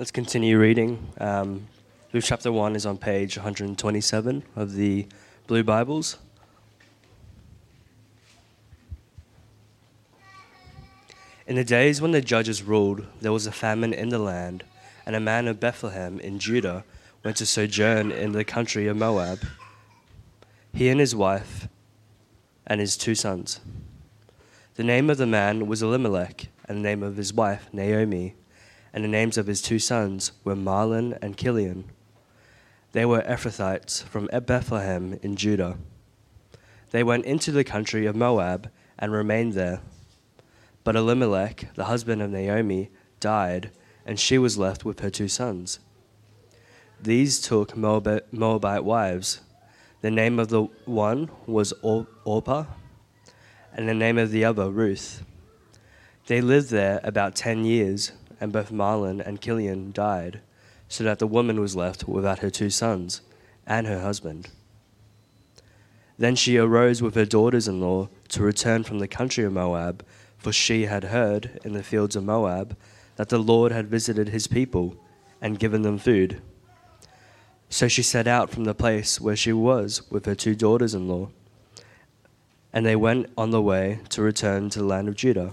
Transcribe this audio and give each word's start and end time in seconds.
Let's 0.00 0.10
continue 0.10 0.58
reading. 0.58 1.12
Um, 1.18 1.66
Ruth 2.10 2.24
chapter 2.24 2.50
1 2.50 2.74
is 2.74 2.86
on 2.86 2.96
page 2.96 3.36
127 3.36 4.44
of 4.56 4.72
the 4.72 5.06
Blue 5.46 5.62
Bibles. 5.62 6.16
In 11.46 11.56
the 11.56 11.64
days 11.64 12.00
when 12.00 12.12
the 12.12 12.22
judges 12.22 12.62
ruled, 12.62 13.04
there 13.20 13.30
was 13.30 13.46
a 13.46 13.52
famine 13.52 13.92
in 13.92 14.08
the 14.08 14.18
land, 14.18 14.64
and 15.04 15.14
a 15.14 15.20
man 15.20 15.46
of 15.46 15.60
Bethlehem 15.60 16.18
in 16.18 16.38
Judah 16.38 16.82
went 17.22 17.36
to 17.36 17.44
sojourn 17.44 18.10
in 18.10 18.32
the 18.32 18.42
country 18.42 18.86
of 18.86 18.96
Moab. 18.96 19.40
He 20.72 20.88
and 20.88 20.98
his 20.98 21.14
wife 21.14 21.68
and 22.66 22.80
his 22.80 22.96
two 22.96 23.14
sons. 23.14 23.60
The 24.76 24.82
name 24.82 25.10
of 25.10 25.18
the 25.18 25.26
man 25.26 25.66
was 25.66 25.82
Elimelech, 25.82 26.46
and 26.64 26.78
the 26.78 26.88
name 26.88 27.02
of 27.02 27.18
his 27.18 27.34
wife 27.34 27.68
Naomi 27.70 28.36
and 28.92 29.04
the 29.04 29.08
names 29.08 29.38
of 29.38 29.46
his 29.46 29.62
two 29.62 29.78
sons 29.78 30.32
were 30.44 30.56
Mahlon 30.56 31.16
and 31.22 31.36
Chilion. 31.36 31.84
They 32.92 33.04
were 33.04 33.22
Ephrathites 33.22 34.02
from 34.02 34.28
Bethlehem 34.46 35.18
in 35.22 35.36
Judah. 35.36 35.78
They 36.90 37.04
went 37.04 37.24
into 37.24 37.52
the 37.52 37.64
country 37.64 38.06
of 38.06 38.16
Moab 38.16 38.70
and 38.98 39.12
remained 39.12 39.52
there. 39.52 39.80
But 40.82 40.96
Elimelech, 40.96 41.74
the 41.74 41.84
husband 41.84 42.20
of 42.20 42.30
Naomi, 42.30 42.90
died, 43.20 43.70
and 44.04 44.18
she 44.18 44.38
was 44.38 44.58
left 44.58 44.84
with 44.84 45.00
her 45.00 45.10
two 45.10 45.28
sons. 45.28 45.78
These 47.00 47.40
took 47.40 47.76
Moabite 47.76 48.84
wives. 48.84 49.40
The 50.00 50.10
name 50.10 50.38
of 50.38 50.48
the 50.48 50.62
one 50.84 51.30
was 51.46 51.72
Orpah, 51.82 52.64
and 53.72 53.88
the 53.88 53.94
name 53.94 54.18
of 54.18 54.30
the 54.30 54.44
other 54.44 54.70
Ruth. 54.70 55.22
They 56.26 56.40
lived 56.40 56.70
there 56.70 57.00
about 57.04 57.36
ten 57.36 57.64
years 57.64 58.12
and 58.40 58.52
both 58.52 58.72
Mahlon 58.72 59.20
and 59.20 59.40
Chilion 59.40 59.92
died, 59.92 60.40
so 60.88 61.04
that 61.04 61.18
the 61.18 61.26
woman 61.26 61.60
was 61.60 61.76
left 61.76 62.08
without 62.08 62.40
her 62.40 62.50
two 62.50 62.70
sons 62.70 63.20
and 63.66 63.86
her 63.86 64.00
husband. 64.00 64.48
Then 66.18 66.34
she 66.34 66.58
arose 66.58 67.00
with 67.00 67.14
her 67.14 67.24
daughters 67.24 67.68
in 67.68 67.80
law 67.80 68.08
to 68.28 68.42
return 68.42 68.84
from 68.84 68.98
the 68.98 69.08
country 69.08 69.44
of 69.44 69.52
Moab, 69.52 70.04
for 70.36 70.52
she 70.52 70.86
had 70.86 71.04
heard 71.04 71.60
in 71.64 71.72
the 71.72 71.82
fields 71.82 72.16
of 72.16 72.24
Moab 72.24 72.76
that 73.16 73.28
the 73.28 73.38
Lord 73.38 73.72
had 73.72 73.88
visited 73.88 74.28
his 74.28 74.46
people 74.46 74.96
and 75.40 75.58
given 75.58 75.82
them 75.82 75.98
food. 75.98 76.40
So 77.68 77.88
she 77.88 78.02
set 78.02 78.26
out 78.26 78.50
from 78.50 78.64
the 78.64 78.74
place 78.74 79.20
where 79.20 79.36
she 79.36 79.52
was 79.52 80.10
with 80.10 80.26
her 80.26 80.34
two 80.34 80.54
daughters 80.54 80.94
in 80.94 81.08
law, 81.08 81.30
and 82.72 82.84
they 82.84 82.96
went 82.96 83.30
on 83.38 83.50
the 83.50 83.62
way 83.62 84.00
to 84.10 84.22
return 84.22 84.70
to 84.70 84.80
the 84.80 84.84
land 84.84 85.08
of 85.08 85.14
Judah. 85.14 85.52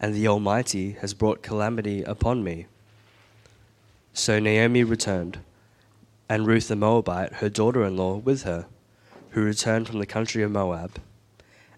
And 0.00 0.14
the 0.14 0.28
Almighty 0.28 0.92
has 1.00 1.14
brought 1.14 1.42
calamity 1.42 2.02
upon 2.02 2.44
me. 2.44 2.66
So 4.12 4.38
Naomi 4.38 4.84
returned, 4.84 5.38
and 6.28 6.46
Ruth 6.46 6.68
the 6.68 6.76
Moabite, 6.76 7.34
her 7.34 7.48
daughter 7.48 7.84
in 7.84 7.96
law, 7.96 8.16
with 8.16 8.42
her, 8.42 8.66
who 9.30 9.42
returned 9.42 9.86
from 9.86 9.98
the 9.98 10.06
country 10.06 10.42
of 10.42 10.50
Moab. 10.50 11.00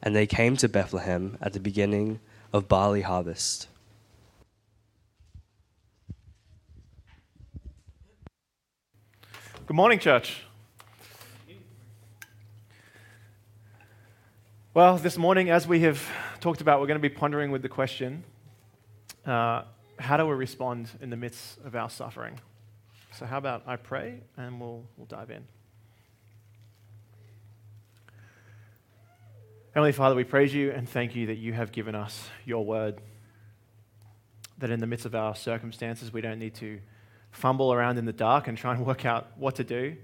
And 0.03 0.15
they 0.15 0.27
came 0.27 0.57
to 0.59 0.69
Bethlehem 0.69 1.37
at 1.41 1.53
the 1.53 1.61
beginning 1.61 2.21
of 2.53 2.69
barley 2.69 3.03
harvest. 3.03 3.69
Good 9.67 9.77
morning, 9.77 9.99
church. 9.99 10.45
Well, 14.79 14.97
this 14.97 15.19
morning, 15.19 15.51
as 15.51 15.67
we 15.67 15.81
have 15.81 16.01
talked 16.39 16.61
about, 16.61 16.79
we're 16.81 16.87
going 16.87 17.03
to 17.03 17.09
be 17.09 17.13
pondering 17.13 17.51
with 17.51 17.63
the 17.63 17.69
question 17.69 18.23
uh, 19.27 19.63
how 19.99 20.17
do 20.17 20.25
we 20.25 20.35
respond 20.35 20.89
in 21.01 21.11
the 21.11 21.17
midst 21.17 21.59
of 21.65 21.75
our 21.75 21.91
suffering? 21.91 22.39
So, 23.11 23.27
how 23.27 23.39
about 23.39 23.65
I 23.67 23.75
pray 23.75 24.21
and 24.37 24.61
we'll, 24.61 24.85
we'll 24.97 25.09
dive 25.09 25.33
in. 25.33 25.43
Heavenly 29.75 29.91
Father, 29.91 30.15
we 30.15 30.23
praise 30.23 30.55
you 30.55 30.71
and 30.71 30.89
thank 30.89 31.17
you 31.17 31.27
that 31.27 31.39
you 31.39 31.53
have 31.55 31.73
given 31.73 31.97
us 31.97 32.29
your 32.45 32.65
word. 32.65 33.01
That 34.59 34.71
in 34.71 34.79
the 34.79 34.87
midst 34.87 35.07
of 35.07 35.17
our 35.17 35.35
circumstances, 35.35 36.13
we 36.13 36.21
don't 36.21 36.39
need 36.39 36.55
to 36.55 36.79
fumble 37.33 37.73
around 37.73 37.99
in 37.99 38.05
the 38.05 38.13
dark 38.13 38.47
and 38.47 38.57
try 38.57 38.75
and 38.77 38.87
work 38.87 39.05
out 39.05 39.27
what 39.39 39.57
to 39.57 39.65
do. 39.65 39.97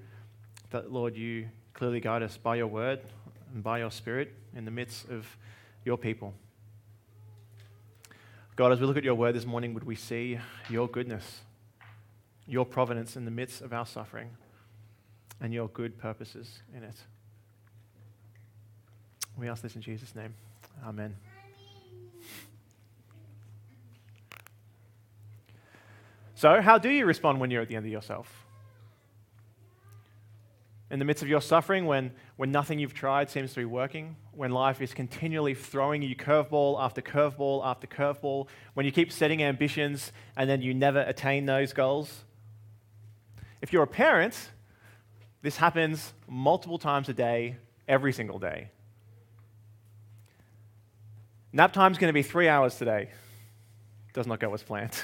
That, 0.70 0.90
Lord, 0.90 1.14
you 1.14 1.46
clearly 1.74 2.00
guide 2.00 2.24
us 2.24 2.36
by 2.36 2.56
your 2.56 2.66
word 2.66 3.02
and 3.54 3.62
by 3.62 3.78
your 3.78 3.90
Spirit 3.90 4.34
in 4.54 4.66
the 4.66 4.70
midst 4.70 5.08
of 5.08 5.38
your 5.84 5.96
people. 5.96 6.34
God, 8.56 8.72
as 8.72 8.80
we 8.80 8.86
look 8.86 8.98
at 8.98 9.04
your 9.04 9.14
word 9.14 9.34
this 9.34 9.46
morning, 9.46 9.72
would 9.72 9.84
we 9.84 9.94
see 9.94 10.38
your 10.68 10.86
goodness? 10.86 11.40
your 12.46 12.64
providence 12.64 13.16
in 13.16 13.24
the 13.24 13.30
midst 13.30 13.62
of 13.62 13.72
our 13.72 13.86
suffering, 13.86 14.30
and 15.40 15.52
your 15.52 15.68
good 15.68 15.98
purposes 15.98 16.60
in 16.76 16.82
it. 16.82 16.96
We 19.36 19.48
ask 19.48 19.62
this 19.62 19.74
in 19.74 19.82
Jesus' 19.82 20.14
name. 20.14 20.34
Amen. 20.86 21.16
So, 26.34 26.60
how 26.60 26.78
do 26.78 26.90
you 26.90 27.06
respond 27.06 27.40
when 27.40 27.50
you're 27.50 27.62
at 27.62 27.68
the 27.68 27.76
end 27.76 27.86
of 27.86 27.92
yourself? 27.92 28.43
In 30.94 31.00
the 31.00 31.04
midst 31.04 31.24
of 31.24 31.28
your 31.28 31.40
suffering, 31.40 31.86
when, 31.86 32.12
when 32.36 32.52
nothing 32.52 32.78
you've 32.78 32.94
tried 32.94 33.28
seems 33.28 33.52
to 33.54 33.58
be 33.58 33.64
working, 33.64 34.14
when 34.30 34.52
life 34.52 34.80
is 34.80 34.94
continually 34.94 35.52
throwing 35.52 36.02
you 36.02 36.14
curveball 36.14 36.80
after 36.80 37.02
curveball 37.02 37.66
after 37.66 37.88
curveball, 37.88 38.46
when 38.74 38.86
you 38.86 38.92
keep 38.92 39.10
setting 39.10 39.42
ambitions 39.42 40.12
and 40.36 40.48
then 40.48 40.62
you 40.62 40.72
never 40.72 41.00
attain 41.00 41.46
those 41.46 41.72
goals. 41.72 42.22
If 43.60 43.72
you're 43.72 43.82
a 43.82 43.88
parent, 43.88 44.50
this 45.42 45.56
happens 45.56 46.12
multiple 46.28 46.78
times 46.78 47.08
a 47.08 47.12
day, 47.12 47.56
every 47.88 48.12
single 48.12 48.38
day. 48.38 48.70
Nap 51.52 51.72
time's 51.72 51.98
going 51.98 52.08
to 52.08 52.14
be 52.14 52.22
three 52.22 52.46
hours 52.46 52.76
today. 52.76 53.10
Does 54.12 54.28
not 54.28 54.38
go 54.38 54.54
as 54.54 54.62
planned. 54.62 54.94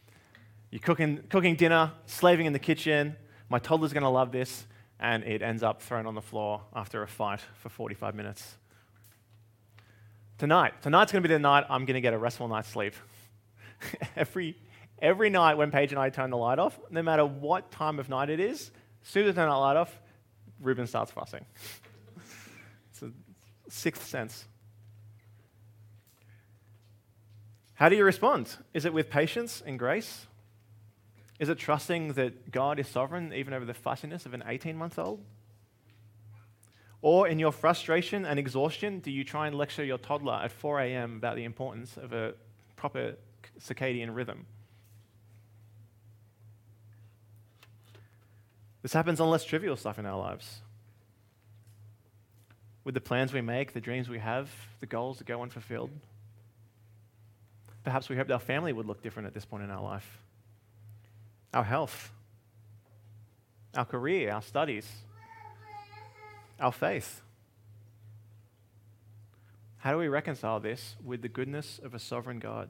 You're 0.70 0.80
cooking, 0.80 1.24
cooking 1.28 1.56
dinner, 1.56 1.92
slaving 2.06 2.46
in 2.46 2.54
the 2.54 2.58
kitchen. 2.58 3.16
My 3.50 3.58
toddler's 3.58 3.92
going 3.92 4.04
to 4.04 4.08
love 4.08 4.32
this. 4.32 4.64
And 5.00 5.24
it 5.24 5.42
ends 5.42 5.62
up 5.62 5.82
thrown 5.82 6.06
on 6.06 6.14
the 6.14 6.22
floor 6.22 6.60
after 6.74 7.02
a 7.02 7.08
fight 7.08 7.40
for 7.54 7.70
45 7.70 8.14
minutes. 8.14 8.56
Tonight, 10.38 10.82
tonight's 10.82 11.10
going 11.10 11.22
to 11.22 11.28
be 11.28 11.34
the 11.34 11.38
night 11.38 11.64
I'm 11.68 11.86
going 11.86 11.94
to 11.94 12.00
get 12.00 12.12
a 12.14 12.18
restful 12.18 12.48
night's 12.48 12.68
sleep. 12.68 12.94
every, 14.16 14.56
every 15.00 15.30
night 15.30 15.56
when 15.56 15.70
Paige 15.70 15.92
and 15.92 15.98
I 15.98 16.10
turn 16.10 16.30
the 16.30 16.36
light 16.36 16.58
off, 16.58 16.78
no 16.90 17.02
matter 17.02 17.24
what 17.24 17.70
time 17.70 17.98
of 17.98 18.08
night 18.08 18.30
it 18.30 18.40
is, 18.40 18.70
as 19.02 19.08
soon 19.08 19.26
as 19.26 19.30
I 19.30 19.40
turn 19.40 19.48
that 19.48 19.54
light 19.56 19.76
off, 19.76 20.00
Ruben 20.60 20.86
starts 20.86 21.10
fussing. 21.10 21.44
it's 22.90 23.02
a 23.02 23.10
sixth 23.68 24.06
sense. 24.06 24.44
How 27.74 27.88
do 27.88 27.96
you 27.96 28.04
respond? 28.04 28.56
Is 28.74 28.84
it 28.84 28.92
with 28.92 29.08
patience 29.08 29.62
and 29.64 29.78
grace? 29.78 30.26
Is 31.40 31.48
it 31.48 31.58
trusting 31.58 32.12
that 32.12 32.50
God 32.50 32.78
is 32.78 32.86
sovereign 32.86 33.32
even 33.32 33.54
over 33.54 33.64
the 33.64 33.72
fussiness 33.72 34.26
of 34.26 34.34
an 34.34 34.44
18 34.46 34.76
month 34.76 34.98
old? 34.98 35.24
Or 37.00 37.26
in 37.26 37.38
your 37.38 37.50
frustration 37.50 38.26
and 38.26 38.38
exhaustion, 38.38 39.00
do 39.00 39.10
you 39.10 39.24
try 39.24 39.46
and 39.46 39.56
lecture 39.56 39.82
your 39.82 39.96
toddler 39.96 40.34
at 40.34 40.52
4 40.52 40.80
a.m. 40.80 41.16
about 41.16 41.36
the 41.36 41.44
importance 41.44 41.96
of 41.96 42.12
a 42.12 42.34
proper 42.76 43.14
circadian 43.58 44.14
rhythm? 44.14 44.44
This 48.82 48.92
happens 48.92 49.18
on 49.18 49.30
less 49.30 49.44
trivial 49.44 49.76
stuff 49.76 49.98
in 49.98 50.04
our 50.04 50.18
lives. 50.18 50.60
With 52.84 52.92
the 52.92 53.00
plans 53.00 53.32
we 53.32 53.40
make, 53.40 53.72
the 53.72 53.80
dreams 53.80 54.10
we 54.10 54.18
have, 54.18 54.50
the 54.80 54.86
goals 54.86 55.18
that 55.18 55.26
go 55.26 55.42
unfulfilled. 55.42 55.90
Perhaps 57.82 58.10
we 58.10 58.16
hoped 58.16 58.30
our 58.30 58.38
family 58.38 58.74
would 58.74 58.84
look 58.84 59.02
different 59.02 59.26
at 59.26 59.32
this 59.32 59.46
point 59.46 59.64
in 59.64 59.70
our 59.70 59.82
life 59.82 60.19
our 61.52 61.64
health, 61.64 62.12
our 63.74 63.84
career, 63.84 64.32
our 64.32 64.42
studies, 64.42 64.86
our 66.58 66.72
faith. 66.72 67.22
How 69.78 69.92
do 69.92 69.98
we 69.98 70.08
reconcile 70.08 70.60
this 70.60 70.96
with 71.02 71.22
the 71.22 71.28
goodness 71.28 71.80
of 71.82 71.94
a 71.94 71.98
sovereign 71.98 72.38
God? 72.38 72.68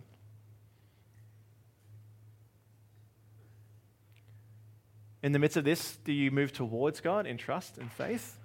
In 5.22 5.32
the 5.32 5.38
midst 5.38 5.56
of 5.56 5.64
this, 5.64 5.96
do 6.04 6.12
you 6.12 6.30
move 6.30 6.52
towards 6.52 7.00
God 7.00 7.26
in 7.26 7.36
trust 7.36 7.76
and 7.76 7.92
faith? 7.92 8.38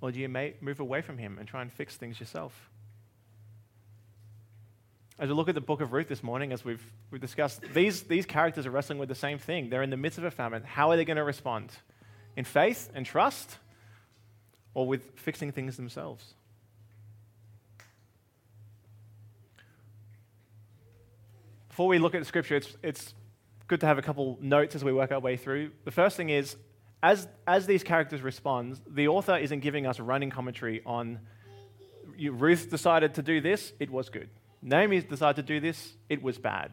Or 0.00 0.10
do 0.10 0.20
you 0.20 0.28
move 0.60 0.80
away 0.80 1.02
from 1.02 1.18
Him 1.18 1.36
and 1.38 1.46
try 1.46 1.62
and 1.62 1.72
fix 1.72 1.96
things 1.96 2.20
yourself? 2.20 2.70
As 5.18 5.30
we 5.30 5.34
look 5.34 5.48
at 5.48 5.54
the 5.54 5.62
book 5.62 5.80
of 5.80 5.92
Ruth 5.94 6.08
this 6.08 6.22
morning, 6.22 6.52
as 6.52 6.62
we've, 6.62 6.82
we've 7.10 7.22
discussed, 7.22 7.62
these, 7.72 8.02
these 8.02 8.26
characters 8.26 8.66
are 8.66 8.70
wrestling 8.70 8.98
with 8.98 9.08
the 9.08 9.14
same 9.14 9.38
thing. 9.38 9.70
They're 9.70 9.82
in 9.82 9.88
the 9.88 9.96
midst 9.96 10.18
of 10.18 10.24
a 10.24 10.30
famine. 10.30 10.62
How 10.62 10.90
are 10.90 10.96
they 10.96 11.06
going 11.06 11.16
to 11.16 11.24
respond? 11.24 11.70
In 12.36 12.44
faith 12.44 12.90
and 12.94 13.06
trust, 13.06 13.56
or 14.74 14.86
with 14.86 15.18
fixing 15.18 15.52
things 15.52 15.78
themselves? 15.78 16.34
Before 21.70 21.88
we 21.88 21.98
look 21.98 22.14
at 22.14 22.20
the 22.20 22.26
scripture, 22.26 22.56
it's, 22.56 22.76
it's 22.82 23.14
good 23.68 23.80
to 23.80 23.86
have 23.86 23.96
a 23.96 24.02
couple 24.02 24.36
notes 24.42 24.74
as 24.74 24.84
we 24.84 24.92
work 24.92 25.12
our 25.12 25.20
way 25.20 25.38
through. 25.38 25.70
The 25.86 25.90
first 25.90 26.18
thing 26.18 26.28
is, 26.28 26.56
as, 27.02 27.26
as 27.46 27.64
these 27.64 27.82
characters 27.82 28.20
respond, 28.20 28.80
the 28.86 29.08
author 29.08 29.36
isn't 29.36 29.60
giving 29.60 29.86
us 29.86 29.98
running 29.98 30.28
commentary 30.28 30.82
on 30.84 31.20
Ruth 32.18 32.70
decided 32.70 33.14
to 33.14 33.22
do 33.22 33.40
this, 33.40 33.72
it 33.78 33.90
was 33.90 34.10
good. 34.10 34.28
Naomi 34.62 35.00
decided 35.00 35.36
to 35.36 35.42
do 35.42 35.60
this, 35.60 35.94
it 36.08 36.22
was 36.22 36.38
bad. 36.38 36.72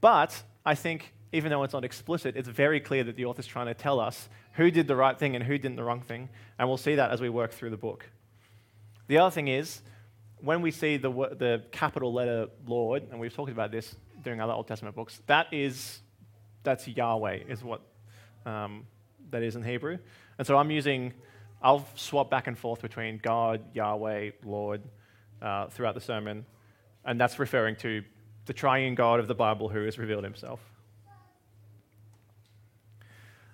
But 0.00 0.42
I 0.64 0.74
think, 0.74 1.12
even 1.32 1.50
though 1.50 1.62
it's 1.62 1.72
not 1.72 1.84
explicit, 1.84 2.36
it's 2.36 2.48
very 2.48 2.80
clear 2.80 3.04
that 3.04 3.16
the 3.16 3.24
author's 3.24 3.46
trying 3.46 3.66
to 3.66 3.74
tell 3.74 4.00
us 4.00 4.28
who 4.52 4.70
did 4.70 4.86
the 4.86 4.96
right 4.96 5.18
thing 5.18 5.34
and 5.34 5.44
who 5.44 5.58
didn't 5.58 5.76
the 5.76 5.84
wrong 5.84 6.00
thing, 6.00 6.28
and 6.58 6.68
we'll 6.68 6.76
see 6.76 6.94
that 6.96 7.10
as 7.10 7.20
we 7.20 7.28
work 7.28 7.52
through 7.52 7.70
the 7.70 7.76
book. 7.76 8.08
The 9.06 9.18
other 9.18 9.30
thing 9.30 9.48
is, 9.48 9.80
when 10.40 10.62
we 10.62 10.70
see 10.70 10.96
the, 10.96 11.10
the 11.10 11.64
capital 11.72 12.12
letter 12.12 12.48
Lord, 12.66 13.08
and 13.10 13.18
we've 13.18 13.34
talked 13.34 13.50
about 13.50 13.72
this 13.72 13.96
during 14.22 14.40
other 14.40 14.52
Old 14.52 14.68
Testament 14.68 14.94
books, 14.94 15.20
that 15.26 15.46
is, 15.52 16.00
that's 16.62 16.86
Yahweh, 16.86 17.40
is 17.48 17.64
what 17.64 17.80
um, 18.46 18.86
that 19.30 19.42
is 19.42 19.56
in 19.56 19.62
Hebrew. 19.62 19.98
And 20.38 20.46
so 20.46 20.56
I'm 20.56 20.70
using, 20.70 21.12
I'll 21.62 21.86
swap 21.96 22.30
back 22.30 22.46
and 22.46 22.56
forth 22.56 22.82
between 22.82 23.18
God, 23.18 23.62
Yahweh, 23.74 24.30
Lord 24.44 24.82
uh, 25.42 25.68
throughout 25.68 25.94
the 25.94 26.00
sermon 26.00 26.44
and 27.08 27.18
that's 27.18 27.38
referring 27.38 27.74
to 27.74 28.04
the 28.44 28.52
triune 28.52 28.94
God 28.94 29.18
of 29.18 29.28
the 29.28 29.34
Bible 29.34 29.70
who 29.70 29.82
has 29.86 29.98
revealed 29.98 30.24
himself. 30.24 30.60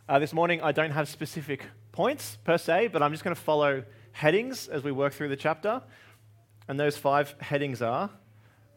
Uh, 0.09 0.19
this 0.19 0.33
morning, 0.33 0.61
I 0.61 0.73
don't 0.73 0.91
have 0.91 1.09
specific 1.09 1.65
points 1.93 2.37
per 2.43 2.59
se, 2.59 2.89
but 2.89 3.01
I'm 3.01 3.13
just 3.13 3.23
going 3.23 3.35
to 3.35 3.41
follow 3.41 3.85
headings 4.11 4.67
as 4.67 4.83
we 4.83 4.91
work 4.91 5.13
through 5.13 5.29
the 5.29 5.37
chapter. 5.37 5.81
And 6.67 6.81
those 6.81 6.97
five 6.97 7.37
headings 7.39 7.81
are 7.81 8.11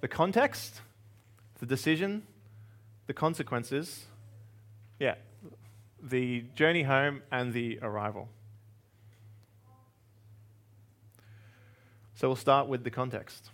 the 0.01 0.07
context, 0.07 0.81
the 1.59 1.65
decision, 1.65 2.21
the 3.07 3.13
consequences, 3.13 4.05
yeah, 4.99 5.15
the 6.03 6.43
journey 6.53 6.83
home, 6.83 7.23
and 7.31 7.51
the 7.51 7.79
arrival. 7.81 8.29
So 12.13 12.27
we'll 12.27 12.35
start 12.35 12.67
with 12.67 12.83
the 12.83 12.91
context. 12.91 13.49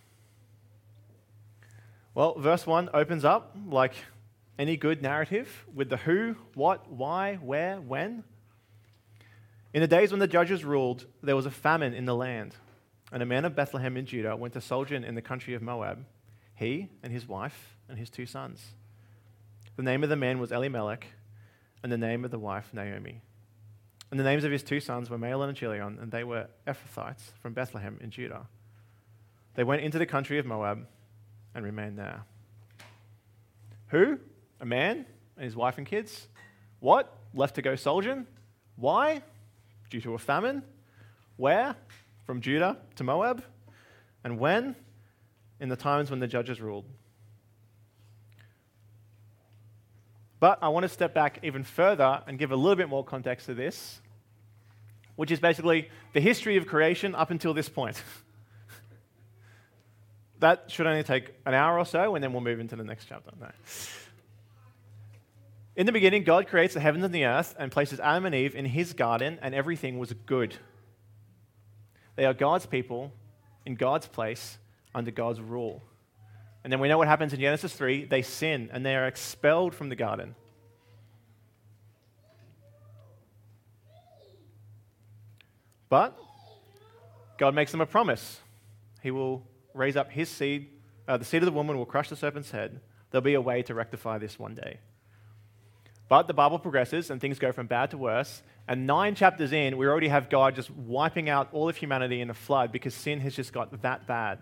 Well, 2.15 2.36
verse 2.38 2.67
1 2.67 2.91
opens 2.93 3.25
up 3.25 3.55
like 3.67 3.93
any 4.60 4.77
good 4.77 5.01
narrative 5.01 5.65
with 5.74 5.89
the 5.89 5.98
who, 5.98 6.36
what, 6.53 6.91
why, 6.91 7.36
where, 7.36 7.77
when. 7.77 8.24
In 9.74 9.82
the 9.82 9.88
days 9.88 10.12
when 10.12 10.20
the 10.20 10.27
judges 10.27 10.63
ruled, 10.63 11.08
there 11.24 11.36
was 11.36 11.48
a 11.48 11.51
famine 11.51 11.96
in 11.96 12.05
the 12.05 12.15
land, 12.15 12.55
and 13.12 13.24
a 13.24 13.25
man 13.25 13.46
of 13.46 13.55
Bethlehem 13.55 13.98
in 13.98 14.05
Judah 14.05 14.36
went 14.36 14.53
to 14.53 14.62
sojourn 14.62 15.03
in 15.03 15.15
the 15.15 15.24
country 15.24 15.55
of 15.55 15.63
Moab, 15.63 16.05
he 16.53 16.89
and 17.01 17.12
his 17.12 17.27
wife 17.27 17.77
and 17.89 17.98
his 17.98 18.12
two 18.12 18.27
sons. 18.27 18.74
The 19.75 19.84
name 19.84 20.03
of 20.03 20.10
the 20.10 20.15
man 20.15 20.38
was 20.38 20.51
Elimelech, 20.51 21.08
and 21.82 21.91
the 21.91 21.98
name 21.98 22.24
of 22.24 22.29
the 22.29 22.38
wife 22.38 22.70
Naomi. 22.74 23.22
And 24.12 24.20
the 24.20 24.24
names 24.24 24.43
of 24.43 24.51
his 24.51 24.62
two 24.62 24.79
sons 24.79 25.10
were 25.10 25.17
Mahlon 25.17 25.50
and 25.50 25.58
Chilion, 25.58 25.98
and 26.00 26.12
they 26.12 26.24
were 26.24 26.46
Ephrathites 26.67 27.32
from 27.41 27.53
Bethlehem 27.53 27.98
in 28.00 28.12
Judah. 28.12 28.46
They 29.55 29.63
went 29.63 29.82
into 29.82 29.98
the 29.98 30.05
country 30.05 30.38
of 30.38 30.46
Moab 30.46 30.86
and 31.55 31.65
remain 31.65 31.95
there. 31.95 32.24
Who? 33.89 34.19
A 34.60 34.65
man 34.65 35.05
and 35.38 35.45
his 35.45 35.55
wife 35.55 35.77
and 35.77 35.86
kids. 35.86 36.27
What? 36.79 37.15
Left 37.33 37.55
to 37.55 37.62
go 37.62 37.75
sojourn. 37.75 38.27
Why? 38.75 39.22
Due 39.89 40.01
to 40.01 40.13
a 40.13 40.17
famine. 40.17 40.63
Where? 41.38 41.75
From 42.25 42.41
Judah 42.41 42.77
to 42.95 43.03
Moab. 43.03 43.43
And 44.24 44.39
when? 44.39 44.75
In 45.60 45.69
the 45.69 45.75
times 45.75 46.10
when 46.10 46.19
the 46.19 46.27
judges 46.27 46.60
ruled. 46.60 46.86
But 50.39 50.60
I 50.62 50.67
want 50.69 50.83
to 50.83 50.89
step 50.89 51.13
back 51.13 51.39
even 51.41 51.63
further 51.63 52.22
and 52.27 52.38
give 52.38 52.51
a 52.51 52.55
little 52.55 52.75
bit 52.75 52.89
more 52.89 53.03
context 53.03 53.45
to 53.45 53.53
this, 53.53 54.01
which 55.15 55.31
is 55.31 55.39
basically 55.39 55.89
the 56.12 56.19
history 56.19 56.57
of 56.57 56.67
creation 56.67 57.15
up 57.15 57.31
until 57.31 57.53
this 57.53 57.69
point. 57.69 58.01
That 60.43 60.69
should 60.69 60.88
only 60.88 61.03
take 61.03 61.33
an 61.45 61.53
hour 61.53 61.79
or 61.79 61.85
so, 61.85 62.15
and 62.15 62.21
then 62.21 62.33
we'll 62.33 62.41
move 62.41 62.59
into 62.59 62.75
the 62.75 62.83
next 62.83 63.05
chapter. 63.05 63.31
No. 63.39 63.47
In 65.77 65.85
the 65.85 65.93
beginning, 65.93 66.25
God 66.25 66.47
creates 66.47 66.73
the 66.73 66.81
heavens 66.81 67.05
and 67.05 67.15
the 67.15 67.23
earth 67.23 67.55
and 67.57 67.71
places 67.71 68.01
Adam 68.01 68.25
and 68.25 68.35
Eve 68.35 68.53
in 68.53 68.65
his 68.65 68.91
garden, 68.91 69.39
and 69.41 69.55
everything 69.55 70.00
was 70.00 70.12
good. 70.25 70.53
They 72.17 72.25
are 72.25 72.33
God's 72.33 72.65
people 72.65 73.13
in 73.65 73.75
God's 73.75 74.05
place 74.05 74.57
under 74.93 75.12
God's 75.12 75.39
rule. 75.39 75.81
And 76.65 76.73
then 76.73 76.81
we 76.81 76.89
know 76.89 76.97
what 76.97 77.07
happens 77.07 77.31
in 77.31 77.39
Genesis 77.39 77.71
3 77.71 78.03
they 78.03 78.21
sin 78.21 78.69
and 78.73 78.85
they 78.85 78.97
are 78.97 79.07
expelled 79.07 79.73
from 79.73 79.88
the 79.88 79.95
garden. 79.95 80.35
But 85.88 86.17
God 87.38 87.55
makes 87.55 87.71
them 87.71 87.79
a 87.79 87.85
promise. 87.85 88.41
He 89.01 89.09
will 89.09 89.47
raise 89.74 89.96
up 89.96 90.12
his 90.12 90.30
seed, 90.30 90.70
uh, 91.08 91.18
the 91.18 91.25
seed 91.25 91.42
of 91.42 91.46
the 91.46 91.51
woman 91.51 91.77
will 91.77 91.86
crush 91.86 92.10
the 92.10 92.15
serpent's 92.15 92.51
head. 92.51 92.80
There'll 93.12 93.24
be 93.24 93.34
a 93.34 93.42
way 93.42 93.62
to 93.63 93.74
rectify 93.74 94.18
this 94.18 94.39
one 94.39 94.56
day. 94.56 94.80
But 96.10 96.27
the 96.27 96.34
Bible 96.34 96.60
progresses 96.60 97.10
and 97.10 97.20
things 97.20 97.39
go 97.39 97.51
from 97.51 97.68
bad 97.68 97.92
to 97.92 97.98
worse. 97.98 98.42
And 98.68 98.88
nine 98.88 99.15
chapters 99.15 99.51
in, 99.51 99.77
we 99.77 99.88
already 99.88 100.08
have 100.08 100.30
God 100.30 100.56
just 100.56 100.72
wiping 100.72 101.30
out 101.30 101.50
all 101.51 101.70
of 101.70 101.75
humanity 101.75 102.22
in 102.22 102.30
a 102.30 102.34
flood 102.34 102.72
because 102.72 102.94
sin 102.94 103.20
has 103.22 103.36
just 103.36 103.51
got 103.51 103.82
that 103.82 104.08
bad. 104.08 104.39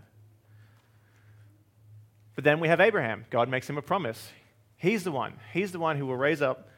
But 2.36 2.44
then 2.44 2.60
we 2.60 2.68
have 2.68 2.80
Abraham. 2.80 3.26
God 3.30 3.50
makes 3.50 3.70
him 3.70 3.78
a 3.78 3.82
promise. 3.82 4.32
He's 4.78 5.04
the 5.04 5.12
one. 5.12 5.34
He's 5.54 5.72
the 5.72 5.80
one 5.80 5.98
who 5.98 6.06
will 6.06 6.18
raise 6.18 6.42
up 6.42 6.70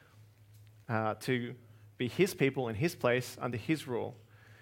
uh, 0.90 1.16
to 1.22 1.56
be 1.98 2.08
his 2.08 2.34
people 2.34 2.70
in 2.70 2.76
his 2.76 2.96
place 2.96 3.38
under 3.42 3.58
his 3.58 3.88
rule. 3.88 4.16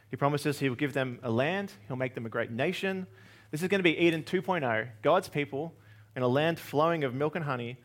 He 0.10 0.18
promises 0.18 0.60
he 0.60 0.70
will 0.70 0.76
give 0.76 0.94
them 0.94 1.20
a 1.24 1.32
land, 1.32 1.72
he'll 1.88 1.96
make 1.96 2.14
them 2.14 2.26
a 2.26 2.30
great 2.30 2.52
nation. 2.52 3.08
This 3.52 3.62
is 3.62 3.68
going 3.68 3.80
to 3.80 3.84
be 3.84 3.98
Eden 3.98 4.24
2.0 4.24 4.88
God's 5.02 5.28
people 5.28 5.74
in 6.16 6.24
a 6.24 6.28
land 6.28 6.58
flowing 6.58 7.04
of 7.04 7.14
milk 7.14 7.36
and 7.36 7.46
honey, 7.46 7.78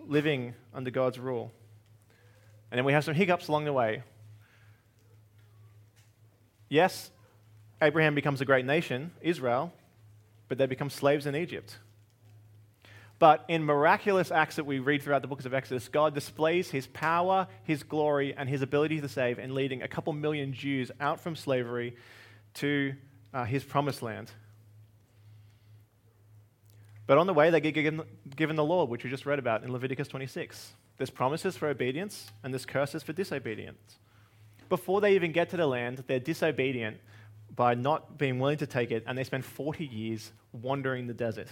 living 0.00 0.54
under 0.74 0.90
God's 0.90 1.18
rule. 1.18 1.52
And 2.70 2.78
then 2.78 2.84
we 2.84 2.92
have 2.92 3.04
some 3.04 3.14
hiccups 3.14 3.48
along 3.48 3.64
the 3.64 3.72
way. 3.72 4.02
Yes, 6.68 7.10
Abraham 7.80 8.14
becomes 8.16 8.40
a 8.40 8.44
great 8.44 8.64
nation, 8.64 9.12
Israel, 9.20 9.72
but 10.48 10.58
they 10.58 10.66
become 10.66 10.90
slaves 10.90 11.26
in 11.26 11.36
Egypt. 11.36 11.78
But 13.20 13.44
in 13.46 13.64
miraculous 13.64 14.32
acts 14.32 14.56
that 14.56 14.66
we 14.66 14.80
read 14.80 15.02
throughout 15.02 15.22
the 15.22 15.28
books 15.28 15.46
of 15.46 15.54
Exodus, 15.54 15.86
God 15.86 16.14
displays 16.14 16.70
his 16.70 16.88
power, 16.88 17.46
his 17.62 17.84
glory, 17.84 18.34
and 18.36 18.48
his 18.48 18.62
ability 18.62 19.00
to 19.00 19.08
save 19.08 19.38
in 19.38 19.54
leading 19.54 19.82
a 19.82 19.88
couple 19.88 20.12
million 20.12 20.52
Jews 20.52 20.90
out 21.00 21.20
from 21.20 21.36
slavery 21.36 21.96
to 22.54 22.94
uh, 23.32 23.44
his 23.44 23.62
promised 23.62 24.02
land. 24.02 24.32
But 27.06 27.18
on 27.18 27.26
the 27.26 27.34
way, 27.34 27.50
they 27.50 27.60
get 27.60 27.72
given, 27.72 28.02
given 28.34 28.56
the 28.56 28.64
law, 28.64 28.84
which 28.84 29.04
we 29.04 29.10
just 29.10 29.26
read 29.26 29.38
about 29.38 29.62
in 29.62 29.72
Leviticus 29.72 30.08
26. 30.08 30.74
There's 30.96 31.10
promises 31.10 31.56
for 31.56 31.68
obedience, 31.68 32.30
and 32.42 32.52
there's 32.52 32.64
curses 32.64 33.02
for 33.02 33.12
disobedience. 33.12 33.98
Before 34.68 35.00
they 35.00 35.14
even 35.14 35.32
get 35.32 35.50
to 35.50 35.56
the 35.56 35.66
land, 35.66 36.04
they're 36.06 36.20
disobedient 36.20 36.98
by 37.54 37.74
not 37.74 38.18
being 38.18 38.38
willing 38.38 38.58
to 38.58 38.66
take 38.66 38.90
it, 38.90 39.04
and 39.06 39.16
they 39.18 39.24
spend 39.24 39.44
40 39.44 39.84
years 39.84 40.32
wandering 40.52 41.06
the 41.06 41.14
desert. 41.14 41.48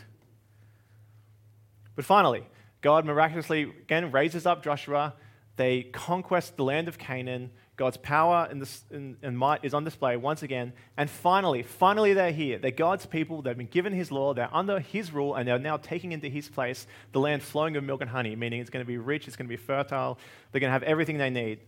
But 1.95 2.05
finally, 2.05 2.47
God 2.81 3.05
miraculously 3.05 3.63
again 3.63 4.11
raises 4.11 4.47
up 4.47 4.65
Joshua. 4.65 5.15
They 5.57 5.83
conquest 5.83 6.57
the 6.57 6.65
land 6.65 6.89
of 6.89 6.99
Canaan. 6.99 7.51
God's 7.77 7.97
power 7.97 8.47
and, 8.51 8.69
and, 8.91 9.17
and, 9.23 9.37
might 9.37 9.65
is 9.65 9.73
on 9.73 9.83
display 9.83 10.17
once 10.17 10.43
again. 10.43 10.75
And 10.97 11.09
finally, 11.09 11.63
finally, 11.63 12.13
they're 12.13 12.33
here. 12.33 12.59
They're 12.59 12.71
God's 12.71 13.07
people. 13.07 13.41
They've 13.41 13.57
been 13.57 13.67
given 13.67 13.93
His 13.93 14.13
law. 14.13 14.35
They're 14.35 14.55
under 14.55 14.79
His 14.79 15.11
rule, 15.11 15.35
and 15.35 15.49
they're 15.49 15.59
now 15.59 15.79
taking 15.79 16.13
into 16.13 16.29
His 16.29 16.49
place 16.49 16.87
the 17.13 17.21
land 17.21 17.43
flowing 17.43 17.75
with 17.75 17.85
milk 17.85 18.03
and 18.03 18.11
honey, 18.11 18.37
meaning 18.37 18.61
it's 18.61 18.71
going 18.71 18.85
to 18.85 18.89
be 18.89 18.99
rich, 18.99 19.27
it's 19.27 19.37
going 19.37 19.47
to 19.47 19.53
be 19.53 19.57
fertile, 19.57 20.19
they're 20.51 20.61
going 20.61 20.69
to 20.69 20.73
have 20.73 20.83
everything 20.83 21.19
they 21.19 21.31
need. 21.31 21.61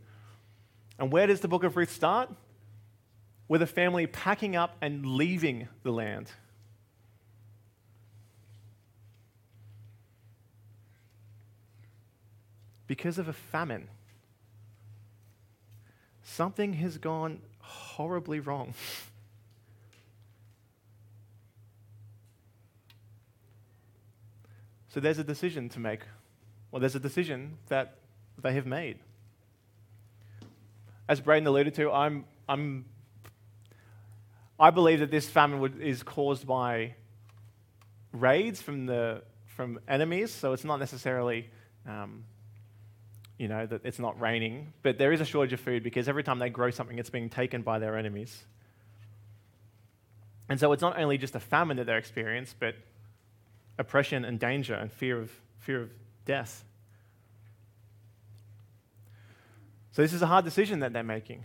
And 0.99 1.11
where 1.11 1.27
does 1.27 1.41
the 1.41 1.49
book 1.49 1.65
of 1.65 1.77
Ruth 1.77 1.91
start? 1.91 2.31
With 3.49 3.63
a 3.63 3.67
family 3.67 4.07
packing 4.07 4.57
up 4.57 4.77
and 4.81 5.05
leaving 5.05 5.69
the 5.83 5.91
land. 5.91 6.31
because 12.87 13.19
of 13.19 13.29
a 13.29 13.33
famine. 13.33 13.89
Something 16.35 16.73
has 16.73 16.99
gone 16.99 17.39
horribly 17.61 18.41
wrong. 18.41 18.75
So 24.89 24.99
there's 24.99 25.21
a 25.21 25.23
decision 25.23 25.69
to 25.69 25.79
make. 25.79 26.01
Well, 26.73 26.81
there's 26.81 26.97
a 26.97 27.01
decision 27.01 27.59
that 27.69 27.99
they 28.37 28.53
have 28.55 28.67
made. 28.67 28.99
As 31.09 31.21
Braden 31.21 31.47
alluded 31.47 31.75
to, 31.75 31.93
I'm, 31.93 32.25
I'm, 32.49 32.87
I 34.59 34.71
believe 34.71 34.99
that 34.99 35.13
this 35.13 35.29
famine 35.29 35.61
would, 35.61 35.81
is 35.81 36.03
caused 36.03 36.49
by 36.49 36.97
raids 38.11 38.61
from, 38.61 38.87
the, 38.87 39.23
from 39.47 39.79
enemies, 39.87 40.33
so 40.33 40.53
it's 40.53 40.65
not 40.65 40.81
necessarily 40.81 41.49
um, 41.87 42.25
you 43.39 43.49
know, 43.49 43.67
that 43.67 43.81
it's 43.85 43.99
not 43.99 44.21
raining, 44.21 44.73
but 44.83 44.99
there 44.99 45.13
is 45.13 45.21
a 45.21 45.25
shortage 45.25 45.53
of 45.53 45.61
food 45.61 45.83
because 45.83 46.09
every 46.09 46.23
time 46.23 46.39
they 46.39 46.51
grow 46.51 46.71
something, 46.71 46.99
it's 46.99 47.11
being 47.11 47.29
taken 47.29 47.63
by 47.63 47.79
their 47.79 47.97
enemies. 47.97 48.45
And 50.49 50.61
so 50.61 50.73
it's 50.73 50.83
not 50.83 50.99
only 50.99 51.19
just 51.19 51.35
a 51.35 51.41
famine 51.41 51.79
that 51.79 51.87
they 51.87 51.97
experience, 51.97 52.55
but 52.59 52.75
oppression 53.79 54.25
and 54.25 54.39
danger 54.39 54.75
and 54.75 54.93
fear 54.93 55.21
of, 55.21 55.33
fear 55.59 55.83
of 55.83 55.91
death. 56.25 56.65
So 59.93 60.03
this 60.03 60.13
is 60.13 60.23
a 60.23 60.27
hard 60.27 60.45
decision 60.45 60.81
that 60.81 60.93
they're 60.93 61.03
making. 61.03 61.45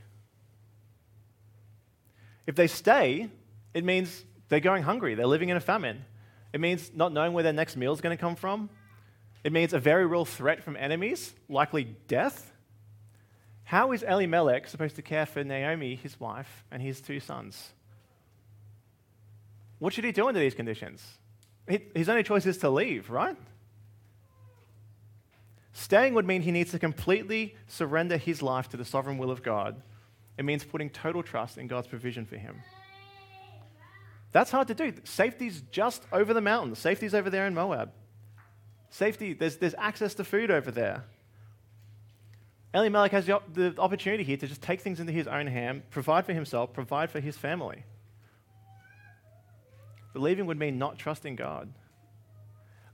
If 2.45 2.55
they 2.55 2.67
stay, 2.67 3.29
it 3.73 3.83
means 3.83 4.25
they're 4.49 4.59
going 4.59 4.83
hungry, 4.83 5.15
they're 5.15 5.27
living 5.27 5.49
in 5.49 5.57
a 5.57 5.61
famine. 5.61 6.03
It 6.51 6.59
means 6.59 6.91
not 6.93 7.13
knowing 7.13 7.33
where 7.33 7.43
their 7.43 7.53
next 7.53 7.77
meal 7.77 7.93
is 7.93 8.01
going 8.01 8.15
to 8.15 8.19
come 8.19 8.35
from, 8.35 8.69
it 9.43 9.53
means 9.53 9.73
a 9.73 9.79
very 9.79 10.05
real 10.05 10.25
threat 10.25 10.63
from 10.63 10.75
enemies, 10.75 11.33
likely 11.47 11.95
death. 12.07 12.51
How 13.63 13.91
is 13.91 14.03
Elimelech 14.03 14.67
supposed 14.67 14.95
to 14.97 15.01
care 15.01 15.25
for 15.25 15.43
Naomi, 15.43 15.95
his 15.95 16.19
wife, 16.19 16.65
and 16.71 16.81
his 16.81 17.01
two 17.01 17.19
sons? 17.19 17.71
What 19.77 19.93
should 19.93 20.03
he 20.03 20.11
do 20.11 20.27
under 20.27 20.39
these 20.39 20.55
conditions? 20.55 21.05
His 21.95 22.09
only 22.09 22.23
choice 22.23 22.45
is 22.45 22.57
to 22.59 22.69
leave, 22.69 23.09
right? 23.09 23.37
Staying 25.71 26.15
would 26.15 26.25
mean 26.25 26.41
he 26.41 26.51
needs 26.51 26.71
to 26.71 26.79
completely 26.79 27.55
surrender 27.67 28.17
his 28.17 28.41
life 28.41 28.67
to 28.69 28.77
the 28.77 28.83
sovereign 28.83 29.17
will 29.17 29.31
of 29.31 29.43
God. 29.43 29.81
It 30.37 30.45
means 30.45 30.63
putting 30.63 30.89
total 30.89 31.23
trust 31.23 31.57
in 31.57 31.67
God's 31.67 31.87
provision 31.87 32.25
for 32.25 32.37
him. 32.37 32.61
That's 34.31 34.51
hard 34.51 34.67
to 34.67 34.73
do. 34.73 34.93
Safety's 35.03 35.61
just 35.71 36.03
over 36.11 36.33
the 36.33 36.41
mountains, 36.41 36.79
safety's 36.79 37.13
over 37.13 37.29
there 37.29 37.45
in 37.45 37.53
Moab. 37.53 37.91
Safety, 38.89 39.33
there's, 39.33 39.57
there's 39.57 39.75
access 39.77 40.13
to 40.15 40.23
food 40.23 40.49
over 40.51 40.71
there. 40.71 41.03
Eli 42.73 42.83
Elimelech 42.85 43.11
has 43.11 43.25
the, 43.25 43.41
the 43.53 43.75
opportunity 43.79 44.23
here 44.23 44.37
to 44.37 44.47
just 44.47 44.61
take 44.61 44.81
things 44.81 44.99
into 44.99 45.11
his 45.11 45.27
own 45.27 45.47
hand, 45.47 45.89
provide 45.89 46.25
for 46.25 46.33
himself, 46.33 46.73
provide 46.73 47.09
for 47.09 47.19
his 47.19 47.37
family. 47.37 47.83
But 50.13 50.21
leaving 50.21 50.45
would 50.45 50.59
mean 50.59 50.77
not 50.77 50.97
trusting 50.97 51.35
God. 51.35 51.73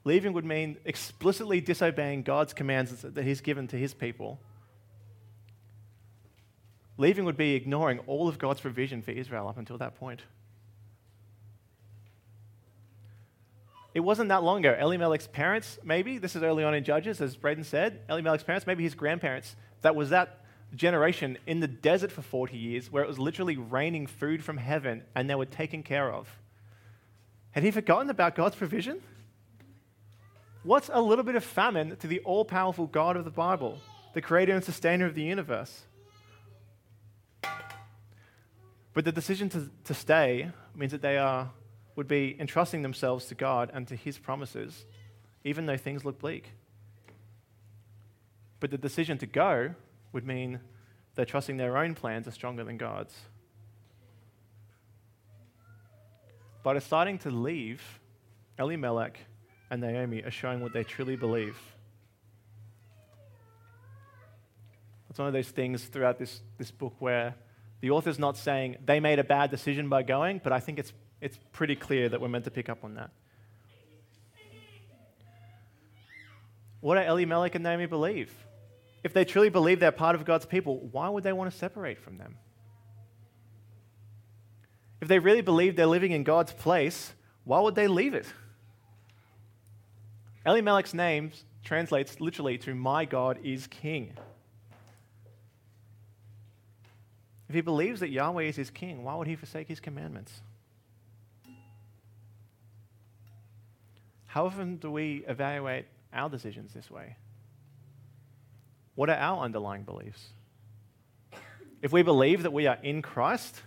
Leaving 0.04 0.34
would 0.34 0.46
mean 0.46 0.78
explicitly 0.86 1.60
disobeying 1.60 2.24
God's 2.24 2.54
commands 2.54 3.02
that 3.02 3.24
he's 3.24 3.42
given 3.42 3.68
to 3.70 3.78
his 3.78 3.94
people. 3.94 4.40
Leaving 6.98 7.25
would 7.25 7.38
be 7.38 7.56
ignoring 7.56 8.00
all 8.00 8.28
of 8.28 8.38
God's 8.38 8.62
provision 8.62 9.02
for 9.02 9.12
Israel 9.12 9.48
up 9.48 9.58
until 9.58 9.78
that 9.80 9.96
point. 9.96 10.22
It 13.96 14.02
wasn't 14.02 14.28
that 14.28 14.44
long 14.44 14.60
ago. 14.60 14.78
Elimelech's 14.78 15.28
parents, 15.28 15.80
maybe, 15.82 16.18
this 16.18 16.36
is 16.36 16.44
early 16.44 16.66
on 16.66 16.75
in 16.75 16.84
Judges, 16.84 17.22
as 17.22 17.38
Braden 17.38 17.64
said, 17.64 18.02
Elimelech's 18.10 18.44
parents, 18.44 18.68
maybe 18.68 18.84
his 18.84 18.94
grandparents, 18.94 19.56
that 19.84 19.96
was 19.96 20.10
that 20.10 20.42
generation 20.75 21.38
in 21.48 21.62
the 21.62 21.68
desert 21.68 22.12
for 22.12 22.22
40 22.22 22.58
years 22.58 22.92
where 22.92 23.02
it 23.02 23.08
was 23.08 23.18
literally 23.18 23.56
raining 23.56 24.06
food 24.06 24.44
from 24.44 24.58
heaven 24.58 25.04
and 25.16 25.30
they 25.30 25.36
were 25.36 25.46
taken 25.46 25.82
care 25.82 26.12
of. 26.12 26.28
Had 27.52 27.64
he 27.64 27.72
forgotten 27.72 28.10
about 28.10 28.36
God's 28.36 28.58
provision? 28.58 29.00
What's 30.64 30.90
a 30.92 31.00
little 31.00 31.24
bit 31.24 31.36
of 31.36 31.46
famine 31.46 31.96
to 31.96 32.08
the 32.08 32.20
all 32.20 32.44
powerful 32.44 32.88
God 32.88 33.16
of 33.16 33.24
the 33.24 33.32
Bible, 33.32 33.80
the 34.14 34.22
creator 34.22 34.54
and 34.54 34.64
sustainer 34.64 35.06
of 35.06 35.16
the 35.16 35.24
universe? 35.24 35.84
But 38.94 39.06
the 39.06 39.14
decision 39.14 39.48
to, 39.52 39.70
to 39.86 39.94
stay 39.94 40.52
means 40.75 40.92
that 40.92 41.02
they 41.02 41.18
are 41.18 41.52
would 41.96 42.08
be 42.08 42.36
entrusting 42.40 42.82
themselves 42.82 43.25
to 43.28 43.36
God 43.36 43.72
and 43.74 43.88
to 43.88 43.96
His 43.96 44.18
promises, 44.18 44.86
even 45.44 45.66
though 45.66 45.78
things 45.78 46.04
look 46.04 46.20
bleak. 46.20 46.52
But 48.60 48.72
the 48.72 48.78
decision 48.78 49.18
to 49.20 49.25
go 49.25 49.75
would 50.12 50.25
mean 50.25 50.60
they're 51.16 51.25
trusting 51.25 51.58
their 51.58 51.78
own 51.78 51.96
plans 51.96 52.28
are 52.28 52.32
stronger 52.32 52.64
than 52.64 52.78
God's. 52.78 53.16
By 56.64 56.74
deciding 56.74 57.20
to 57.20 57.30
leave, 57.30 57.82
Elimelech 58.58 59.20
and 59.70 59.82
Naomi 59.82 60.24
are 60.24 60.32
showing 60.32 60.62
what 60.62 60.74
they 60.74 60.84
truly 60.84 61.16
believe. 61.16 61.58
It's 65.10 65.20
one 65.20 65.28
of 65.28 65.34
those 65.34 65.50
things 65.50 65.86
throughout 65.86 66.18
this, 66.18 66.42
this 66.58 66.72
book 66.72 66.96
where 67.00 67.36
the 67.82 67.92
author's 67.92 68.20
not 68.20 68.36
saying 68.36 68.78
they 68.84 69.00
made 69.00 69.20
a 69.20 69.24
bad 69.24 69.52
decision 69.52 69.88
by 69.88 70.04
going, 70.04 70.42
but 70.44 70.52
I 70.52 70.60
think 70.60 70.80
it's 70.80 70.92
it's 71.25 71.39
pretty 71.53 71.75
clear 71.75 72.08
that 72.08 72.22
we're 72.22 72.27
meant 72.27 72.44
to 72.44 72.51
pick 72.51 72.70
up 72.70 72.84
on 72.84 72.94
that. 72.94 73.10
What 76.82 76.96
do 76.96 77.01
Elimelech 77.01 77.55
and 77.55 77.63
Naomi 77.63 77.88
believe? 77.88 78.32
If 79.03 79.12
they 79.12 79.25
truly 79.25 79.50
believe 79.50 79.79
they're 79.79 79.91
part 79.91 80.13
of 80.13 80.24
God's 80.24 80.46
people, 80.46 80.88
why 80.91 81.10
would 81.10 81.24
they 81.24 81.34
want 81.34 81.51
to 81.51 81.58
separate 81.58 81.98
from 81.98 82.20
them? 82.20 82.38
If 85.01 85.08
they 85.08 85.17
really 85.17 85.41
believe 85.41 85.75
they're 85.75 85.88
living 85.88 86.12
in 86.12 86.24
God's 86.24 86.53
place, 86.53 87.12
why 87.44 87.60
would 87.60 87.74
they 87.74 87.88
leave 87.88 88.13
it? 88.13 88.27
Elimelech's 90.46 90.94
name 90.94 91.32
translates 91.63 92.22
literally 92.22 92.60
to 92.60 92.75
My 92.75 93.05
God 93.05 93.39
is 93.44 93.65
King. 93.65 94.13
If 97.50 97.55
he 97.55 97.62
believes 97.62 98.01
that 98.01 98.12
Yahweh 98.12 98.44
is 98.44 98.55
his 98.55 98.70
king, 98.70 99.03
why 99.03 99.15
would 99.15 99.25
he 99.25 99.36
forsake 99.36 99.67
his 99.67 99.79
commandments? 99.79 100.44
How 104.36 104.48
often 104.48 104.75
do 104.75 104.92
we 104.92 105.24
evaluate 105.30 105.86
our 106.12 106.30
decisions 106.30 106.74
this 106.74 106.92
way? 106.92 107.15
What 108.96 109.10
are 109.10 109.15
our 109.15 109.42
underlying 109.42 109.84
beliefs? 109.84 110.27
If 111.82 111.94
we 111.94 112.01
believe 112.01 112.44
that 112.44 112.51
we 112.51 112.68
are 112.68 112.77
in 112.84 113.01
Christ, 113.01 113.62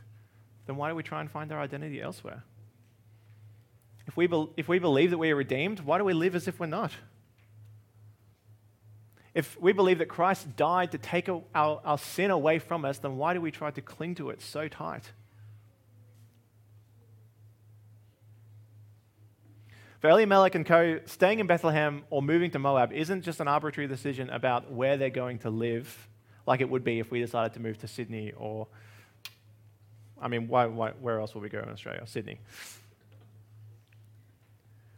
then 0.66 0.76
why 0.76 0.90
do 0.90 0.94
we 0.94 1.02
try 1.02 1.22
and 1.22 1.30
find 1.30 1.50
our 1.52 1.58
identity 1.58 2.02
elsewhere? 2.02 2.44
If 4.06 4.14
we, 4.14 4.26
be- 4.26 4.48
if 4.58 4.68
we 4.68 4.78
believe 4.78 5.08
that 5.12 5.16
we 5.16 5.30
are 5.30 5.36
redeemed, 5.36 5.80
why 5.80 5.96
do 5.96 6.04
we 6.04 6.12
live 6.12 6.34
as 6.34 6.46
if 6.46 6.60
we're 6.60 6.66
not? 6.66 6.92
If 9.32 9.58
we 9.58 9.72
believe 9.72 10.00
that 10.00 10.08
Christ 10.10 10.54
died 10.54 10.92
to 10.92 10.98
take 10.98 11.30
our, 11.30 11.42
our 11.54 11.96
sin 11.96 12.30
away 12.30 12.58
from 12.58 12.84
us, 12.84 12.98
then 12.98 13.16
why 13.16 13.32
do 13.32 13.40
we 13.40 13.50
try 13.50 13.70
to 13.70 13.80
cling 13.80 14.16
to 14.16 14.28
it 14.28 14.42
so 14.42 14.68
tight? 14.68 15.12
For 20.00 20.08
Elimelech 20.10 20.54
and 20.54 20.64
co, 20.64 21.00
staying 21.06 21.40
in 21.40 21.48
Bethlehem 21.48 22.04
or 22.10 22.22
moving 22.22 22.52
to 22.52 22.58
Moab 22.58 22.92
isn't 22.92 23.22
just 23.22 23.40
an 23.40 23.48
arbitrary 23.48 23.88
decision 23.88 24.30
about 24.30 24.70
where 24.70 24.96
they're 24.96 25.10
going 25.10 25.38
to 25.40 25.50
live, 25.50 26.08
like 26.46 26.60
it 26.60 26.70
would 26.70 26.84
be 26.84 27.00
if 27.00 27.10
we 27.10 27.20
decided 27.20 27.54
to 27.54 27.60
move 27.60 27.78
to 27.78 27.88
Sydney 27.88 28.32
or, 28.36 28.68
I 30.20 30.28
mean, 30.28 30.46
why, 30.46 30.66
why, 30.66 30.90
where 31.00 31.18
else 31.18 31.34
would 31.34 31.42
we 31.42 31.48
go 31.48 31.58
in 31.58 31.68
Australia? 31.68 32.02
Sydney. 32.06 32.38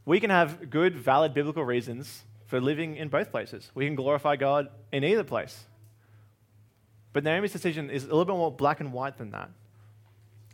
We 0.04 0.21
can 0.21 0.28
have 0.28 0.69
good, 0.69 0.97
valid 0.97 1.33
biblical 1.33 1.64
reasons 1.64 2.25
for 2.45 2.61
living 2.61 2.97
in 2.97 3.09
both 3.09 3.30
places. 3.30 3.71
We 3.75 3.87
can 3.87 3.95
glorify 3.95 4.37
God 4.37 4.69
in 4.92 5.02
either 5.02 5.25
place. 5.25 5.64
But 7.14 7.25
Naomi's 7.25 7.52
decision 7.52 7.88
is 7.88 8.04
a 8.04 8.09
little 8.09 8.26
bit 8.26 8.37
more 8.37 8.52
black 8.52 8.80
and 8.80 8.92
white 8.92 9.16
than 9.16 9.30
that. 9.30 9.50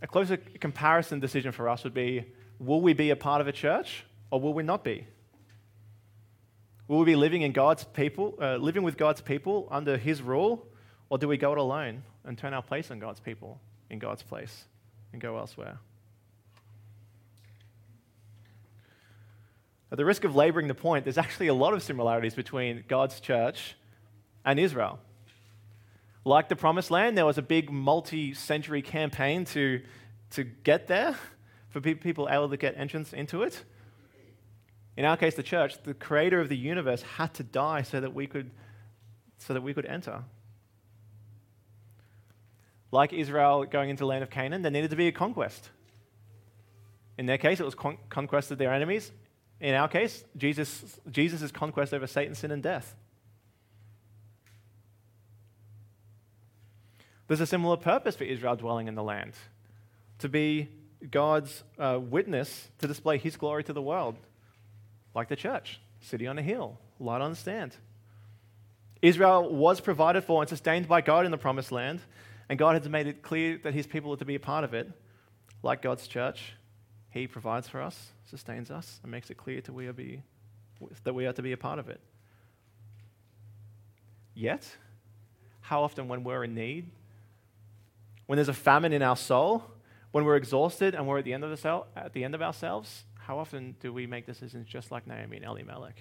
A 0.02 0.06
closer 0.06 0.36
comparison 0.36 1.18
decision 1.18 1.50
for 1.50 1.68
us 1.68 1.82
would 1.82 1.94
be 1.94 2.26
will 2.60 2.80
we 2.80 2.92
be 2.92 3.10
a 3.10 3.16
part 3.16 3.40
of 3.40 3.48
a 3.48 3.52
church 3.52 4.04
or 4.30 4.40
will 4.40 4.54
we 4.54 4.62
not 4.62 4.84
be? 4.84 5.06
Will 6.88 6.98
we 6.98 7.04
be 7.04 7.16
living 7.16 7.42
in 7.42 7.52
God's 7.52 7.84
people, 7.84 8.38
uh, 8.40 8.56
living 8.56 8.82
with 8.82 8.96
God's 8.96 9.20
people 9.20 9.66
under 9.70 9.96
His 9.96 10.22
rule, 10.22 10.66
or 11.08 11.18
do 11.18 11.26
we 11.28 11.36
go 11.36 11.52
it 11.52 11.58
alone 11.58 12.02
and 12.24 12.38
turn 12.38 12.54
our 12.54 12.62
place 12.62 12.90
on 12.90 12.98
God's 12.98 13.20
people 13.20 13.60
in 13.90 13.98
God's 13.98 14.22
place 14.22 14.64
and 15.12 15.20
go 15.20 15.36
elsewhere? 15.36 15.78
At 19.90 19.98
the 19.98 20.04
risk 20.04 20.24
of 20.24 20.34
laboring 20.34 20.68
the 20.68 20.74
point, 20.74 21.04
there's 21.04 21.18
actually 21.18 21.46
a 21.46 21.54
lot 21.54 21.72
of 21.72 21.82
similarities 21.82 22.34
between 22.34 22.84
God's 22.88 23.20
church 23.20 23.76
and 24.44 24.58
Israel. 24.58 24.98
Like 26.24 26.48
the 26.48 26.56
Promised 26.56 26.90
Land, 26.90 27.16
there 27.16 27.26
was 27.26 27.38
a 27.38 27.42
big 27.42 27.70
multi 27.70 28.34
century 28.34 28.82
campaign 28.82 29.44
to, 29.46 29.80
to 30.30 30.42
get 30.42 30.88
there 30.88 31.16
for 31.68 31.80
people 31.80 32.28
able 32.28 32.48
to 32.48 32.56
get 32.56 32.76
entrance 32.76 33.12
into 33.12 33.42
it. 33.42 33.62
In 34.96 35.04
our 35.04 35.16
case, 35.16 35.34
the 35.34 35.42
church, 35.42 35.82
the 35.82 35.94
creator 35.94 36.40
of 36.40 36.48
the 36.48 36.56
universe 36.56 37.02
had 37.02 37.34
to 37.34 37.42
die 37.42 37.82
so 37.82 38.00
that 38.00 38.14
we 38.14 38.26
could, 38.26 38.50
so 39.38 39.52
that 39.52 39.62
we 39.62 39.74
could 39.74 39.86
enter. 39.86 40.24
Like 42.90 43.12
Israel 43.12 43.64
going 43.64 43.90
into 43.90 44.00
the 44.00 44.06
land 44.06 44.22
of 44.22 44.30
Canaan, 44.30 44.62
there 44.62 44.70
needed 44.70 44.90
to 44.90 44.96
be 44.96 45.08
a 45.08 45.12
conquest. 45.12 45.70
In 47.18 47.26
their 47.26 47.38
case, 47.38 47.60
it 47.60 47.64
was 47.64 47.74
con- 47.74 47.98
conquest 48.08 48.50
of 48.50 48.58
their 48.58 48.72
enemies. 48.72 49.12
In 49.60 49.74
our 49.74 49.88
case, 49.88 50.24
Jesus' 50.36 50.98
Jesus' 51.10 51.50
conquest 51.50 51.92
over 51.94 52.06
Satan, 52.06 52.34
sin, 52.34 52.50
and 52.50 52.62
death. 52.62 52.94
There's 57.26 57.40
a 57.40 57.46
similar 57.46 57.76
purpose 57.76 58.16
for 58.16 58.24
Israel 58.24 58.56
dwelling 58.56 58.88
in 58.88 58.94
the 58.94 59.02
land 59.02 59.32
to 60.18 60.28
be 60.28 60.68
God's 61.10 61.64
uh, 61.78 61.98
witness 62.00 62.68
to 62.78 62.86
display 62.86 63.18
his 63.18 63.36
glory 63.36 63.64
to 63.64 63.72
the 63.72 63.82
world, 63.82 64.16
like 65.16 65.28
the 65.28 65.34
church, 65.34 65.80
city 66.00 66.26
on 66.26 66.38
a 66.38 66.42
hill, 66.42 66.78
light 67.00 67.22
on 67.22 67.30
the 67.30 67.36
stand. 67.36 67.74
Israel 69.00 69.52
was 69.52 69.80
provided 69.80 70.22
for 70.22 70.42
and 70.42 70.48
sustained 70.48 70.86
by 70.86 71.00
God 71.00 71.24
in 71.24 71.30
the 71.30 71.38
promised 71.38 71.72
land, 71.72 72.00
and 72.50 72.58
God 72.58 72.76
has 72.76 72.86
made 72.88 73.06
it 73.06 73.22
clear 73.22 73.58
that 73.64 73.72
his 73.72 73.86
people 73.86 74.12
are 74.12 74.18
to 74.18 74.26
be 74.26 74.34
a 74.34 74.40
part 74.40 74.62
of 74.62 74.74
it, 74.74 74.92
like 75.62 75.80
God's 75.80 76.06
church. 76.06 76.52
He 77.08 77.26
provides 77.26 77.66
for 77.66 77.80
us, 77.80 78.10
sustains 78.28 78.70
us, 78.70 79.00
and 79.02 79.10
makes 79.10 79.30
it 79.30 79.38
clear 79.38 79.62
to 79.62 79.72
we 79.72 79.86
are 79.86 79.94
be, 79.94 80.22
that 81.04 81.14
we 81.14 81.24
are 81.24 81.32
to 81.32 81.42
be 81.42 81.52
a 81.52 81.56
part 81.56 81.78
of 81.78 81.88
it. 81.88 82.00
Yet, 84.34 84.68
how 85.62 85.82
often 85.82 86.08
when 86.08 86.24
we're 86.24 86.44
in 86.44 86.54
need, 86.54 86.90
when 88.26 88.36
there's 88.36 88.50
a 88.50 88.54
famine 88.54 88.92
in 88.92 89.00
our 89.00 89.16
soul, 89.16 89.64
when 90.12 90.26
we're 90.26 90.36
exhausted 90.36 90.94
and 90.94 91.06
we're 91.08 91.18
at 91.18 91.24
the 91.24 91.32
end 91.32 91.42
of, 91.42 91.48
the 91.48 91.56
cell, 91.56 91.86
at 91.96 92.12
the 92.12 92.22
end 92.22 92.34
of 92.34 92.42
ourselves, 92.42 93.04
how 93.26 93.40
often 93.40 93.74
do 93.80 93.92
we 93.92 94.06
make 94.06 94.24
decisions 94.24 94.68
just 94.68 94.92
like 94.92 95.04
Naomi 95.04 95.38
and 95.38 95.44
Elimelech? 95.44 95.96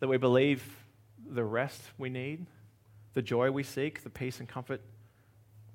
That 0.00 0.08
we 0.08 0.16
believe 0.16 0.60
the 1.24 1.44
rest 1.44 1.80
we 1.98 2.10
need, 2.10 2.46
the 3.14 3.22
joy 3.22 3.52
we 3.52 3.62
seek, 3.62 4.02
the 4.02 4.10
peace 4.10 4.40
and 4.40 4.48
comfort 4.48 4.80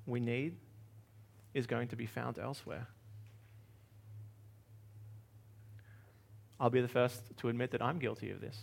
we 0.04 0.20
need 0.20 0.56
is 1.54 1.66
going 1.66 1.88
to 1.88 1.96
be 1.96 2.04
found 2.04 2.38
elsewhere. 2.38 2.86
I'll 6.60 6.68
be 6.68 6.82
the 6.82 6.88
first 6.88 7.22
to 7.38 7.48
admit 7.48 7.70
that 7.70 7.80
I'm 7.80 7.98
guilty 7.98 8.30
of 8.30 8.42
this. 8.42 8.58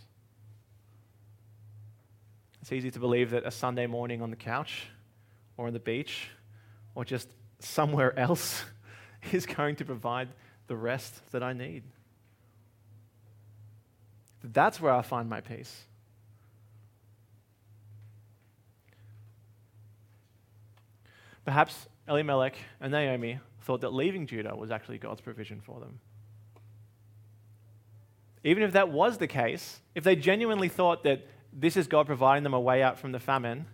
It's 2.61 2.71
easy 2.71 2.91
to 2.91 2.99
believe 2.99 3.31
that 3.31 3.47
a 3.47 3.51
Sunday 3.51 3.87
morning 3.87 4.21
on 4.21 4.29
the 4.29 4.35
couch 4.35 4.89
or 5.57 5.65
on 5.65 5.73
the 5.73 5.79
beach 5.79 6.29
or 6.93 7.03
just 7.03 7.29
somewhere 7.57 8.17
else 8.19 8.63
is 9.31 9.45
going 9.45 9.75
to 9.77 9.85
provide 9.85 10.29
the 10.67 10.75
rest 10.75 11.21
that 11.31 11.43
I 11.43 11.53
need. 11.53 11.83
That's 14.43 14.79
where 14.79 14.93
I 14.93 15.01
find 15.01 15.29
my 15.29 15.41
peace. 15.41 15.83
Perhaps 21.45 21.87
Elimelech 22.07 22.55
and 22.79 22.91
Naomi 22.91 23.39
thought 23.61 23.81
that 23.81 23.93
leaving 23.93 24.27
Judah 24.27 24.55
was 24.55 24.71
actually 24.71 24.97
God's 24.97 25.21
provision 25.21 25.61
for 25.61 25.79
them. 25.79 25.99
Even 28.43 28.63
if 28.63 28.73
that 28.73 28.89
was 28.89 29.17
the 29.17 29.27
case, 29.27 29.81
if 29.95 30.03
they 30.03 30.15
genuinely 30.15 30.69
thought 30.69 31.03
that 31.03 31.27
this 31.51 31.75
is 31.75 31.87
God 31.87 32.05
providing 32.05 32.43
them 32.43 32.53
a 32.53 32.59
way 32.59 32.81
out 32.81 32.97
from 32.97 33.11
the 33.11 33.19
famine, 33.19 33.65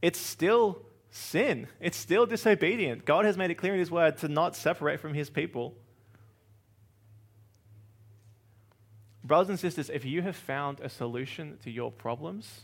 it's 0.00 0.18
still 0.18 0.82
sin. 1.12 1.68
It's 1.78 1.96
still 1.96 2.26
disobedient. 2.26 3.04
God 3.04 3.26
has 3.26 3.36
made 3.36 3.50
it 3.50 3.54
clear 3.56 3.74
in 3.74 3.78
His 3.78 3.90
word 3.90 4.16
to 4.18 4.28
not 4.28 4.56
separate 4.56 4.98
from 4.98 5.14
His 5.14 5.30
people. 5.30 5.74
Brothers 9.22 9.50
and 9.50 9.60
sisters, 9.60 9.90
if 9.90 10.04
you 10.04 10.22
have 10.22 10.34
found 10.34 10.80
a 10.80 10.88
solution 10.88 11.58
to 11.62 11.70
your 11.70 11.92
problems 11.92 12.62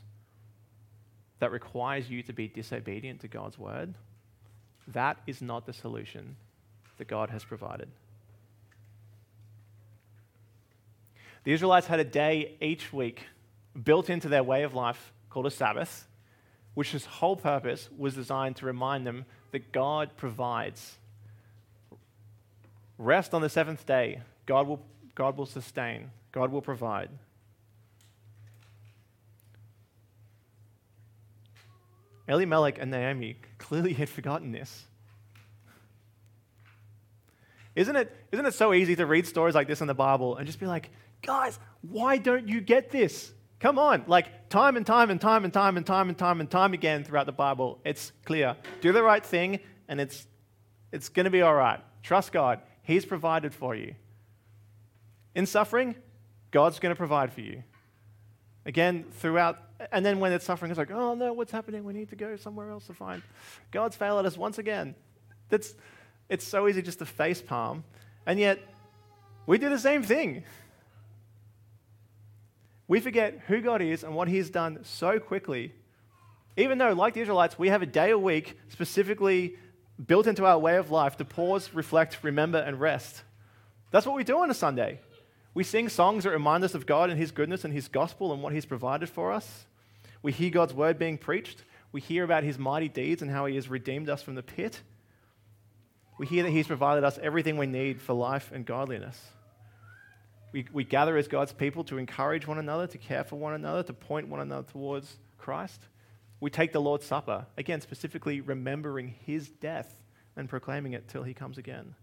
that 1.38 1.52
requires 1.52 2.10
you 2.10 2.22
to 2.24 2.32
be 2.32 2.48
disobedient 2.48 3.20
to 3.20 3.28
God's 3.28 3.58
word, 3.58 3.94
that 4.88 5.18
is 5.26 5.40
not 5.40 5.66
the 5.66 5.72
solution 5.72 6.34
that 6.96 7.06
God 7.06 7.30
has 7.30 7.44
provided. 7.44 7.88
The 11.44 11.52
Israelites 11.52 11.86
had 11.86 12.00
a 12.00 12.04
day 12.04 12.56
each 12.60 12.92
week 12.92 13.24
built 13.84 14.10
into 14.10 14.28
their 14.28 14.42
way 14.42 14.62
of 14.64 14.74
life 14.74 15.12
called 15.30 15.46
a 15.46 15.50
Sabbath, 15.50 16.07
which 16.74 16.92
his 16.92 17.04
whole 17.04 17.36
purpose 17.36 17.88
was 17.96 18.14
designed 18.14 18.56
to 18.56 18.66
remind 18.66 19.06
them 19.06 19.24
that 19.52 19.72
God 19.72 20.10
provides. 20.16 20.98
Rest 22.98 23.34
on 23.34 23.42
the 23.42 23.48
seventh 23.48 23.86
day. 23.86 24.22
God 24.46 24.66
will, 24.66 24.80
God 25.14 25.36
will 25.36 25.46
sustain. 25.46 26.10
God 26.32 26.52
will 26.52 26.62
provide. 26.62 27.10
Elimelech 32.28 32.78
and 32.78 32.90
Naomi 32.90 33.38
clearly 33.56 33.94
had 33.94 34.08
forgotten 34.08 34.52
this. 34.52 34.84
Isn't 37.74 37.96
it, 37.96 38.14
isn't 38.32 38.44
it 38.44 38.54
so 38.54 38.74
easy 38.74 38.96
to 38.96 39.06
read 39.06 39.26
stories 39.26 39.54
like 39.54 39.68
this 39.68 39.80
in 39.80 39.86
the 39.86 39.94
Bible 39.94 40.36
and 40.36 40.46
just 40.46 40.60
be 40.60 40.66
like, 40.66 40.90
guys, 41.22 41.58
why 41.80 42.18
don't 42.18 42.48
you 42.48 42.60
get 42.60 42.90
this? 42.90 43.32
Come 43.60 43.78
on. 43.78 44.04
Like, 44.06 44.48
time 44.48 44.76
and 44.76 44.86
time 44.86 45.10
and 45.10 45.20
time 45.20 45.44
and 45.44 45.52
time 45.52 45.76
and 45.76 45.86
time 45.86 46.08
and 46.08 46.18
time 46.18 46.40
and 46.40 46.50
time 46.50 46.74
again 46.74 47.04
throughout 47.04 47.26
the 47.26 47.32
Bible, 47.32 47.80
it's 47.84 48.12
clear. 48.24 48.56
Do 48.80 48.92
the 48.92 49.02
right 49.02 49.24
thing, 49.24 49.60
and 49.88 50.00
it's, 50.00 50.26
it's 50.92 51.08
going 51.08 51.24
to 51.24 51.30
be 51.30 51.42
all 51.42 51.54
right. 51.54 51.80
Trust 52.02 52.32
God. 52.32 52.60
He's 52.82 53.04
provided 53.04 53.52
for 53.52 53.74
you. 53.74 53.94
In 55.34 55.46
suffering, 55.46 55.94
God's 56.50 56.78
going 56.78 56.94
to 56.94 56.96
provide 56.96 57.32
for 57.32 57.40
you. 57.40 57.62
Again, 58.64 59.04
throughout, 59.10 59.58
and 59.92 60.04
then 60.04 60.20
when 60.20 60.32
it's 60.32 60.44
suffering, 60.44 60.70
it's 60.70 60.78
like, 60.78 60.90
oh 60.90 61.14
no, 61.14 61.32
what's 61.32 61.52
happening? 61.52 61.84
We 61.84 61.92
need 61.92 62.10
to 62.10 62.16
go 62.16 62.36
somewhere 62.36 62.70
else 62.70 62.86
to 62.86 62.94
find. 62.94 63.22
God's 63.70 63.96
failed 63.96 64.24
us 64.26 64.36
once 64.36 64.58
again. 64.58 64.94
That's, 65.48 65.74
it's 66.28 66.46
so 66.46 66.68
easy 66.68 66.82
just 66.82 66.98
to 67.00 67.06
face 67.06 67.40
palm. 67.40 67.84
And 68.26 68.38
yet, 68.38 68.58
we 69.46 69.58
do 69.58 69.68
the 69.68 69.78
same 69.78 70.02
thing. 70.02 70.44
We 72.88 73.00
forget 73.00 73.42
who 73.46 73.60
God 73.60 73.82
is 73.82 74.02
and 74.02 74.14
what 74.14 74.28
He's 74.28 74.50
done 74.50 74.80
so 74.82 75.20
quickly. 75.20 75.72
Even 76.56 76.78
though, 76.78 76.92
like 76.92 77.14
the 77.14 77.20
Israelites, 77.20 77.58
we 77.58 77.68
have 77.68 77.82
a 77.82 77.86
day 77.86 78.10
a 78.10 78.18
week 78.18 78.58
specifically 78.70 79.56
built 80.04 80.26
into 80.26 80.44
our 80.44 80.58
way 80.58 80.76
of 80.76 80.90
life 80.90 81.16
to 81.18 81.24
pause, 81.24 81.70
reflect, 81.74 82.18
remember, 82.22 82.58
and 82.58 82.80
rest. 82.80 83.22
That's 83.90 84.06
what 84.06 84.16
we 84.16 84.24
do 84.24 84.38
on 84.38 84.50
a 84.50 84.54
Sunday. 84.54 85.00
We 85.54 85.64
sing 85.64 85.88
songs 85.88 86.24
that 86.24 86.30
remind 86.30 86.64
us 86.64 86.74
of 86.74 86.86
God 86.86 87.10
and 87.10 87.18
His 87.18 87.30
goodness 87.30 87.64
and 87.64 87.72
His 87.72 87.88
gospel 87.88 88.32
and 88.32 88.42
what 88.42 88.52
He's 88.52 88.66
provided 88.66 89.08
for 89.08 89.32
us. 89.32 89.66
We 90.22 90.32
hear 90.32 90.50
God's 90.50 90.74
word 90.74 90.98
being 90.98 91.18
preached. 91.18 91.62
We 91.92 92.00
hear 92.00 92.24
about 92.24 92.42
His 92.42 92.58
mighty 92.58 92.88
deeds 92.88 93.22
and 93.22 93.30
how 93.30 93.46
He 93.46 93.56
has 93.56 93.68
redeemed 93.68 94.08
us 94.08 94.22
from 94.22 94.34
the 94.34 94.42
pit. 94.42 94.80
We 96.18 96.26
hear 96.26 96.42
that 96.42 96.50
He's 96.50 96.66
provided 96.66 97.04
us 97.04 97.18
everything 97.22 97.56
we 97.56 97.66
need 97.66 98.00
for 98.00 98.14
life 98.14 98.50
and 98.52 98.64
godliness. 98.64 99.20
We, 100.52 100.66
we 100.72 100.84
gather 100.84 101.16
as 101.16 101.28
God's 101.28 101.52
people 101.52 101.84
to 101.84 101.98
encourage 101.98 102.46
one 102.46 102.58
another, 102.58 102.86
to 102.86 102.98
care 102.98 103.24
for 103.24 103.36
one 103.36 103.54
another, 103.54 103.82
to 103.82 103.92
point 103.92 104.28
one 104.28 104.40
another 104.40 104.66
towards 104.70 105.18
Christ. 105.36 105.82
We 106.40 106.50
take 106.50 106.72
the 106.72 106.80
Lord's 106.80 107.04
Supper, 107.04 107.46
again, 107.56 107.80
specifically 107.80 108.40
remembering 108.40 109.14
His 109.26 109.48
death 109.48 109.94
and 110.36 110.48
proclaiming 110.48 110.92
it 110.92 111.08
till 111.08 111.22
He 111.22 111.34
comes 111.34 111.58
again. 111.58 111.94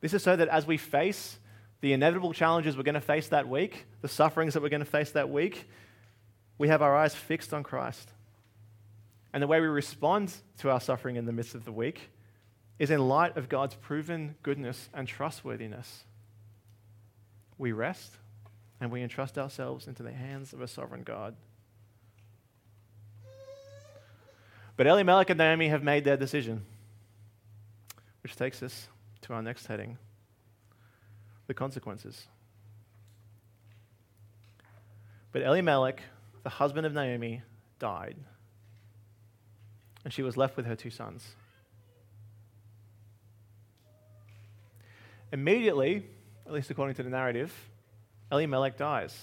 This 0.00 0.14
is 0.14 0.22
so 0.22 0.36
that 0.36 0.48
as 0.48 0.66
we 0.66 0.76
face 0.76 1.38
the 1.80 1.92
inevitable 1.92 2.32
challenges 2.32 2.76
we're 2.76 2.82
going 2.82 2.94
to 2.94 3.00
face 3.00 3.28
that 3.28 3.48
week, 3.48 3.86
the 4.02 4.08
sufferings 4.08 4.54
that 4.54 4.62
we're 4.62 4.68
going 4.68 4.80
to 4.80 4.86
face 4.86 5.12
that 5.12 5.30
week, 5.30 5.68
we 6.58 6.68
have 6.68 6.82
our 6.82 6.96
eyes 6.96 7.14
fixed 7.14 7.54
on 7.54 7.62
Christ. 7.62 8.10
And 9.32 9.42
the 9.42 9.46
way 9.46 9.60
we 9.60 9.66
respond 9.66 10.34
to 10.58 10.70
our 10.70 10.80
suffering 10.80 11.16
in 11.16 11.24
the 11.24 11.32
midst 11.32 11.54
of 11.54 11.64
the 11.64 11.72
week 11.72 12.10
is 12.78 12.90
in 12.90 13.08
light 13.08 13.36
of 13.36 13.48
God's 13.48 13.74
proven 13.76 14.34
goodness 14.42 14.88
and 14.92 15.06
trustworthiness. 15.06 16.04
We 17.60 17.72
rest 17.72 18.16
and 18.80 18.90
we 18.90 19.02
entrust 19.02 19.36
ourselves 19.36 19.86
into 19.86 20.02
the 20.02 20.12
hands 20.12 20.54
of 20.54 20.62
a 20.62 20.66
sovereign 20.66 21.02
God. 21.02 21.36
But 24.78 24.86
Elimelech 24.86 25.28
and 25.28 25.36
Naomi 25.36 25.68
have 25.68 25.82
made 25.82 26.04
their 26.04 26.16
decision, 26.16 26.64
which 28.22 28.34
takes 28.34 28.62
us 28.62 28.88
to 29.20 29.34
our 29.34 29.42
next 29.42 29.66
heading 29.66 29.98
the 31.48 31.52
consequences. 31.52 32.28
But 35.30 35.42
Elimelech, 35.42 36.00
the 36.42 36.48
husband 36.48 36.86
of 36.86 36.94
Naomi, 36.94 37.42
died, 37.78 38.16
and 40.02 40.14
she 40.14 40.22
was 40.22 40.38
left 40.38 40.56
with 40.56 40.64
her 40.64 40.76
two 40.76 40.88
sons. 40.88 41.34
Immediately, 45.30 46.06
at 46.50 46.54
least 46.54 46.68
according 46.68 46.96
to 46.96 47.04
the 47.04 47.08
narrative, 47.08 47.54
Elimelech 48.32 48.76
dies. 48.76 49.16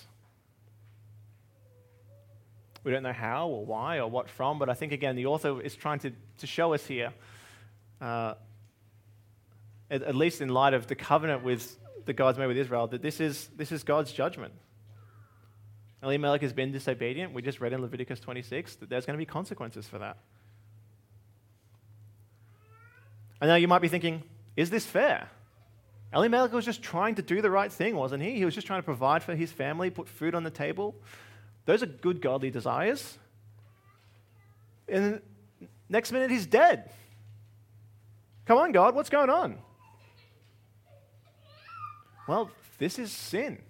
We 2.86 2.92
don't 2.94 3.04
know 3.04 3.12
how 3.12 3.50
or 3.50 3.66
why 3.66 3.98
or 3.98 4.10
what 4.10 4.30
from, 4.30 4.60
but 4.60 4.70
I 4.70 4.74
think, 4.74 4.94
again, 4.94 5.18
the 5.18 5.26
author 5.26 5.62
is 5.62 5.76
trying 5.76 6.00
to, 6.00 6.14
to 6.38 6.48
show 6.48 6.74
us 6.74 6.86
here, 6.86 7.12
uh, 8.00 8.36
at, 9.92 10.04
at 10.04 10.16
least 10.16 10.40
in 10.40 10.48
light 10.48 10.74
of 10.74 10.88
the 10.88 10.96
covenant 10.96 11.44
with, 11.44 11.78
that 12.06 12.14
God's 12.14 12.38
made 12.38 12.48
with 12.48 12.56
Israel, 12.56 12.88
that 12.88 13.02
this 13.02 13.20
is, 13.20 13.50
this 13.58 13.74
is 13.74 13.84
God's 13.84 14.14
judgment. 14.14 14.54
Elimelech 16.02 16.42
has 16.44 16.54
been 16.54 16.72
disobedient. 16.72 17.34
We 17.34 17.42
just 17.42 17.60
read 17.60 17.74
in 17.74 17.82
Leviticus 17.82 18.22
26 18.22 18.78
that 18.78 18.90
there's 18.90 19.06
going 19.06 19.16
to 19.16 19.22
be 19.22 19.26
consequences 19.26 19.86
for 19.86 19.98
that. 19.98 20.16
And 23.42 23.50
now 23.50 23.56
you 23.56 23.68
might 23.68 23.82
be 23.82 23.90
thinking, 23.90 24.24
is 24.56 24.70
this 24.70 24.86
fair? 24.86 25.30
Elimelech 26.14 26.54
was 26.54 26.66
just 26.66 26.82
trying 26.82 27.16
to 27.16 27.22
do 27.22 27.42
the 27.42 27.52
right 27.52 27.72
thing, 27.72 27.96
wasn't 27.96 28.24
he? 28.24 28.34
He 28.34 28.46
was 28.46 28.56
just 28.56 28.66
trying 28.66 28.80
to 28.80 28.86
provide 28.86 29.24
for 29.24 29.36
his 29.36 29.52
family, 29.52 29.90
put 29.90 30.08
food 30.08 30.36
on 30.36 30.44
the 30.44 30.50
table. 30.50 30.96
Those 31.66 31.84
are 31.84 31.88
good 31.88 32.22
godly 32.22 32.50
desires. 32.50 33.18
And 34.88 35.22
next 35.90 36.12
minute, 36.12 36.32
he's 36.32 36.46
dead. 36.46 36.90
Come 38.46 38.58
on, 38.58 38.72
God, 38.72 38.96
what's 38.96 39.10
going 39.10 39.30
on? 39.30 39.58
Well, 42.28 42.52
this 42.78 42.98
is 43.00 43.12
sin. 43.12 43.62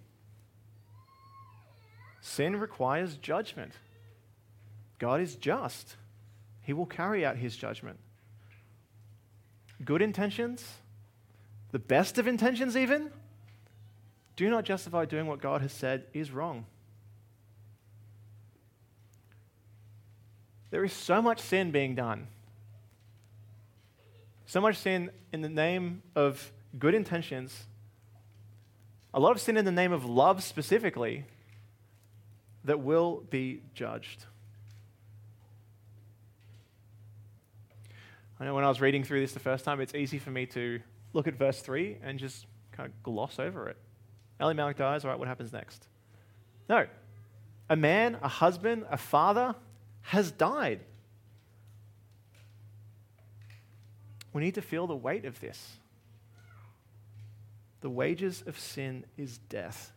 Sin 2.21 2.55
requires 2.59 3.15
judgment. 3.17 3.73
God 4.99 5.21
is 5.21 5.35
just, 5.35 5.95
He 6.61 6.73
will 6.73 6.85
carry 6.85 7.25
out 7.25 7.37
His 7.37 7.55
judgment. 7.55 7.99
Good 9.83 10.01
intentions, 10.01 10.65
the 11.71 11.79
best 11.79 12.17
of 12.17 12.27
intentions, 12.27 12.77
even, 12.77 13.11
do 14.35 14.49
not 14.49 14.63
justify 14.63 15.05
doing 15.05 15.27
what 15.27 15.41
God 15.41 15.61
has 15.61 15.73
said 15.73 16.05
is 16.13 16.31
wrong. 16.31 16.65
There 20.69 20.83
is 20.83 20.93
so 20.93 21.21
much 21.21 21.39
sin 21.39 21.71
being 21.71 21.95
done. 21.95 22.27
So 24.45 24.61
much 24.61 24.77
sin 24.77 25.11
in 25.33 25.41
the 25.41 25.49
name 25.49 26.03
of 26.15 26.51
good 26.77 26.93
intentions. 26.93 27.65
A 29.13 29.19
lot 29.19 29.31
of 29.31 29.41
sin 29.41 29.57
in 29.57 29.65
the 29.65 29.71
name 29.71 29.91
of 29.91 30.05
love 30.05 30.43
specifically 30.43 31.25
that 32.63 32.79
will 32.79 33.23
be 33.29 33.61
judged. 33.73 34.25
I 38.39 38.45
know 38.45 38.53
when 38.53 38.63
I 38.63 38.69
was 38.69 38.79
reading 38.79 39.03
through 39.03 39.21
this 39.21 39.33
the 39.33 39.39
first 39.39 39.65
time, 39.65 39.81
it's 39.81 39.95
easy 39.95 40.19
for 40.19 40.29
me 40.29 40.45
to 40.47 40.79
look 41.17 41.27
at 41.27 41.33
verse 41.33 41.59
3 41.59 41.97
and 42.03 42.19
just 42.19 42.45
kind 42.71 42.87
of 42.87 43.03
gloss 43.03 43.39
over 43.39 43.67
it. 43.67 43.77
Elimelech 44.39 44.77
dies, 44.77 45.03
all 45.03 45.09
right, 45.09 45.19
what 45.19 45.27
happens 45.27 45.51
next? 45.51 45.87
No. 46.69 46.85
A 47.69 47.75
man, 47.75 48.17
a 48.21 48.27
husband, 48.27 48.85
a 48.89 48.97
father, 48.97 49.55
has 50.01 50.31
died. 50.31 50.79
We 54.31 54.43
need 54.43 54.53
to 54.53 54.61
feel 54.61 54.85
the 54.85 54.95
weight 54.95 55.25
of 55.25 55.39
this. 55.39 55.77
The 57.81 57.89
wages 57.89 58.43
of 58.45 58.59
sin 58.59 59.03
is 59.17 59.39
death. 59.49 59.91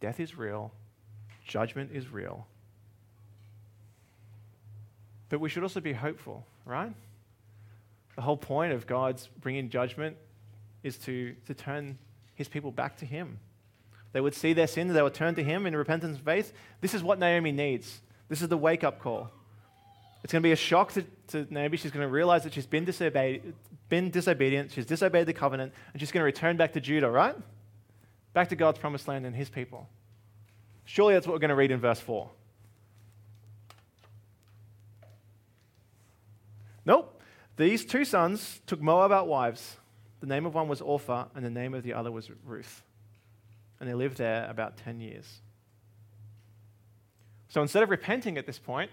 Death 0.00 0.18
is 0.18 0.36
real, 0.36 0.72
judgment 1.46 1.90
is 1.94 2.08
real. 2.08 2.48
But 5.28 5.38
we 5.38 5.48
should 5.48 5.62
also 5.62 5.80
be 5.80 5.92
hopeful, 5.92 6.44
right? 6.66 6.92
The 8.16 8.22
whole 8.22 8.36
point 8.36 8.72
of 8.72 8.86
God's 8.86 9.28
bringing 9.40 9.70
judgment 9.70 10.16
is 10.82 10.96
to, 10.98 11.34
to 11.46 11.54
turn 11.54 11.98
his 12.34 12.48
people 12.48 12.70
back 12.70 12.96
to 12.98 13.06
him. 13.06 13.38
They 14.12 14.20
would 14.20 14.34
see 14.34 14.52
their 14.52 14.66
sins, 14.66 14.92
they 14.92 15.02
would 15.02 15.14
turn 15.14 15.34
to 15.36 15.42
him 15.42 15.66
in 15.66 15.74
repentance 15.74 16.16
and 16.16 16.24
faith. 16.24 16.52
This 16.80 16.92
is 16.92 17.02
what 17.02 17.18
Naomi 17.18 17.52
needs. 17.52 18.00
This 18.28 18.42
is 18.42 18.48
the 18.48 18.58
wake 18.58 18.84
up 18.84 18.98
call. 18.98 19.30
It's 20.22 20.32
going 20.32 20.42
to 20.42 20.46
be 20.46 20.52
a 20.52 20.56
shock 20.56 20.92
to, 20.92 21.04
to 21.28 21.46
Naomi. 21.50 21.76
She's 21.76 21.90
going 21.90 22.06
to 22.06 22.12
realize 22.12 22.44
that 22.44 22.52
she's 22.52 22.66
been, 22.66 22.84
disobeyed, 22.84 23.54
been 23.88 24.10
disobedient, 24.10 24.70
she's 24.70 24.86
disobeyed 24.86 25.26
the 25.26 25.32
covenant, 25.32 25.72
and 25.92 26.00
she's 26.00 26.12
going 26.12 26.20
to 26.20 26.26
return 26.26 26.56
back 26.56 26.74
to 26.74 26.80
Judah, 26.80 27.10
right? 27.10 27.34
Back 28.32 28.50
to 28.50 28.56
God's 28.56 28.78
promised 28.78 29.08
land 29.08 29.26
and 29.26 29.34
his 29.34 29.48
people. 29.48 29.88
Surely 30.84 31.14
that's 31.14 31.26
what 31.26 31.32
we're 31.32 31.40
going 31.40 31.48
to 31.50 31.54
read 31.54 31.70
in 31.70 31.80
verse 31.80 32.00
4. 32.00 32.28
Nope. 36.84 37.11
These 37.56 37.84
two 37.84 38.04
sons 38.04 38.60
took 38.66 38.80
Moabite 38.80 39.26
wives. 39.26 39.76
The 40.20 40.26
name 40.26 40.46
of 40.46 40.54
one 40.54 40.68
was 40.68 40.80
Orpah, 40.80 41.26
and 41.34 41.44
the 41.44 41.50
name 41.50 41.74
of 41.74 41.82
the 41.82 41.94
other 41.94 42.10
was 42.10 42.30
Ruth. 42.44 42.82
And 43.80 43.88
they 43.88 43.94
lived 43.94 44.18
there 44.18 44.48
about 44.48 44.76
10 44.76 45.00
years. 45.00 45.40
So 47.48 47.60
instead 47.60 47.82
of 47.82 47.90
repenting 47.90 48.38
at 48.38 48.46
this 48.46 48.58
point, 48.58 48.90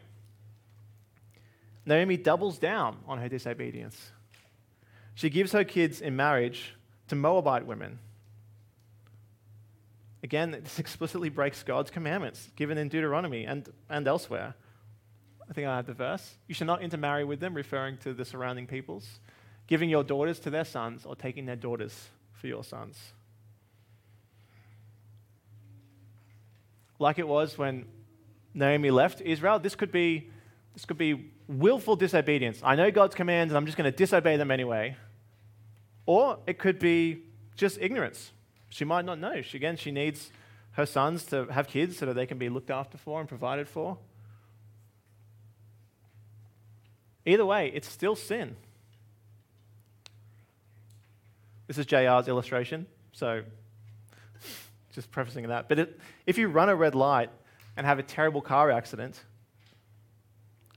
Naomi 1.85 2.17
doubles 2.17 2.57
down 2.57 2.97
on 3.07 3.19
her 3.19 3.29
disobedience. 3.29 4.11
She 5.15 5.29
gives 5.29 5.53
her 5.53 5.63
kids 5.63 6.01
in 6.01 6.15
marriage 6.15 6.75
to 7.07 7.15
Moabite 7.15 7.65
women. 7.65 7.99
Again, 10.23 10.51
this 10.51 10.79
explicitly 10.79 11.29
breaks 11.29 11.63
God's 11.63 11.89
commandments 11.89 12.49
given 12.55 12.77
in 12.77 12.89
Deuteronomy 12.89 13.45
and, 13.45 13.67
and 13.89 14.07
elsewhere. 14.07 14.55
I 15.49 15.53
think 15.53 15.67
I 15.67 15.77
have 15.77 15.87
the 15.87 15.93
verse. 15.93 16.37
You 16.47 16.53
shall 16.53 16.67
not 16.67 16.81
intermarry 16.81 17.23
with 17.23 17.39
them, 17.39 17.55
referring 17.55 17.97
to 17.99 18.13
the 18.13 18.23
surrounding 18.23 18.67
peoples, 18.67 19.19
giving 19.67 19.89
your 19.89 20.03
daughters 20.03 20.39
to 20.41 20.49
their 20.49 20.65
sons 20.65 21.05
or 21.05 21.15
taking 21.15 21.45
their 21.45 21.55
daughters 21.55 22.09
for 22.33 22.47
your 22.47 22.63
sons. 22.63 22.97
Like 26.99 27.17
it 27.17 27.27
was 27.27 27.57
when 27.57 27.85
Naomi 28.53 28.91
left 28.91 29.21
Israel, 29.21 29.57
this 29.57 29.75
could 29.75 29.91
be, 29.91 30.29
this 30.73 30.85
could 30.85 30.97
be 30.97 31.31
willful 31.47 31.95
disobedience. 31.95 32.59
I 32.63 32.75
know 32.75 32.91
God's 32.91 33.15
commands 33.15 33.51
and 33.51 33.57
I'm 33.57 33.65
just 33.65 33.77
going 33.77 33.91
to 33.91 33.95
disobey 33.95 34.37
them 34.37 34.51
anyway. 34.51 34.97
Or 36.05 36.39
it 36.45 36.59
could 36.59 36.77
be 36.77 37.23
just 37.55 37.77
ignorance. 37.79 38.31
She 38.69 38.85
might 38.85 39.05
not 39.05 39.17
know. 39.19 39.41
She, 39.41 39.57
again, 39.57 39.77
she 39.77 39.91
needs 39.91 40.31
her 40.73 40.85
sons 40.85 41.25
to 41.27 41.45
have 41.45 41.67
kids 41.67 41.97
so 41.97 42.05
that 42.05 42.13
they 42.13 42.25
can 42.25 42.37
be 42.37 42.49
looked 42.49 42.69
after 42.69 42.97
for 42.97 43.19
and 43.19 43.27
provided 43.27 43.67
for. 43.67 43.97
Either 47.25 47.45
way, 47.45 47.71
it's 47.73 47.87
still 47.87 48.15
sin. 48.15 48.55
This 51.67 51.77
is 51.77 51.85
JR's 51.85 52.27
illustration, 52.27 52.87
so 53.11 53.43
just 54.93 55.11
prefacing 55.11 55.47
that. 55.49 55.69
But 55.69 55.79
it, 55.79 55.99
if 56.25 56.37
you 56.37 56.47
run 56.47 56.69
a 56.69 56.75
red 56.75 56.95
light 56.95 57.29
and 57.77 57.85
have 57.85 57.99
a 57.99 58.03
terrible 58.03 58.41
car 58.41 58.71
accident, 58.71 59.23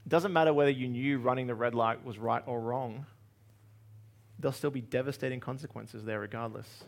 it 0.05 0.09
doesn't 0.09 0.33
matter 0.33 0.52
whether 0.52 0.70
you 0.70 0.88
knew 0.88 1.18
running 1.18 1.46
the 1.46 1.55
red 1.55 1.74
light 1.74 2.05
was 2.05 2.18
right 2.18 2.42
or 2.46 2.61
wrong, 2.61 3.07
there'll 4.38 4.52
still 4.52 4.70
be 4.70 4.81
devastating 4.81 5.40
consequences 5.40 6.05
there 6.05 6.20
regardless. 6.20 6.85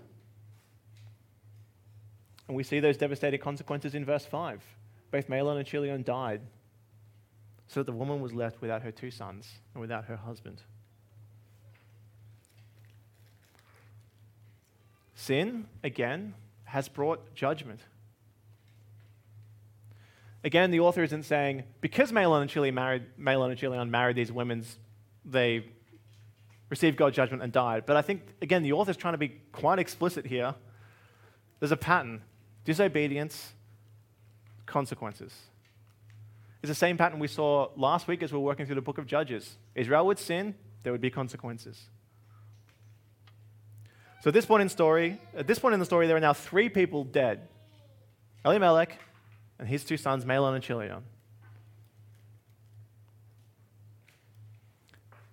And 2.46 2.56
we 2.56 2.62
see 2.62 2.80
those 2.80 2.96
devastating 2.96 3.40
consequences 3.40 3.94
in 3.94 4.04
verse 4.04 4.26
5. 4.26 4.62
Both 5.10 5.28
Mahlon 5.28 5.56
and 5.56 5.66
Chilion 5.66 6.02
died, 6.02 6.40
so 7.68 7.80
that 7.80 7.84
the 7.84 7.96
woman 7.96 8.20
was 8.20 8.32
left 8.32 8.60
without 8.60 8.82
her 8.82 8.92
two 8.92 9.10
sons 9.10 9.48
and 9.72 9.80
without 9.80 10.04
her 10.04 10.16
husband. 10.16 10.62
Sin, 15.14 15.66
again, 15.82 16.34
has 16.64 16.88
brought 16.88 17.34
judgment. 17.34 17.80
Again, 20.42 20.70
the 20.70 20.80
author 20.80 21.02
isn't 21.02 21.22
saying 21.22 21.64
because 21.80 22.12
Mahlon 22.12 22.42
and 22.42 22.50
Chilion 22.50 22.74
married, 22.74 23.04
Mahlon 23.18 23.50
and 23.50 23.58
Chilion 23.58 23.90
married 23.90 24.16
these 24.16 24.30
women, 24.30 24.64
they 25.24 25.64
received 26.68 26.96
God's 26.96 27.16
judgment 27.16 27.42
and 27.42 27.52
died. 27.52 27.86
But 27.86 27.96
I 27.96 28.02
think, 28.02 28.22
again, 28.42 28.62
the 28.62 28.72
author 28.72 28.90
is 28.90 28.96
trying 28.96 29.14
to 29.14 29.18
be 29.18 29.40
quite 29.52 29.78
explicit 29.78 30.26
here. 30.26 30.54
There's 31.60 31.72
a 31.72 31.76
pattern 31.76 32.22
disobedience, 32.64 33.52
consequences. 34.66 35.32
It's 36.64 36.70
the 36.70 36.74
same 36.74 36.96
pattern 36.96 37.18
we 37.18 37.28
saw 37.28 37.68
last 37.76 38.08
week 38.08 38.22
as 38.22 38.32
we 38.32 38.38
were 38.38 38.44
working 38.44 38.64
through 38.64 38.76
the 38.76 38.80
book 38.80 38.96
of 38.96 39.04
Judges. 39.04 39.58
Israel 39.74 40.06
would 40.06 40.18
sin, 40.18 40.54
there 40.82 40.92
would 40.92 41.02
be 41.02 41.10
consequences. 41.10 41.78
So 44.22 44.28
at 44.28 44.32
this 44.32 44.46
point 44.46 44.62
in 44.62 44.70
story, 44.70 45.20
at 45.36 45.46
this 45.46 45.58
point 45.58 45.74
in 45.74 45.78
the 45.78 45.84
story, 45.84 46.06
there 46.06 46.16
are 46.16 46.20
now 46.20 46.32
three 46.32 46.70
people 46.70 47.04
dead: 47.04 47.48
Elimelech 48.46 48.98
and 49.58 49.68
his 49.68 49.84
two 49.84 49.98
sons, 49.98 50.24
Mahlon 50.24 50.54
and 50.54 50.64
Chilion. 50.64 51.02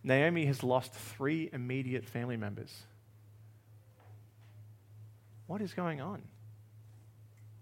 Naomi 0.04 0.46
has 0.48 0.64
lost 0.64 0.92
three 0.92 1.50
immediate 1.54 2.04
family 2.04 2.36
members. 2.36 2.78
What 5.48 5.62
is 5.62 5.74
going 5.74 6.02
on? 6.02 6.24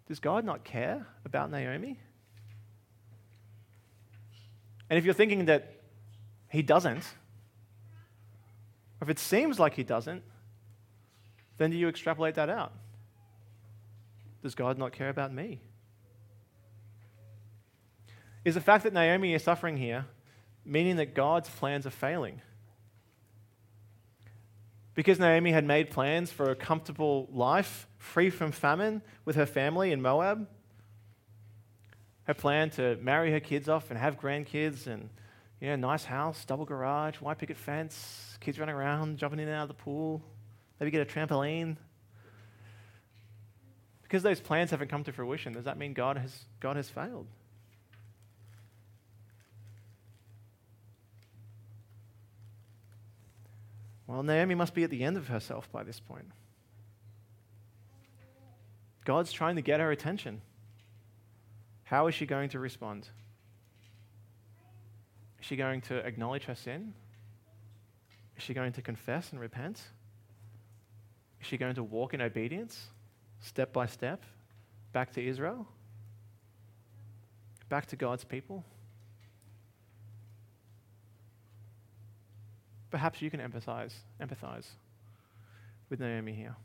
Does 0.08 0.20
God 0.20 0.44
not 0.44 0.64
care 0.64 1.06
about 1.24 1.52
Naomi? 1.52 2.00
And 4.90 4.98
if 4.98 5.06
you're 5.06 5.14
thinking 5.14 5.46
that 5.46 5.74
he 6.50 6.62
doesn't, 6.62 7.04
or 9.00 9.04
if 9.04 9.10
it 9.10 9.20
seems 9.20 9.60
like 9.60 9.76
he 9.76 9.84
doesn't, 9.84 10.24
then 11.58 11.72
do 11.72 11.78
you 11.78 11.88
extrapolate 11.88 12.36
that 12.36 12.50
out? 12.50 12.74
Does 14.42 14.56
God 14.56 14.78
not 14.78 14.92
care 14.92 15.10
about 15.10 15.34
me? 15.34 15.62
Is 18.46 18.56
the 18.56 18.62
fact 18.62 18.84
that 18.86 18.94
Naomi 18.94 19.34
is 19.34 19.44
suffering 19.44 19.78
here 19.78 20.06
meaning 20.66 20.98
that 20.98 21.16
God's 21.16 21.50
plans 21.50 21.86
are 21.86 21.92
failing? 21.92 22.42
Because 24.94 25.20
Naomi 25.20 25.52
had 25.52 25.66
made 25.66 25.90
plans 25.90 26.32
for 26.32 26.52
a 26.52 26.56
comfortable 26.56 27.28
life, 27.32 27.88
free 27.98 28.30
from 28.30 28.52
famine, 28.52 29.02
with 29.26 29.36
her 29.36 29.46
family 29.46 29.92
in 29.92 30.02
Moab, 30.02 30.48
her 32.30 32.36
plan 32.36 32.70
to 32.70 32.96
marry 32.98 33.32
her 33.32 33.40
kids 33.40 33.68
off 33.68 33.90
and 33.90 33.98
have 33.98 34.20
grandkids 34.20 34.86
and 34.86 35.10
you 35.60 35.68
know, 35.68 35.76
nice 35.76 36.06
house, 36.06 36.46
double 36.46 36.64
garage, 36.64 37.16
white 37.16 37.40
picket 37.40 37.58
fence, 37.58 38.38
kids 38.40 38.60
running 38.60 38.76
around, 38.76 39.18
jumping 39.18 39.40
in 39.40 39.48
and 39.48 39.58
out 39.58 39.64
of 39.64 39.68
the 39.70 39.74
pool, 39.74 40.22
maybe 40.80 40.92
get 40.92 41.02
a 41.02 41.12
trampoline. 41.12 41.76
Because 44.04 44.22
those 44.22 44.40
plans 44.40 44.70
haven't 44.70 44.90
come 44.90 45.04
to 45.06 45.12
fruition, 45.12 45.54
does 45.54 45.66
that 45.66 45.80
mean 45.80 45.94
God 45.94 46.18
has, 46.18 46.46
God 46.60 46.76
has 46.76 46.88
failed? 46.88 47.26
Well, 54.06 54.22
Naomi 54.22 54.54
must 54.54 54.76
be 54.76 54.84
at 54.84 54.92
the 54.92 55.04
end 55.04 55.18
of 55.18 55.30
herself 55.30 55.68
by 55.72 55.82
this 55.82 56.00
point. 56.00 56.28
God's 59.04 59.32
trying 59.32 59.56
to 59.56 59.64
get 59.64 59.80
her 59.80 59.90
attention. 59.90 60.42
How 61.90 62.06
is 62.06 62.14
she 62.14 62.28
going 62.28 62.50
to 62.50 62.60
respond? 62.60 63.08
Is 65.40 65.48
she 65.48 65.56
going 65.56 65.82
to 65.82 65.96
acknowledge 66.06 66.44
her 66.44 66.54
sin? 66.54 66.94
Is 68.38 68.44
she 68.44 68.54
going 68.54 68.74
to 68.74 68.84
confess 68.84 69.32
and 69.32 69.42
repent? 69.42 69.82
Is 71.42 71.48
she 71.48 71.58
going 71.58 71.74
to 71.74 71.84
walk 71.84 72.14
in 72.14 72.22
obedience, 72.22 72.90
step 73.40 73.74
by 73.74 73.88
step, 73.88 74.24
back 74.94 75.12
to 75.14 75.28
Israel? 75.28 75.68
Back 77.70 77.88
to 77.88 77.96
God's 77.96 78.24
people? 78.24 78.64
Perhaps 82.92 83.20
you 83.20 83.32
can 83.32 83.40
empathize, 83.40 83.94
empathize 84.22 84.68
with 85.90 86.00
Naomi 86.00 86.34
here. 86.34 86.56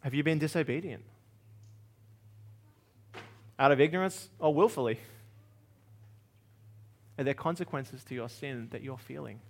Have 0.00 0.14
you 0.14 0.22
been 0.22 0.38
disobedient? 0.38 1.04
Out 3.58 3.72
of 3.72 3.80
ignorance 3.80 4.28
or 4.38 4.52
willfully? 4.52 4.98
Are 7.18 7.24
there 7.24 7.34
consequences 7.34 8.04
to 8.04 8.14
your 8.14 8.28
sin 8.28 8.68
that 8.72 8.82
you're 8.82 8.98
feeling? 8.98 9.40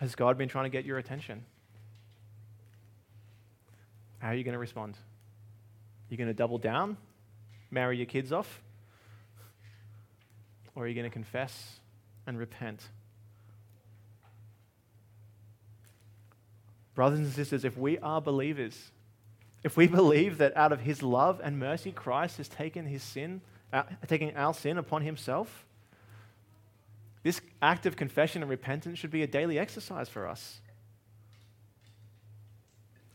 Has 0.00 0.16
God 0.16 0.36
been 0.36 0.48
trying 0.48 0.64
to 0.64 0.70
get 0.70 0.84
your 0.84 0.98
attention? 0.98 1.44
How 4.18 4.28
are 4.28 4.34
you 4.34 4.42
going 4.42 4.54
to 4.54 4.58
respond? 4.58 4.94
Are 4.94 6.08
you 6.10 6.16
going 6.16 6.28
to 6.28 6.34
double 6.34 6.58
down? 6.58 6.96
Marry 7.70 7.96
your 7.96 8.06
kids 8.06 8.32
off? 8.32 8.60
Or 10.74 10.84
are 10.84 10.88
you 10.88 10.94
going 10.94 11.08
to 11.08 11.12
confess 11.12 11.78
and 12.26 12.38
repent? 12.38 12.82
Brothers 16.94 17.20
and 17.20 17.32
sisters, 17.32 17.64
if 17.64 17.76
we 17.76 17.98
are 17.98 18.20
believers, 18.20 18.90
if 19.64 19.76
we 19.76 19.86
believe 19.86 20.38
that 20.38 20.56
out 20.56 20.72
of 20.72 20.80
his 20.80 21.02
love 21.02 21.40
and 21.42 21.58
mercy, 21.58 21.92
Christ 21.92 22.38
has 22.38 22.48
taken 22.48 22.86
his 22.86 23.02
sin, 23.02 23.40
uh, 23.72 23.84
taking 24.06 24.36
our 24.36 24.54
sin 24.54 24.78
upon 24.78 25.02
himself, 25.02 25.64
this 27.22 27.40
act 27.60 27.86
of 27.86 27.96
confession 27.96 28.42
and 28.42 28.50
repentance 28.50 28.98
should 28.98 29.12
be 29.12 29.22
a 29.22 29.26
daily 29.26 29.58
exercise 29.58 30.08
for 30.08 30.26
us. 30.26 30.60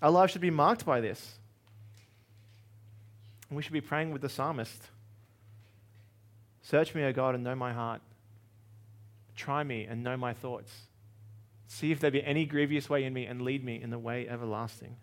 Our 0.02 0.12
lives 0.12 0.32
should 0.32 0.42
be 0.42 0.50
marked 0.50 0.86
by 0.86 1.02
this. 1.02 1.36
And 3.50 3.58
we 3.58 3.64
should 3.64 3.74
be 3.74 3.82
praying 3.82 4.12
with 4.12 4.22
the 4.22 4.30
psalmist 4.30 4.82
Search 6.64 6.94
me, 6.94 7.02
O 7.06 7.14
God, 7.14 7.34
and 7.34 7.46
know 7.46 7.56
my 7.56 7.72
heart. 7.72 8.02
Try 9.38 9.64
me 9.64 9.86
and 9.86 10.04
know 10.04 10.18
my 10.18 10.34
thoughts. 10.34 10.70
See 11.70 11.94
if 11.94 12.02
there 12.02 12.12
be 12.12 12.22
any 12.22 12.46
grievous 12.46 12.90
way 12.90 13.06
in 13.06 13.14
me 13.14 13.26
and 13.26 13.42
lead 13.42 13.64
me 13.64 13.82
in 13.82 13.90
the 13.90 13.98
way 13.98 14.28
everlasting. 14.28 14.98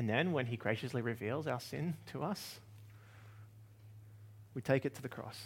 And 0.00 0.08
then, 0.08 0.32
when 0.32 0.46
He 0.46 0.56
graciously 0.56 1.02
reveals 1.02 1.46
our 1.46 1.60
sin 1.60 1.92
to 2.12 2.22
us, 2.22 2.58
we 4.54 4.62
take 4.62 4.86
it 4.86 4.94
to 4.94 5.02
the 5.02 5.10
cross. 5.10 5.38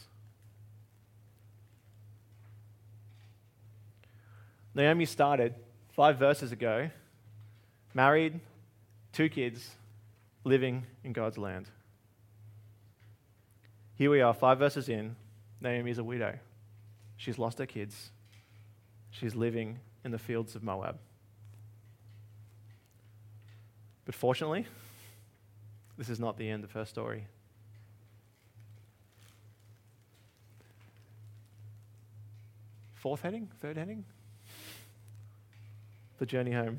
Naomi 4.72 5.06
started 5.06 5.56
five 5.88 6.20
verses 6.20 6.52
ago, 6.52 6.88
married, 7.94 8.38
two 9.12 9.28
kids, 9.28 9.72
living 10.44 10.86
in 11.02 11.12
God's 11.12 11.36
land. 11.36 11.66
Here 13.96 14.08
we 14.08 14.20
are, 14.20 14.32
five 14.32 14.60
verses 14.60 14.88
in. 14.88 15.16
Naomi 15.60 15.90
is 15.90 15.98
a 15.98 16.04
widow. 16.04 16.38
She's 17.16 17.40
lost 17.40 17.58
her 17.58 17.66
kids. 17.66 18.12
She's 19.10 19.34
living 19.34 19.80
in 20.04 20.12
the 20.12 20.18
fields 20.20 20.54
of 20.54 20.62
Moab. 20.62 21.00
But 24.04 24.14
fortunately, 24.14 24.66
this 25.96 26.08
is 26.08 26.20
not 26.20 26.36
the 26.36 26.48
end 26.48 26.64
of 26.64 26.72
her 26.72 26.84
story. 26.84 27.26
Fourth 32.94 33.22
heading? 33.22 33.50
Third 33.60 33.76
heading? 33.76 34.04
The 36.18 36.26
journey 36.26 36.52
home. 36.52 36.78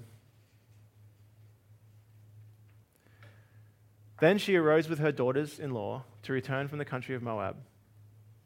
Then 4.19 4.37
she 4.37 4.55
arose 4.55 4.87
with 4.87 4.99
her 4.99 5.11
daughters 5.11 5.59
in 5.59 5.71
law 5.71 6.03
to 6.23 6.33
return 6.33 6.67
from 6.67 6.79
the 6.79 6.85
country 6.85 7.15
of 7.15 7.21
Moab. 7.21 7.57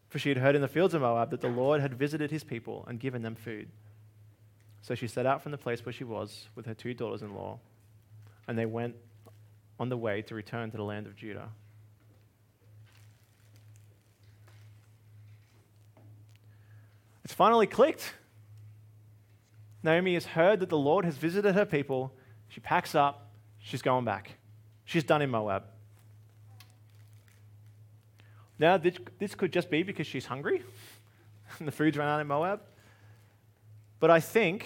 For 0.10 0.20
she 0.20 0.30
had 0.30 0.40
heard 0.40 0.56
in 0.56 0.62
the 0.62 0.68
fields 0.68 0.94
of 0.94 1.02
Moab 1.02 1.30
that 1.30 1.42
the 1.42 1.48
Lord 1.48 1.80
had 1.80 1.94
visited 1.94 2.32
his 2.32 2.44
people 2.44 2.84
and 2.88 3.00
given 3.00 3.22
them 3.22 3.36
food. 3.36 3.70
So 4.82 4.96
she 4.96 5.08
set 5.08 5.26
out 5.26 5.44
from 5.44 5.52
the 5.52 5.58
place 5.58 5.86
where 5.86 5.94
she 5.94 6.04
was 6.04 6.48
with 6.56 6.66
her 6.66 6.74
two 6.74 6.94
daughters 6.94 7.22
in 7.22 7.36
law, 7.36 7.60
and 8.50 8.58
they 8.58 8.66
went 8.66 8.96
on 9.80 9.90
the 9.90 9.96
way 9.96 10.24
to 10.24 10.34
return 10.34 10.72
to 10.72 10.78
the 10.78 10.84
land 10.84 11.06
of 11.06 11.16
Judah. 11.16 11.50
It's 17.24 17.32
finally 17.32 17.68
clicked. 17.68 18.16
Naomi 19.84 20.16
has 20.16 20.26
heard 20.26 20.62
that 20.62 20.70
the 20.70 20.80
Lord 20.80 21.06
has 21.06 21.16
visited 21.16 21.54
her 21.54 21.64
people. 21.64 22.12
She 22.48 22.60
packs 22.60 22.96
up, 22.96 23.30
she's 23.60 23.84
going 23.84 24.04
back. 24.04 24.38
She's 24.84 25.04
done 25.04 25.22
in 25.22 25.30
Moab. 25.30 25.66
Now, 28.58 28.78
this, 28.78 29.36
could 29.36 29.54
just 29.54 29.70
be 29.70 29.84
because 29.84 30.08
she's 30.08 30.26
hungry 30.26 30.64
and 31.60 31.68
the 31.68 31.72
food's 31.72 31.96
run 31.96 32.08
out 32.08 32.20
in 32.20 32.26
Moab. 32.26 32.62
But 34.00 34.10
I 34.10 34.20
think 34.20 34.66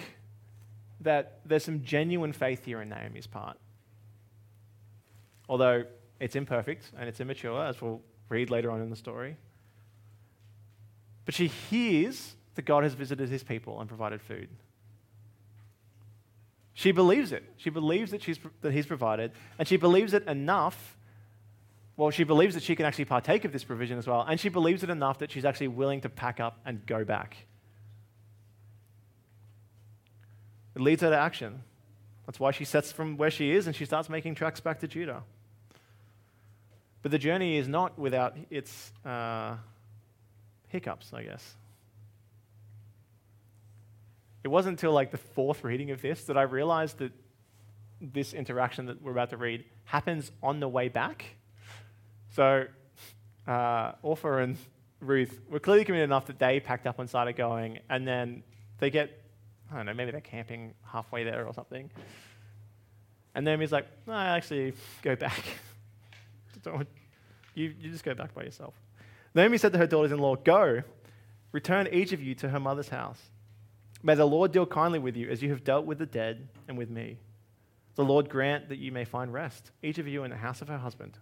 that 1.02 1.40
there's 1.44 1.64
some 1.64 1.82
genuine 1.84 2.32
faith 2.32 2.64
here 2.64 2.80
in 2.80 2.88
Naomi's 2.88 3.26
part. 3.26 3.58
Although 5.48 5.84
it's 6.20 6.36
imperfect 6.36 6.90
and 6.98 7.08
it's 7.08 7.20
immature, 7.20 7.64
as 7.64 7.80
we'll 7.80 8.00
read 8.28 8.50
later 8.50 8.70
on 8.70 8.80
in 8.80 8.90
the 8.90 8.96
story. 8.96 9.36
But 11.24 11.34
she 11.34 11.48
hears 11.48 12.34
that 12.54 12.62
God 12.62 12.82
has 12.84 12.94
visited 12.94 13.28
his 13.28 13.42
people 13.42 13.80
and 13.80 13.88
provided 13.88 14.20
food. 14.20 14.48
She 16.74 16.92
believes 16.92 17.32
it. 17.32 17.44
She 17.56 17.70
believes 17.70 18.10
that, 18.10 18.22
she's, 18.22 18.38
that 18.60 18.72
he's 18.72 18.86
provided, 18.86 19.32
and 19.58 19.66
she 19.66 19.76
believes 19.76 20.12
it 20.12 20.26
enough. 20.26 20.96
Well, 21.96 22.10
she 22.10 22.24
believes 22.24 22.54
that 22.54 22.64
she 22.64 22.74
can 22.74 22.84
actually 22.84 23.04
partake 23.04 23.44
of 23.44 23.52
this 23.52 23.62
provision 23.62 23.96
as 23.98 24.06
well, 24.06 24.22
and 24.28 24.38
she 24.40 24.48
believes 24.48 24.82
it 24.82 24.90
enough 24.90 25.20
that 25.20 25.30
she's 25.30 25.44
actually 25.44 25.68
willing 25.68 26.00
to 26.00 26.08
pack 26.08 26.40
up 26.40 26.58
and 26.66 26.84
go 26.84 27.04
back. 27.04 27.36
It 30.74 30.82
leads 30.82 31.02
her 31.02 31.10
to 31.10 31.16
action. 31.16 31.62
That's 32.26 32.40
why 32.40 32.52
she 32.52 32.64
sets 32.64 32.92
from 32.92 33.16
where 33.16 33.30
she 33.30 33.52
is 33.52 33.66
and 33.66 33.76
she 33.76 33.84
starts 33.84 34.08
making 34.08 34.34
tracks 34.34 34.60
back 34.60 34.80
to 34.80 34.88
Judah. 34.88 35.22
But 37.02 37.10
the 37.10 37.18
journey 37.18 37.58
is 37.58 37.68
not 37.68 37.98
without 37.98 38.36
its 38.50 38.92
uh, 39.04 39.56
hiccups, 40.68 41.12
I 41.12 41.24
guess. 41.24 41.54
It 44.42 44.48
wasn't 44.48 44.74
until 44.74 44.92
like 44.92 45.10
the 45.10 45.18
fourth 45.18 45.64
reading 45.64 45.90
of 45.90 46.02
this 46.02 46.24
that 46.24 46.36
I 46.38 46.42
realized 46.42 46.98
that 46.98 47.12
this 48.00 48.34
interaction 48.34 48.86
that 48.86 49.02
we're 49.02 49.12
about 49.12 49.30
to 49.30 49.36
read 49.36 49.64
happens 49.84 50.30
on 50.42 50.60
the 50.60 50.68
way 50.68 50.88
back. 50.88 51.24
So, 52.30 52.66
uh, 53.46 53.92
Orpah 54.02 54.38
and 54.38 54.56
Ruth 55.00 55.40
were 55.48 55.60
clearly 55.60 55.84
committed 55.84 56.04
enough 56.04 56.26
that 56.26 56.38
they 56.38 56.60
packed 56.60 56.86
up 56.86 56.98
and 56.98 57.08
started 57.08 57.36
going, 57.36 57.78
and 57.88 58.06
then 58.06 58.42
they 58.78 58.90
get, 58.90 59.23
I 59.74 59.78
don't 59.78 59.86
know, 59.86 59.94
maybe 59.94 60.12
they're 60.12 60.20
camping 60.20 60.74
halfway 60.84 61.24
there 61.24 61.46
or 61.46 61.52
something. 61.52 61.90
And 63.34 63.46
then 63.46 63.60
he's 63.60 63.72
like, 63.72 63.86
no, 64.06 64.14
actually, 64.14 64.72
go 65.02 65.16
back. 65.16 65.42
You, 67.54 67.72
you 67.80 67.90
just 67.90 68.04
go 68.04 68.14
back 68.14 68.34
by 68.34 68.42
yourself. 68.42 68.74
Naomi 69.34 69.58
said 69.58 69.72
to 69.72 69.78
her 69.78 69.86
daughters 69.86 70.12
in 70.12 70.18
law, 70.18 70.36
Go, 70.36 70.82
return 71.52 71.88
each 71.92 72.12
of 72.12 72.20
you 72.22 72.34
to 72.36 72.48
her 72.48 72.60
mother's 72.60 72.88
house. 72.88 73.20
May 74.02 74.14
the 74.14 74.26
Lord 74.26 74.52
deal 74.52 74.66
kindly 74.66 74.98
with 74.98 75.16
you 75.16 75.30
as 75.30 75.42
you 75.42 75.50
have 75.50 75.64
dealt 75.64 75.86
with 75.86 75.98
the 75.98 76.06
dead 76.06 76.48
and 76.68 76.76
with 76.76 76.90
me. 76.90 77.18
The 77.94 78.04
Lord 78.04 78.28
grant 78.28 78.68
that 78.68 78.78
you 78.78 78.92
may 78.92 79.04
find 79.04 79.32
rest, 79.32 79.70
each 79.82 79.98
of 79.98 80.08
you 80.08 80.24
in 80.24 80.30
the 80.30 80.36
house 80.36 80.62
of 80.62 80.68
her 80.68 80.78
husband. 80.78 81.16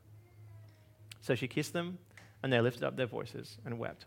So 1.21 1.35
she 1.35 1.47
kissed 1.47 1.73
them, 1.73 1.99
and 2.43 2.53
they 2.53 2.61
lifted 2.61 2.83
up 2.83 2.97
their 2.97 3.07
voices 3.07 3.59
and 3.65 3.79
wept. 3.79 4.07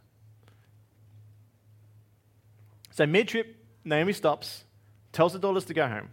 So 2.92 3.06
mid 3.06 3.28
trip, 3.28 3.56
Naomi 3.86 4.14
stops, 4.14 4.64
tells 5.12 5.34
the 5.34 5.40
daughters 5.40 5.66
to 5.66 5.74
go 5.74 5.88
home. 5.88 6.10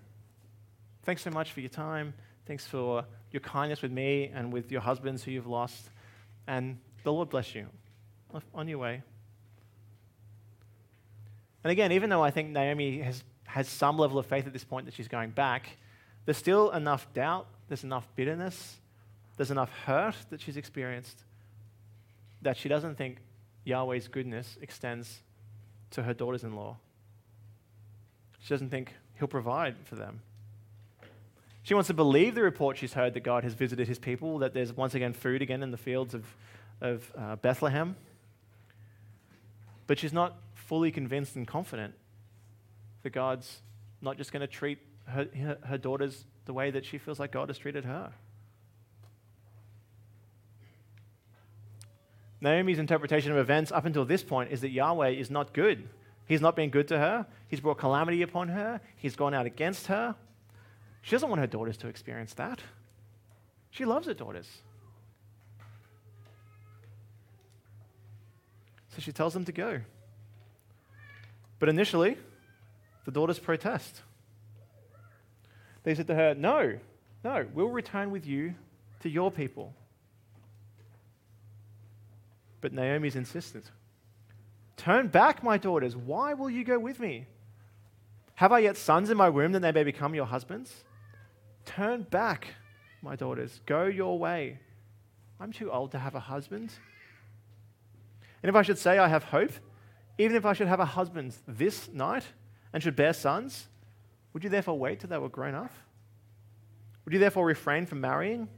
Thanks 1.03 1.23
so 1.23 1.31
much 1.31 1.53
for 1.53 1.61
your 1.61 1.71
time. 1.71 2.15
Thanks 2.47 2.67
for 2.67 3.05
your 3.33 3.41
kindness 3.41 3.83
with 3.83 3.91
me 3.91 4.31
and 4.33 4.53
with 4.53 4.71
your 4.71 4.83
husbands 4.83 5.25
who 5.25 5.31
you've 5.31 5.47
lost. 5.47 5.91
And 6.47 6.79
the 7.03 7.13
Lord 7.13 7.31
bless 7.31 7.55
you 7.55 7.67
on 8.55 8.69
your 8.69 8.79
way. 8.79 9.03
And 11.65 11.71
again, 11.71 11.93
even 11.93 12.11
though 12.11 12.23
I 12.23 12.31
think 12.31 12.51
Naomi 12.51 12.99
has, 12.99 13.25
has 13.45 13.69
some 13.69 13.99
level 13.99 14.19
of 14.19 14.27
faith 14.27 14.47
at 14.47 14.53
this 14.53 14.65
point 14.65 14.87
that 14.87 14.95
she's 14.95 15.09
going 15.09 15.31
back, 15.31 15.79
there's 16.25 16.37
still 16.37 16.71
enough 16.71 17.13
doubt, 17.15 17.47
there's 17.69 17.85
enough 17.85 18.07
bitterness, 18.15 18.77
there's 19.37 19.51
enough 19.51 19.71
hurt 19.87 20.17
that 20.31 20.41
she's 20.41 20.57
experienced 20.57 21.25
that 22.43 22.57
she 22.57 22.69
doesn't 22.69 22.97
think 22.97 23.19
Yahweh's 23.65 24.09
goodness 24.09 24.59
extends 24.61 25.23
to 25.91 26.03
her 26.03 26.13
daughters 26.13 26.45
in 26.45 26.55
law. 26.55 26.77
She 28.43 28.49
doesn't 28.53 28.71
think 28.71 28.93
he'll 29.19 29.29
provide 29.29 29.77
for 29.85 29.95
them. 29.95 30.21
She 31.63 31.75
wants 31.75 31.87
to 31.87 31.95
believe 31.95 32.35
the 32.35 32.43
report 32.43 32.77
she's 32.77 32.95
heard 32.95 33.15
that 33.15 33.23
God 33.23 33.45
has 33.45 33.55
visited 33.55 33.87
his 33.87 33.99
people, 33.99 34.39
that 34.39 34.53
there's 34.53 34.73
once 34.73 34.95
again 34.95 35.13
food 35.13 35.43
again 35.43 35.63
in 35.63 35.71
the 35.71 35.77
fields 35.77 36.13
of, 36.13 36.25
of 36.81 37.13
uh, 37.17 37.37
Bethlehem. 37.37 37.95
But 39.87 40.01
she's 40.01 40.13
not 40.13 40.37
fully 40.55 40.91
convinced 40.91 41.37
and 41.37 41.47
confident 41.47 41.95
that 43.05 43.11
God's 43.11 43.61
not 44.01 44.17
just 44.19 44.33
going 44.33 44.41
to 44.41 44.49
treat 44.49 44.79
her, 45.07 45.29
her, 45.37 45.59
her 45.65 45.79
daughters 45.79 46.25
the 46.45 46.53
way 46.53 46.73
that 46.73 46.85
she 46.85 46.99
feels 46.99 47.21
like 47.21 47.31
God 47.31 47.49
has 47.49 47.59
treated 47.59 47.85
her. 47.85 48.13
Naomi's 52.41 52.81
interpretation 52.81 53.31
of 53.31 53.39
events 53.39 53.71
up 53.71 53.85
until 53.85 54.05
this 54.05 54.25
point 54.25 54.51
is 54.51 54.63
that 54.63 54.71
Yahweh 54.71 55.11
is 55.11 55.31
not 55.31 55.53
good. 55.53 55.89
He's 56.33 56.41
not 56.41 56.57
been 56.57 56.71
good 56.71 56.89
to 56.89 56.99
her. 56.99 57.27
He's 57.49 57.61
brought 57.61 57.77
calamity 57.77 58.23
upon 58.23 58.49
her. 58.49 58.81
He's 58.97 59.15
gone 59.17 59.35
out 59.35 59.45
against 59.45 59.89
her. 59.89 60.17
She 61.03 61.11
doesn't 61.11 61.29
want 61.29 61.43
her 61.43 61.47
daughters 61.47 61.77
to 61.77 61.89
experience 61.89 62.33
that. 62.33 62.59
She 63.69 63.85
loves 63.85 64.07
her 64.07 64.15
daughters. 64.15 64.49
So 68.89 69.03
she 69.03 69.13
tells 69.13 69.35
them 69.35 69.45
to 69.45 69.53
go. 69.53 69.83
But 71.59 71.69
initially, 71.69 72.17
the 73.05 73.11
daughters 73.11 73.39
protest. 73.39 74.01
They 75.83 75.95
said 75.95 76.07
to 76.07 76.15
her, 76.15 76.35
No, 76.35 76.79
no, 77.23 77.47
we'll 77.53 77.69
return 77.69 78.11
with 78.11 78.27
you 78.27 78.55
to 79.01 79.11
your 79.11 79.31
people. 79.31 79.75
But 82.63 82.73
Naomi's 82.73 83.17
insistent. 83.17 83.71
Turn 84.83 85.07
back, 85.07 85.45
my 85.45 85.59
daughters. 85.59 85.95
Why 85.95 86.35
will 86.35 86.51
you 86.51 86.65
go 86.65 86.77
with 86.77 86.99
me? 86.99 87.27
Have 88.35 88.51
I 88.51 88.59
yet 88.59 88.77
sons 88.77 89.11
in 89.11 89.17
my 89.17 89.29
womb 89.29 89.53
that 89.53 89.63
they 89.63 89.71
may 89.71 89.85
become 89.85 90.13
your 90.13 90.27
husbands? 90.27 90.75
Turn 91.65 92.03
back, 92.03 92.49
my 93.01 93.15
daughters. 93.15 93.61
Go 93.65 93.85
your 93.85 94.19
way. 94.19 94.59
I'm 95.39 95.53
too 95.53 95.71
old 95.71 95.93
to 95.93 96.01
have 96.01 96.17
a 96.17 96.21
husband. 96.21 96.73
And 98.43 98.51
if 98.51 98.57
I 98.57 98.63
should 98.63 98.77
say 98.77 98.99
I 98.99 99.07
have 99.07 99.23
hope, 99.23 99.53
even 100.19 100.35
if 100.35 100.45
I 100.45 100.53
should 100.53 100.67
have 100.67 100.81
a 100.81 100.85
husband 100.85 101.37
this 101.47 101.89
night 101.93 102.25
and 102.73 102.83
should 102.83 102.97
bear 102.97 103.13
sons, 103.13 103.69
would 104.33 104.43
you 104.43 104.51
therefore 104.51 104.77
wait 104.77 104.99
till 104.99 105.11
they 105.11 105.19
were 105.19 105.29
grown 105.29 105.55
up? 105.55 105.73
Would 107.05 107.15
you 107.15 107.21
therefore 107.21 107.47
refrain 107.47 107.87
from 107.87 108.01
marrying? 108.01 108.49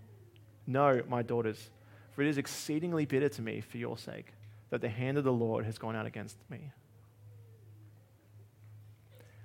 No, 0.67 1.03
my 1.07 1.21
daughters, 1.21 1.69
for 2.13 2.23
it 2.23 2.29
is 2.29 2.39
exceedingly 2.39 3.05
bitter 3.05 3.29
to 3.29 3.43
me 3.43 3.61
for 3.61 3.77
your 3.77 3.99
sake 3.99 4.33
that 4.71 4.81
the 4.81 4.89
hand 4.89 5.19
of 5.19 5.25
the 5.25 5.33
Lord 5.33 5.65
has 5.65 5.79
gone 5.79 5.97
out 5.97 6.07
against 6.07 6.37
me. 6.51 6.73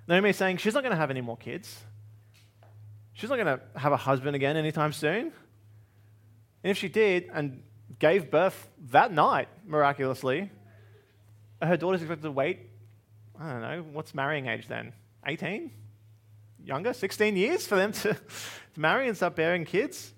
Naomi 0.08 0.30
is 0.30 0.36
saying 0.36 0.56
she's 0.56 0.74
not 0.74 0.82
going 0.82 0.92
to 0.92 0.96
have 0.96 1.10
any 1.10 1.20
more 1.20 1.36
kids. 1.36 1.84
She's 3.12 3.30
not 3.30 3.36
going 3.36 3.58
to 3.58 3.78
have 3.78 3.92
a 3.92 3.96
husband 3.96 4.34
again 4.34 4.56
anytime 4.56 4.92
soon. 4.92 5.32
And 6.62 6.70
if 6.70 6.78
she 6.78 6.88
did 6.88 7.30
and 7.32 7.62
gave 7.98 8.30
birth 8.30 8.70
that 8.90 9.12
night, 9.12 9.48
miraculously, 9.66 10.50
her 11.62 11.76
daughter's 11.76 12.02
expected 12.02 12.22
to 12.22 12.32
wait, 12.32 12.60
I 13.38 13.52
don't 13.52 13.62
know, 13.62 13.84
what's 13.92 14.14
marrying 14.14 14.46
age 14.46 14.68
then? 14.68 14.92
18? 15.26 15.70
Younger? 16.64 16.92
16 16.92 17.36
years 17.36 17.66
for 17.66 17.76
them 17.76 17.92
to, 17.92 18.14
to 18.74 18.80
marry 18.80 19.06
and 19.06 19.16
start 19.16 19.36
bearing 19.36 19.64
kids? 19.64 20.12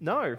No. 0.00 0.36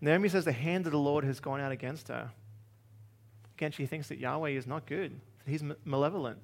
Naomi 0.00 0.28
says 0.28 0.44
the 0.44 0.52
hand 0.52 0.86
of 0.86 0.92
the 0.92 0.98
Lord 0.98 1.24
has 1.24 1.40
gone 1.40 1.60
out 1.60 1.72
against 1.72 2.08
her. 2.08 2.30
Again, 3.56 3.72
she 3.72 3.86
thinks 3.86 4.08
that 4.08 4.18
Yahweh 4.18 4.50
is 4.50 4.66
not 4.66 4.86
good, 4.86 5.18
that 5.44 5.50
he's 5.50 5.62
malevolent. 5.84 6.38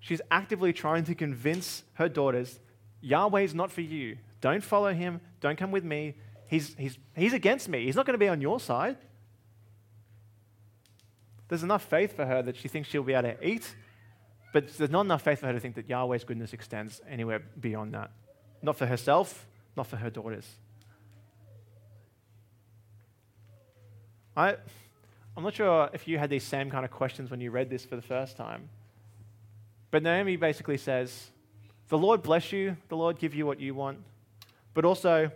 She's 0.00 0.22
actively 0.30 0.72
trying 0.72 1.04
to 1.04 1.14
convince 1.14 1.82
her 1.94 2.08
daughters 2.08 2.58
Yahweh 3.00 3.42
is 3.42 3.54
not 3.54 3.70
for 3.70 3.80
you. 3.80 4.16
Don't 4.40 4.62
follow 4.62 4.92
him. 4.92 5.20
Don't 5.40 5.56
come 5.56 5.70
with 5.70 5.84
me. 5.84 6.14
He's, 6.48 6.74
he's, 6.74 6.98
he's 7.14 7.32
against 7.32 7.68
me. 7.68 7.84
He's 7.84 7.96
not 7.96 8.06
going 8.06 8.14
to 8.14 8.18
be 8.18 8.28
on 8.28 8.40
your 8.40 8.58
side. 8.58 8.96
There's 11.48 11.62
enough 11.62 11.84
faith 11.84 12.16
for 12.16 12.26
her 12.26 12.42
that 12.42 12.56
she 12.56 12.68
thinks 12.68 12.88
she'll 12.88 13.02
be 13.02 13.14
able 13.14 13.30
to 13.30 13.46
eat, 13.46 13.74
but 14.52 14.68
there's 14.76 14.90
not 14.90 15.02
enough 15.02 15.22
faith 15.22 15.40
for 15.40 15.46
her 15.46 15.52
to 15.52 15.60
think 15.60 15.76
that 15.76 15.88
Yahweh's 15.88 16.24
goodness 16.24 16.52
extends 16.52 17.00
anywhere 17.08 17.40
beyond 17.60 17.94
that. 17.94 18.10
Not 18.62 18.76
for 18.76 18.86
herself, 18.86 19.46
not 19.76 19.86
for 19.86 19.96
her 19.96 20.10
daughters. 20.10 20.46
I, 24.38 24.54
I'm 25.36 25.42
not 25.42 25.54
sure 25.54 25.90
if 25.92 26.06
you 26.06 26.16
had 26.16 26.30
these 26.30 26.44
same 26.44 26.70
kind 26.70 26.84
of 26.84 26.92
questions 26.92 27.28
when 27.28 27.40
you 27.40 27.50
read 27.50 27.68
this 27.70 27.84
for 27.84 27.96
the 27.96 28.02
first 28.02 28.36
time. 28.36 28.68
But 29.90 30.04
Naomi 30.04 30.36
basically 30.36 30.76
says, 30.76 31.30
The 31.88 31.98
Lord 31.98 32.22
bless 32.22 32.52
you, 32.52 32.76
the 32.88 32.96
Lord 32.96 33.18
give 33.18 33.34
you 33.34 33.46
what 33.46 33.58
you 33.58 33.74
want, 33.74 33.98
but 34.74 34.84
also, 34.84 35.32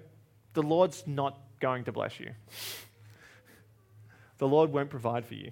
the 0.55 0.63
Lord's 0.63 1.03
not 1.05 1.37
going 1.59 1.83
to 1.85 1.93
bless 1.93 2.21
you. 2.21 2.31
the 4.39 4.47
Lord 4.47 4.73
won't 4.73 4.89
provide 4.89 5.25
for 5.25 5.35
you. 5.35 5.51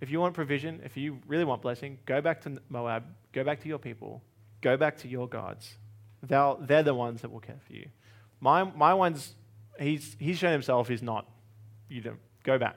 If 0.00 0.10
you 0.10 0.18
want 0.18 0.34
provision, 0.34 0.80
if 0.84 0.96
you 0.96 1.20
really 1.28 1.44
want 1.44 1.62
blessing, 1.62 1.98
go 2.06 2.20
back 2.20 2.40
to 2.40 2.60
Moab, 2.68 3.04
go 3.32 3.44
back 3.44 3.60
to 3.62 3.68
your 3.68 3.78
people, 3.78 4.20
go 4.60 4.76
back 4.76 4.98
to 4.98 5.08
your 5.08 5.28
gods. 5.28 5.74
They're, 6.24 6.54
they're 6.58 6.82
the 6.82 6.92
ones 6.92 7.20
that 7.22 7.30
will 7.30 7.38
care 7.38 7.60
for 7.64 7.72
you. 7.72 7.86
My, 8.40 8.64
my 8.64 8.94
one's, 8.94 9.34
he's, 9.78 10.16
he's 10.18 10.38
shown 10.38 10.52
himself 10.52 10.88
he's 10.88 11.02
not. 11.02 11.26
You 11.88 12.00
don't, 12.00 12.20
go 12.42 12.58
back. 12.58 12.76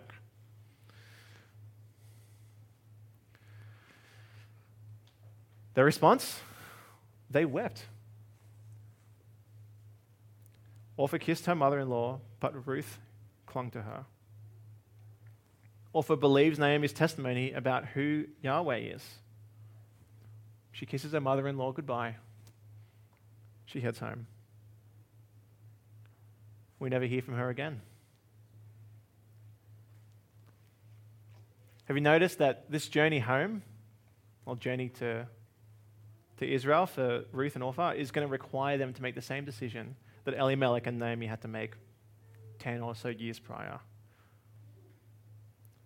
Their 5.73 5.85
response? 5.85 6.39
They 7.29 7.45
wept. 7.45 7.85
Orpah 10.97 11.17
kissed 11.17 11.45
her 11.45 11.55
mother 11.55 11.79
in 11.79 11.89
law, 11.89 12.19
but 12.39 12.67
Ruth 12.67 12.97
clung 13.45 13.69
to 13.71 13.81
her. 13.83 14.05
Orpah 15.93 16.15
believes 16.15 16.57
Naomi's 16.57 16.93
testimony 16.93 17.51
about 17.51 17.85
who 17.85 18.25
Yahweh 18.41 18.77
is. 18.77 19.03
She 20.71 20.85
kisses 20.85 21.11
her 21.13 21.21
mother 21.21 21.47
in 21.47 21.57
law 21.57 21.71
goodbye. 21.71 22.15
She 23.65 23.81
heads 23.81 23.99
home. 23.99 24.27
We 26.79 26.89
never 26.89 27.05
hear 27.05 27.21
from 27.21 27.35
her 27.35 27.49
again. 27.49 27.81
Have 31.85 31.95
you 31.95 32.01
noticed 32.01 32.39
that 32.39 32.69
this 32.69 32.87
journey 32.87 33.19
home, 33.19 33.63
or 34.45 34.55
journey 34.55 34.89
to, 34.89 35.25
to 36.37 36.53
Israel 36.53 36.85
for 36.85 37.23
Ruth 37.31 37.55
and 37.55 37.63
Orpah, 37.63 37.91
is 37.91 38.11
going 38.11 38.27
to 38.27 38.31
require 38.31 38.77
them 38.77 38.93
to 38.93 39.01
make 39.01 39.15
the 39.15 39.21
same 39.21 39.45
decision 39.45 39.95
that 40.25 40.33
Elimelech 40.33 40.85
and 40.85 40.99
Naomi 40.99 41.27
had 41.27 41.41
to 41.43 41.47
make 41.47 41.75
10 42.59 42.81
or 42.81 42.93
so 42.93 43.07
years 43.07 43.39
prior? 43.39 43.79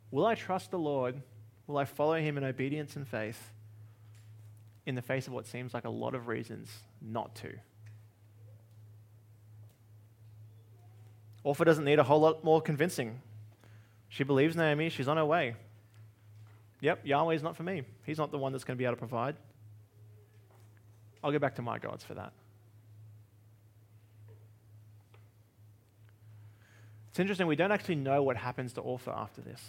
Will 0.10 0.26
I 0.26 0.36
trust 0.36 0.72
the 0.72 0.80
Lord? 0.80 1.22
Will 1.68 1.78
I 1.78 1.86
follow 1.86 2.16
him 2.20 2.38
in 2.38 2.44
obedience 2.44 2.96
and 2.96 3.08
faith 3.08 3.52
in 4.86 4.96
the 4.96 5.02
face 5.02 5.28
of 5.28 5.34
what 5.34 5.46
seems 5.46 5.74
like 5.74 5.86
a 5.86 5.90
lot 5.90 6.16
of 6.16 6.28
reasons 6.28 6.70
not 7.02 7.36
to? 7.36 7.54
Orpah 11.44 11.64
doesn't 11.64 11.86
need 11.86 12.00
a 12.00 12.04
whole 12.04 12.20
lot 12.20 12.44
more 12.44 12.62
convincing. 12.62 13.20
She 14.10 14.24
believes 14.24 14.56
Naomi, 14.56 14.90
she's 14.90 15.08
on 15.08 15.18
her 15.18 15.26
way. 15.26 15.56
Yep, 16.82 17.06
Yahweh's 17.06 17.44
not 17.44 17.56
for 17.56 17.64
me. 17.64 17.84
He's 18.06 18.18
not 18.18 18.32
the 18.32 18.38
one 18.38 18.52
that's 18.52 18.64
going 18.64 18.76
to 18.76 18.80
be 18.80 18.86
able 18.86 18.96
to 18.96 19.00
provide. 19.00 19.36
I'll 21.24 21.32
go 21.32 21.40
back 21.40 21.56
to 21.56 21.62
my 21.62 21.80
gods 21.80 22.04
for 22.04 22.16
that. 22.16 22.34
It's 27.10 27.20
interesting, 27.20 27.48
we 27.48 27.56
don't 27.56 27.72
actually 27.72 27.96
know 27.96 28.24
what 28.24 28.38
happens 28.38 28.74
to 28.74 28.82
Orpah 28.82 29.22
after 29.22 29.42
this. 29.42 29.62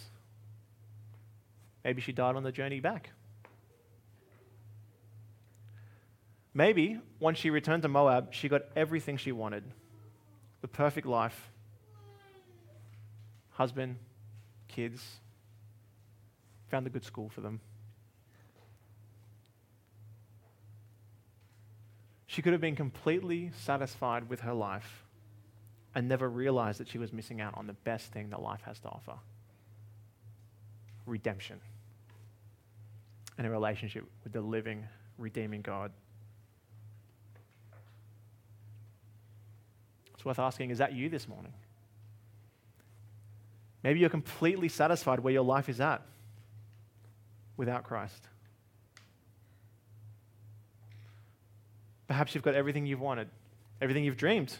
Maybe 1.83 2.01
she 2.01 2.11
died 2.11 2.35
on 2.35 2.43
the 2.43 2.51
journey 2.51 2.79
back. 2.79 3.09
Maybe 6.53 6.99
once 7.19 7.39
she 7.39 7.49
returned 7.49 7.83
to 7.83 7.89
Moab, 7.89 8.33
she 8.33 8.47
got 8.47 8.61
everything 8.75 9.17
she 9.17 9.31
wanted 9.31 9.63
the 10.61 10.67
perfect 10.67 11.05
life 11.05 11.49
husband, 13.53 13.97
kids, 14.67 15.19
found 16.69 16.85
a 16.87 16.89
good 16.89 17.03
school 17.03 17.29
for 17.29 17.41
them. 17.41 17.59
She 22.27 22.41
could 22.41 22.53
have 22.53 22.61
been 22.61 22.75
completely 22.75 23.51
satisfied 23.63 24.27
with 24.27 24.41
her 24.41 24.53
life 24.53 25.03
and 25.93 26.09
never 26.09 26.27
realized 26.27 26.79
that 26.79 26.87
she 26.87 26.97
was 26.97 27.13
missing 27.13 27.39
out 27.39 27.55
on 27.55 27.67
the 27.67 27.73
best 27.73 28.11
thing 28.11 28.31
that 28.31 28.41
life 28.41 28.61
has 28.65 28.79
to 28.79 28.87
offer 28.87 29.13
redemption 31.05 31.59
and 33.37 33.45
a 33.45 33.49
relationship 33.49 34.05
with 34.23 34.33
the 34.33 34.41
living, 34.41 34.87
redeeming 35.17 35.61
God. 35.61 35.91
It's 40.13 40.23
worth 40.23 40.39
asking 40.39 40.69
is 40.71 40.77
that 40.77 40.93
you 40.93 41.09
this 41.09 41.27
morning? 41.27 41.53
Maybe 43.83 43.99
you're 43.99 44.09
completely 44.09 44.69
satisfied 44.69 45.19
where 45.19 45.33
your 45.33 45.43
life 45.43 45.67
is 45.67 45.81
at 45.81 46.01
without 47.57 47.83
Christ. 47.83 48.27
Perhaps 52.07 52.33
you've 52.33 52.43
got 52.43 52.55
everything 52.55 52.85
you've 52.85 53.01
wanted, 53.01 53.27
everything 53.81 54.03
you've 54.03 54.17
dreamed, 54.17 54.55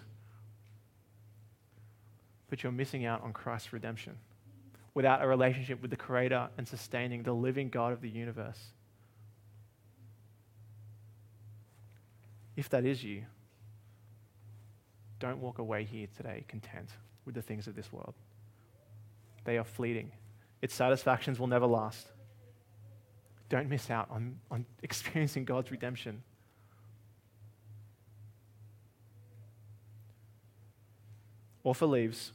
but 2.49 2.63
you're 2.63 2.71
missing 2.71 3.05
out 3.05 3.23
on 3.23 3.33
Christ's 3.33 3.73
redemption 3.73 4.17
without 4.93 5.23
a 5.23 5.27
relationship 5.27 5.81
with 5.81 5.89
the 5.89 5.97
creator 5.97 6.49
and 6.57 6.67
sustaining 6.67 7.23
the 7.23 7.33
living 7.33 7.69
God 7.69 7.93
of 7.93 8.01
the 8.01 8.09
universe. 8.09 8.59
If 12.55 12.69
that 12.69 12.85
is 12.85 13.03
you, 13.03 13.23
don't 15.19 15.39
walk 15.39 15.57
away 15.57 15.85
here 15.85 16.07
today 16.15 16.43
content 16.47 16.89
with 17.25 17.33
the 17.33 17.41
things 17.41 17.67
of 17.67 17.75
this 17.75 17.91
world. 17.91 18.13
They 19.43 19.57
are 19.57 19.63
fleeting. 19.63 20.11
Its 20.61 20.73
satisfactions 20.73 21.39
will 21.39 21.47
never 21.47 21.65
last. 21.65 22.07
Don't 23.49 23.69
miss 23.69 23.89
out 23.89 24.07
on, 24.09 24.39
on 24.49 24.65
experiencing 24.83 25.45
God's 25.45 25.71
redemption. 25.71 26.23
Orpah 31.63 31.85
leaves, 31.85 32.31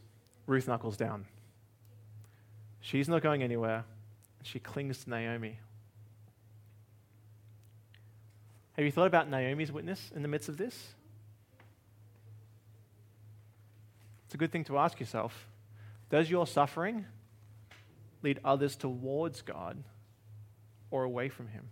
Ruth 0.47 0.69
knuckles 0.69 0.97
down. 0.97 1.27
She's 2.81 3.09
not 3.09 3.23
going 3.23 3.43
anywhere. 3.43 3.85
She 4.43 4.59
clings 4.59 5.05
to 5.05 5.11
Naomi. 5.11 5.59
Have 8.73 8.85
you 8.85 8.93
thought 8.93 9.07
about 9.09 9.29
Naomi's 9.29 9.73
witness 9.73 10.11
in 10.15 10.23
the 10.23 10.29
midst 10.29 10.49
of 10.49 10.57
this? 10.57 10.95
It's 14.25 14.35
a 14.35 14.39
good 14.39 14.53
thing 14.53 14.65
to 14.65 14.79
ask 14.79 15.01
yourself. 15.01 15.49
Does 16.11 16.31
your 16.31 16.47
suffering 16.47 17.05
lead 18.23 18.41
others 18.45 18.77
towards 18.77 19.43
God 19.43 19.83
or 20.91 21.05
away 21.05 21.29
from 21.29 21.49
Him? 21.49 21.69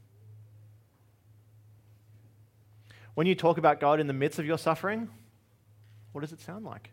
When 3.15 3.27
you 3.27 3.35
talk 3.35 3.57
about 3.57 3.81
God 3.81 3.99
in 3.99 4.07
the 4.07 4.13
midst 4.13 4.39
of 4.39 4.45
your 4.45 4.59
suffering, 4.59 5.09
what 6.13 6.21
does 6.21 6.33
it 6.33 6.41
sound 6.41 6.65
like? 6.65 6.91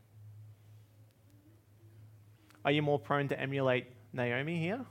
Are 2.64 2.72
you 2.72 2.82
more 2.82 2.98
prone 2.98 3.28
to 3.28 3.40
emulate 3.40 3.88
Naomi 4.14 4.58
here 4.58 4.86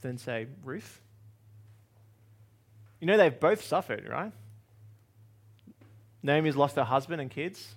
than, 0.00 0.16
say, 0.16 0.46
Ruth? 0.64 1.00
You 3.00 3.06
know, 3.06 3.18
they've 3.18 3.38
both 3.38 3.62
suffered, 3.62 4.08
right? 4.08 4.32
Naomi's 6.22 6.56
lost 6.56 6.76
her 6.76 6.84
husband 6.84 7.20
and 7.20 7.30
kids. 7.30 7.74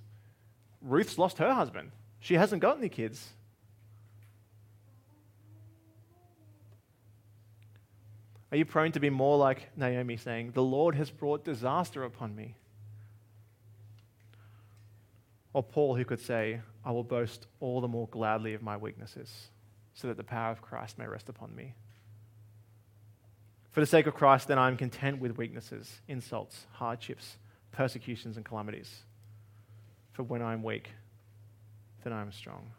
Ruth's 0.81 1.17
lost 1.17 1.39
her 1.39 1.53
husband. 1.53 1.91
She 2.21 2.35
hasn't 2.35 2.61
got 2.61 2.77
any 2.77 2.87
kids. 2.87 3.27
Are 8.51 8.57
you 8.57 8.65
prone 8.65 8.91
to 8.93 8.99
be 8.99 9.09
more 9.09 9.37
like 9.37 9.69
Naomi 9.75 10.15
saying, 10.17 10.51
The 10.51 10.63
Lord 10.63 10.95
has 10.95 11.09
brought 11.09 11.43
disaster 11.43 12.03
upon 12.03 12.35
me? 12.35 12.55
Or 15.53 15.63
Paul, 15.63 15.95
who 15.95 16.05
could 16.05 16.19
say, 16.19 16.61
I 16.85 16.91
will 16.91 17.03
boast 17.03 17.47
all 17.59 17.81
the 17.81 17.87
more 17.87 18.07
gladly 18.07 18.53
of 18.53 18.61
my 18.61 18.77
weaknesses 18.77 19.49
so 19.93 20.07
that 20.07 20.17
the 20.17 20.23
power 20.23 20.51
of 20.51 20.61
Christ 20.61 20.97
may 20.97 21.07
rest 21.07 21.27
upon 21.27 21.55
me. 21.55 21.73
For 23.71 23.79
the 23.79 23.85
sake 23.85 24.07
of 24.07 24.13
Christ, 24.13 24.47
then 24.47 24.57
I 24.57 24.67
am 24.67 24.77
content 24.77 25.19
with 25.19 25.37
weaknesses, 25.37 26.01
insults, 26.07 26.67
hardships, 26.73 27.37
persecutions, 27.71 28.37
and 28.37 28.45
calamities. 28.45 29.03
For 30.13 30.23
when 30.23 30.41
I 30.41 30.53
am 30.53 30.63
weak, 30.63 30.89
then 32.03 32.13
I 32.13 32.21
am 32.21 32.31
strong. 32.31 32.71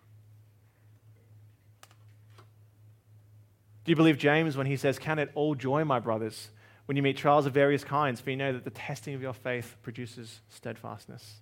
Do 3.88 3.92
you 3.92 3.96
believe 3.96 4.18
James 4.18 4.54
when 4.54 4.66
he 4.66 4.76
says, 4.76 4.98
Count 4.98 5.18
it 5.18 5.30
all 5.34 5.54
joy, 5.54 5.82
my 5.82 5.98
brothers, 5.98 6.50
when 6.84 6.98
you 6.98 7.02
meet 7.02 7.16
trials 7.16 7.46
of 7.46 7.54
various 7.54 7.84
kinds, 7.84 8.20
for 8.20 8.28
you 8.28 8.36
know 8.36 8.52
that 8.52 8.64
the 8.64 8.70
testing 8.70 9.14
of 9.14 9.22
your 9.22 9.32
faith 9.32 9.78
produces 9.80 10.40
steadfastness? 10.50 11.36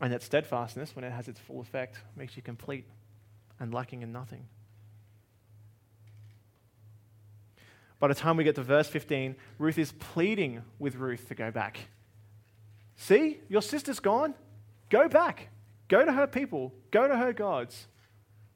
And 0.00 0.12
that 0.12 0.24
steadfastness, 0.24 0.96
when 0.96 1.04
it 1.04 1.12
has 1.12 1.28
its 1.28 1.38
full 1.38 1.60
effect, 1.60 2.00
makes 2.16 2.34
you 2.34 2.42
complete 2.42 2.86
and 3.60 3.72
lacking 3.72 4.02
in 4.02 4.10
nothing. 4.10 4.48
By 8.00 8.08
the 8.08 8.16
time 8.16 8.36
we 8.36 8.42
get 8.42 8.56
to 8.56 8.64
verse 8.64 8.88
15, 8.88 9.36
Ruth 9.60 9.78
is 9.78 9.92
pleading 9.92 10.62
with 10.80 10.96
Ruth 10.96 11.28
to 11.28 11.36
go 11.36 11.52
back. 11.52 11.78
See, 12.96 13.38
your 13.48 13.62
sister's 13.62 14.00
gone. 14.00 14.34
Go 14.90 15.08
back. 15.08 15.50
Go 15.86 16.04
to 16.04 16.10
her 16.10 16.26
people. 16.26 16.74
Go 16.90 17.06
to 17.06 17.16
her 17.16 17.32
gods. 17.32 17.86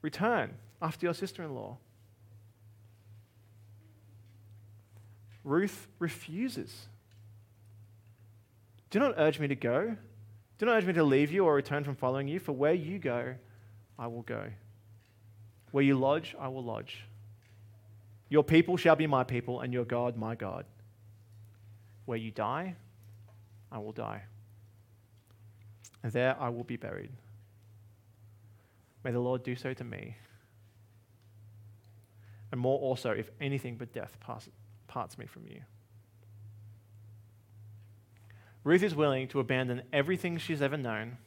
Return 0.02 0.56
after 0.80 1.06
your 1.06 1.14
sister 1.14 1.42
in 1.42 1.54
law. 1.54 1.76
Ruth 5.44 5.88
refuses. 5.98 6.86
Do 8.90 8.98
not 8.98 9.14
urge 9.16 9.38
me 9.38 9.48
to 9.48 9.54
go. 9.54 9.96
Do 10.58 10.66
not 10.66 10.76
urge 10.76 10.86
me 10.86 10.92
to 10.94 11.04
leave 11.04 11.30
you 11.30 11.44
or 11.44 11.54
return 11.54 11.84
from 11.84 11.94
following 11.94 12.28
you, 12.28 12.38
for 12.38 12.52
where 12.52 12.74
you 12.74 12.98
go, 12.98 13.34
I 13.98 14.06
will 14.08 14.22
go. 14.22 14.44
Where 15.70 15.84
you 15.84 15.96
lodge, 15.96 16.34
I 16.38 16.48
will 16.48 16.64
lodge. 16.64 17.04
Your 18.28 18.44
people 18.44 18.76
shall 18.76 18.96
be 18.96 19.06
my 19.06 19.24
people, 19.24 19.60
and 19.60 19.72
your 19.72 19.84
God, 19.84 20.16
my 20.16 20.34
God. 20.34 20.64
Where 22.04 22.18
you 22.18 22.30
die, 22.30 22.74
I 23.70 23.78
will 23.78 23.92
die. 23.92 24.22
And 26.02 26.12
there 26.12 26.36
I 26.38 26.48
will 26.48 26.64
be 26.64 26.76
buried. 26.76 27.10
May 29.04 29.12
the 29.12 29.20
Lord 29.20 29.42
do 29.42 29.54
so 29.56 29.72
to 29.72 29.84
me. 29.84 30.16
And 32.50 32.60
more 32.60 32.78
also, 32.78 33.10
if 33.10 33.30
anything 33.40 33.76
but 33.76 33.92
death 33.92 34.16
parts 34.20 35.18
me 35.18 35.26
from 35.26 35.46
you. 35.46 35.60
Ruth 38.64 38.82
is 38.82 38.94
willing 38.94 39.28
to 39.28 39.40
abandon 39.40 39.82
everything 39.92 40.38
she's 40.38 40.62
ever 40.62 40.76
known 40.76 41.18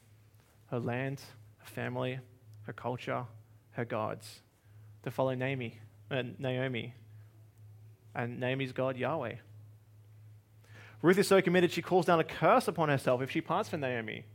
her 0.68 0.80
land, 0.80 1.22
her 1.58 1.66
family, 1.66 2.20
her 2.64 2.74
culture, 2.74 3.26
her 3.72 3.84
gods 3.84 4.42
to 5.04 5.12
follow 5.12 5.34
Naomi, 5.34 5.80
uh, 6.10 6.24
Naomi 6.38 6.94
and 8.16 8.40
Naomi's 8.40 8.72
God, 8.72 8.98
Yahweh. 8.98 9.36
Ruth 11.02 11.18
is 11.18 11.28
so 11.28 11.42
committed 11.42 11.72
she 11.72 11.82
calls 11.82 12.06
down 12.06 12.20
a 12.20 12.24
curse 12.24 12.68
upon 12.68 12.90
herself 12.90 13.22
if 13.22 13.32
she 13.32 13.42
parts 13.42 13.70
from 13.70 13.82
Naomi. 13.82 14.26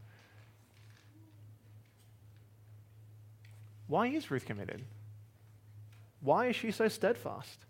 Why 3.86 4.08
is 4.08 4.30
Ruth 4.30 4.44
committed? 4.44 4.84
Why 6.20 6.46
is 6.46 6.56
she 6.56 6.70
so 6.70 6.88
steadfast? 6.88 7.64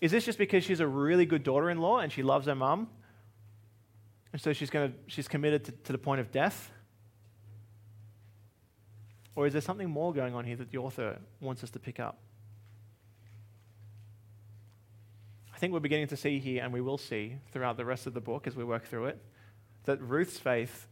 Is 0.00 0.10
this 0.10 0.24
just 0.24 0.38
because 0.38 0.64
she's 0.64 0.80
a 0.80 0.86
really 0.86 1.26
good 1.26 1.42
daughter 1.42 1.70
in 1.70 1.78
law 1.78 1.98
and 1.98 2.10
she 2.10 2.22
loves 2.22 2.46
her 2.46 2.54
mum? 2.54 2.88
And 4.32 4.40
so 4.40 4.52
she's, 4.52 4.70
gonna, 4.70 4.92
she's 5.06 5.28
committed 5.28 5.64
to, 5.64 5.72
to 5.72 5.92
the 5.92 5.98
point 5.98 6.20
of 6.20 6.30
death? 6.30 6.70
Or 9.34 9.46
is 9.46 9.52
there 9.52 9.62
something 9.62 9.88
more 9.88 10.12
going 10.12 10.34
on 10.34 10.44
here 10.44 10.56
that 10.56 10.70
the 10.70 10.78
author 10.78 11.18
wants 11.40 11.62
us 11.64 11.70
to 11.70 11.78
pick 11.78 12.00
up? 12.00 12.18
I 15.54 15.58
think 15.58 15.72
we're 15.72 15.80
beginning 15.80 16.08
to 16.08 16.16
see 16.16 16.38
here, 16.38 16.64
and 16.64 16.72
we 16.72 16.80
will 16.80 16.98
see 16.98 17.36
throughout 17.52 17.76
the 17.76 17.84
rest 17.84 18.06
of 18.06 18.14
the 18.14 18.20
book 18.20 18.46
as 18.46 18.56
we 18.56 18.64
work 18.64 18.86
through 18.86 19.06
it, 19.06 19.18
that 19.84 20.00
Ruth's 20.00 20.38
faith 20.38 20.86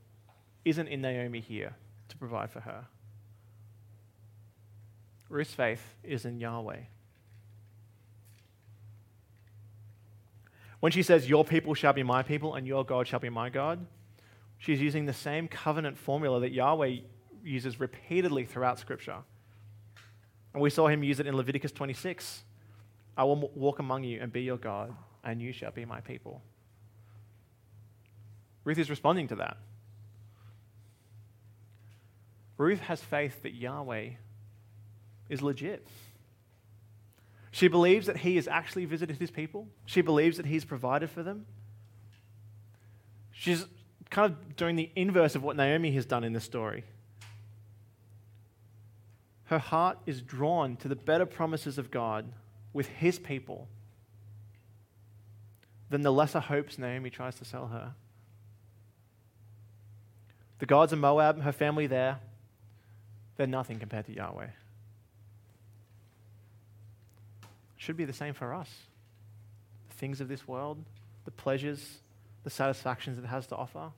isn't 0.65 0.89
in 0.89 1.01
Naomi 1.01 1.41
here 1.41 1.75
to 2.09 2.17
provide 2.19 2.51
for 2.51 2.61
her. 2.61 2.87
Ruth's 5.29 5.55
faith 5.55 5.83
is 6.03 6.25
in 6.25 6.41
Yahweh. 6.41 6.81
When 10.81 10.93
she 10.93 11.03
says, 11.03 11.29
Your 11.29 11.45
people 11.45 11.75
shall 11.75 11.93
be 11.93 12.03
my 12.03 12.23
people 12.23 12.55
and 12.55 12.67
your 12.67 12.85
God 12.85 13.07
shall 13.07 13.21
be 13.21 13.29
my 13.29 13.51
God, 13.51 13.85
she's 14.59 14.81
using 14.81 15.07
the 15.07 15.13
same 15.13 15.49
covenant 15.49 15.99
formula 15.99 16.41
that 16.41 16.53
Yahweh 16.53 16.99
uses 17.45 17.81
repeatedly 17.81 18.45
throughout 18.45 18.79
Scripture. 18.79 19.19
And 20.55 20.63
we 20.63 20.71
saw 20.71 20.89
him 20.89 21.03
use 21.03 21.21
it 21.21 21.27
in 21.27 21.37
Leviticus 21.37 21.73
26 21.73 22.45
I 23.17 23.25
will 23.25 23.51
walk 23.57 23.81
among 23.81 24.05
you 24.05 24.21
and 24.23 24.33
be 24.33 24.43
your 24.43 24.57
God, 24.57 24.95
and 25.25 25.43
you 25.43 25.51
shall 25.53 25.73
be 25.73 25.85
my 25.85 26.01
people. 26.01 26.41
Ruth 28.63 28.79
is 28.79 28.89
responding 28.89 29.27
to 29.29 29.35
that. 29.37 29.57
Ruth 32.57 32.79
has 32.79 33.03
faith 33.03 33.43
that 33.43 33.55
Yahweh 33.55 34.11
is 35.29 35.43
legit. 35.43 35.87
She 37.51 37.69
believes 37.69 38.07
that 38.07 38.19
he 38.19 38.37
has 38.37 38.47
actually 38.47 38.85
visited 38.85 39.17
his 39.17 39.31
people. 39.31 39.69
She 39.87 40.01
believes 40.01 40.37
that 40.37 40.47
he's 40.47 40.65
provided 40.65 41.11
for 41.11 41.23
them. 41.23 41.47
She's 43.33 43.67
kind 44.11 44.33
of 44.33 44.57
doing 44.57 44.77
the 44.77 44.91
inverse 44.97 45.35
of 45.35 45.43
what 45.43 45.57
Naomi 45.57 45.93
has 45.93 46.07
done 46.07 46.25
in 46.25 46.33
this 46.33 46.45
story 46.45 46.85
her 49.49 49.59
heart 49.59 49.99
is 50.05 50.21
drawn 50.21 50.77
to 50.77 50.89
the 50.89 50.97
better 50.97 51.25
promises 51.25 51.79
of 51.79 51.91
God 51.91 52.27
with 52.75 52.87
his 52.87 53.19
people 53.19 53.67
than 55.89 56.03
the 56.03 56.13
lesser 56.13 56.41
hopes 56.41 56.77
Naomi 56.77 57.09
tries 57.09 57.37
to 57.37 57.47
sell 57.47 57.69
her. 57.69 57.95
The 60.59 60.67
gods 60.67 60.93
of 60.93 60.99
Moab, 60.99 61.37
and 61.37 61.45
her 61.45 61.53
family 61.53 61.87
there, 61.87 62.19
they're 63.39 63.47
nothing 63.47 63.79
compared 63.79 64.05
to 64.07 64.15
Yahweh. 64.15 64.49
It 67.78 67.78
should 67.89 67.97
be 67.97 68.05
the 68.05 68.13
same 68.13 68.35
for 68.35 68.53
us. 68.53 68.69
The 69.89 69.95
things 69.95 70.21
of 70.21 70.29
this 70.29 70.47
world, 70.47 70.85
the 71.25 71.31
pleasures, 71.31 72.01
the 72.45 72.51
satisfactions 72.51 73.17
it 73.17 73.25
has 73.25 73.47
to 73.47 73.57
offer, 73.57 73.93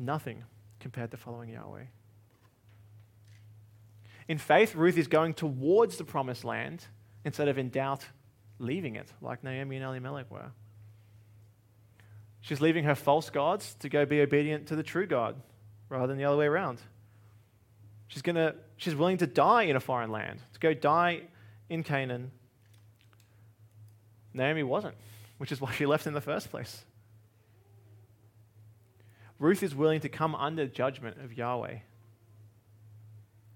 nothing 0.00 0.42
compared 0.80 1.12
to 1.12 1.16
following 1.16 1.50
Yahweh. 1.50 1.84
In 4.26 4.38
faith, 4.38 4.74
Ruth 4.74 4.98
is 4.98 5.06
going 5.06 5.34
towards 5.34 5.96
the 5.96 6.02
promised 6.02 6.42
land 6.44 6.84
instead 7.24 7.46
of 7.46 7.56
in 7.56 7.70
doubt 7.70 8.04
leaving 8.58 8.96
it, 8.96 9.06
like 9.22 9.44
Naomi 9.44 9.76
and 9.76 9.84
Elimelech 9.84 10.28
were. 10.28 10.50
She's 12.40 12.60
leaving 12.60 12.82
her 12.82 12.96
false 12.96 13.30
gods 13.30 13.76
to 13.78 13.88
go 13.88 14.04
be 14.04 14.22
obedient 14.22 14.66
to 14.66 14.74
the 14.74 14.82
true 14.82 15.06
God 15.06 15.40
rather 15.88 16.08
than 16.08 16.18
the 16.18 16.24
other 16.24 16.38
way 16.38 16.46
around. 16.46 16.80
She's, 18.08 18.22
gonna, 18.22 18.56
she's 18.76 18.96
willing 18.96 19.18
to 19.18 19.28
die 19.28 19.62
in 19.62 19.76
a 19.76 19.80
foreign 19.80 20.10
land, 20.10 20.40
to 20.54 20.58
go 20.58 20.74
die 20.74 21.28
in 21.68 21.84
Canaan. 21.84 22.32
Naomi 24.32 24.62
wasn't, 24.62 24.94
which 25.38 25.52
is 25.52 25.60
why 25.60 25.72
she 25.72 25.86
left 25.86 26.06
in 26.06 26.14
the 26.14 26.20
first 26.20 26.50
place. 26.50 26.84
Ruth 29.38 29.62
is 29.62 29.74
willing 29.74 30.00
to 30.00 30.08
come 30.08 30.34
under 30.34 30.66
judgment 30.66 31.16
of 31.18 31.32
Yahweh 31.32 31.78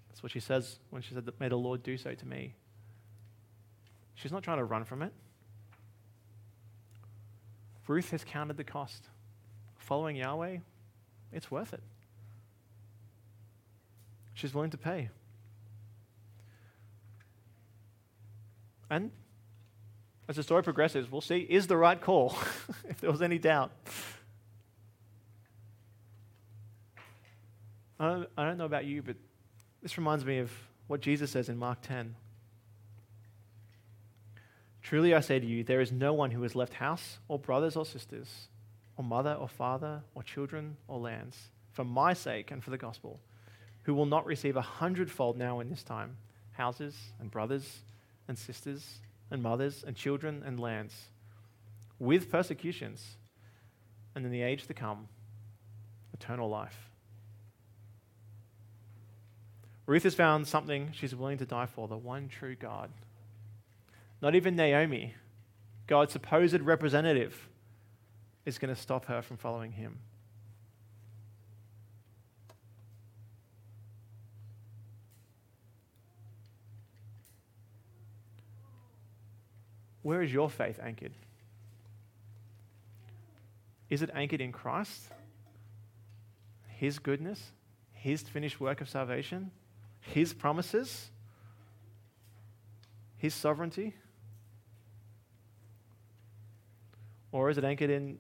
That's 0.09 0.23
what 0.23 0.33
she 0.33 0.41
says 0.41 0.79
when 0.91 1.03
she 1.03 1.13
said, 1.13 1.29
May 1.39 1.49
the 1.49 1.57
Lord 1.57 1.83
do 1.83 1.99
so 1.99 2.15
to 2.15 2.27
me. 2.27 2.55
She's 4.15 4.33
not 4.33 4.43
trying 4.43 4.59
to 4.59 4.65
run 4.65 4.85
from 4.85 5.03
it. 5.03 5.13
Ruth 7.87 8.11
has 8.13 8.25
counted 8.25 8.57
the 8.57 8.65
cost. 8.65 9.05
Following 9.77 10.17
Yahweh, 10.17 10.59
it's 11.33 11.51
worth 11.51 11.75
it. 11.75 11.83
She's 14.33 14.55
willing 14.55 14.71
to 14.71 14.79
pay. 14.79 15.11
And 18.89 19.11
as 20.29 20.37
the 20.37 20.43
story 20.43 20.63
progresses, 20.63 21.11
we'll 21.11 21.21
see 21.21 21.39
is 21.39 21.67
the 21.67 21.77
right 21.77 22.01
call, 22.01 22.37
if 22.89 23.01
there 23.01 23.11
was 23.11 23.23
any 23.23 23.39
doubt. 23.39 23.73
I 28.01 28.09
don't, 28.09 28.29
I 28.37 28.45
don't 28.45 28.59
know 28.59 28.65
about 28.65 28.85
you, 28.85 29.03
but 29.03 29.17
this 29.83 29.99
reminds 29.99 30.25
me 30.25 30.39
of 30.39 30.51
what 30.87 31.01
Jesus 31.01 31.31
says 31.31 31.49
in 31.49 31.57
Mark 31.57 31.81
10. 31.83 32.15
Truly 34.83 35.15
I 35.15 35.21
say 35.21 35.39
to 35.39 35.47
you, 35.47 35.65
there 35.65 35.81
is 35.81 35.93
no 35.93 36.13
one 36.13 36.31
who 36.31 36.43
has 36.43 36.55
left 36.55 36.75
house 36.75 37.19
or 37.29 37.39
brothers 37.39 37.77
or 37.77 37.87
sisters, 37.87 38.49
or 38.97 39.05
mother 39.05 39.33
or 39.33 39.49
father, 39.49 40.03
or 40.15 40.23
children 40.23 40.77
or 40.89 40.99
lands, 40.99 41.51
for 41.73 41.85
my 41.85 42.13
sake 42.13 42.51
and 42.51 42.63
for 42.63 42.71
the 42.71 42.79
gospel, 42.79 43.21
who 43.85 43.95
will 43.95 44.07
not 44.07 44.27
receive 44.27 44.57
a 44.57 44.63
hundredfold 44.63 45.37
now 45.37 45.61
in 45.61 45.71
this 45.71 45.83
time 45.83 46.17
houses 46.53 46.95
and 47.19 47.31
brothers 47.31 47.81
and 48.29 48.39
sisters 48.39 49.01
and 49.31 49.43
mothers 49.43 49.85
and 49.87 49.97
children 49.97 50.43
and 50.45 50.61
lands, 50.61 51.09
with 51.99 52.31
persecutions, 52.31 53.17
and 54.15 54.25
in 54.25 54.31
the 54.31 54.43
age 54.43 54.67
to 54.67 54.75
come, 54.75 55.09
eternal 56.13 56.49
life. 56.49 56.91
Ruth 59.87 60.05
has 60.05 60.15
found 60.15 60.47
something 60.47 60.91
she's 60.93 61.15
willing 61.15 61.39
to 61.39 61.47
die 61.47 61.67
for 61.67 61.89
the 61.89 61.97
one 61.97 62.29
true 62.29 62.55
God. 62.55 62.91
Not 64.23 64.35
even 64.35 64.57
Naomi, 64.57 65.15
God's 65.87 66.13
supposed 66.13 66.61
representative, 66.61 67.49
is 68.47 68.59
going 68.59 68.75
to 68.75 68.81
stop 68.81 69.07
her 69.07 69.21
from 69.21 69.37
following 69.37 69.73
him. 69.73 69.99
Where 80.05 80.23
is 80.23 80.31
your 80.31 80.51
faith 80.51 80.79
anchored? 80.83 81.15
Is 83.89 84.03
it 84.03 84.11
anchored 84.13 84.43
in 84.43 84.53
Christ? 84.53 85.09
His 86.69 86.99
goodness? 86.99 87.53
His 87.93 88.21
finished 88.21 88.61
work 88.61 88.83
of 88.83 88.89
salvation? 88.91 89.51
His 90.03 90.35
promises, 90.35 91.09
His 93.17 93.33
sovereignty? 93.33 93.95
Or 97.33 97.49
is 97.49 97.57
it 97.57 97.65
anchored 97.65 97.89
in 97.89 98.19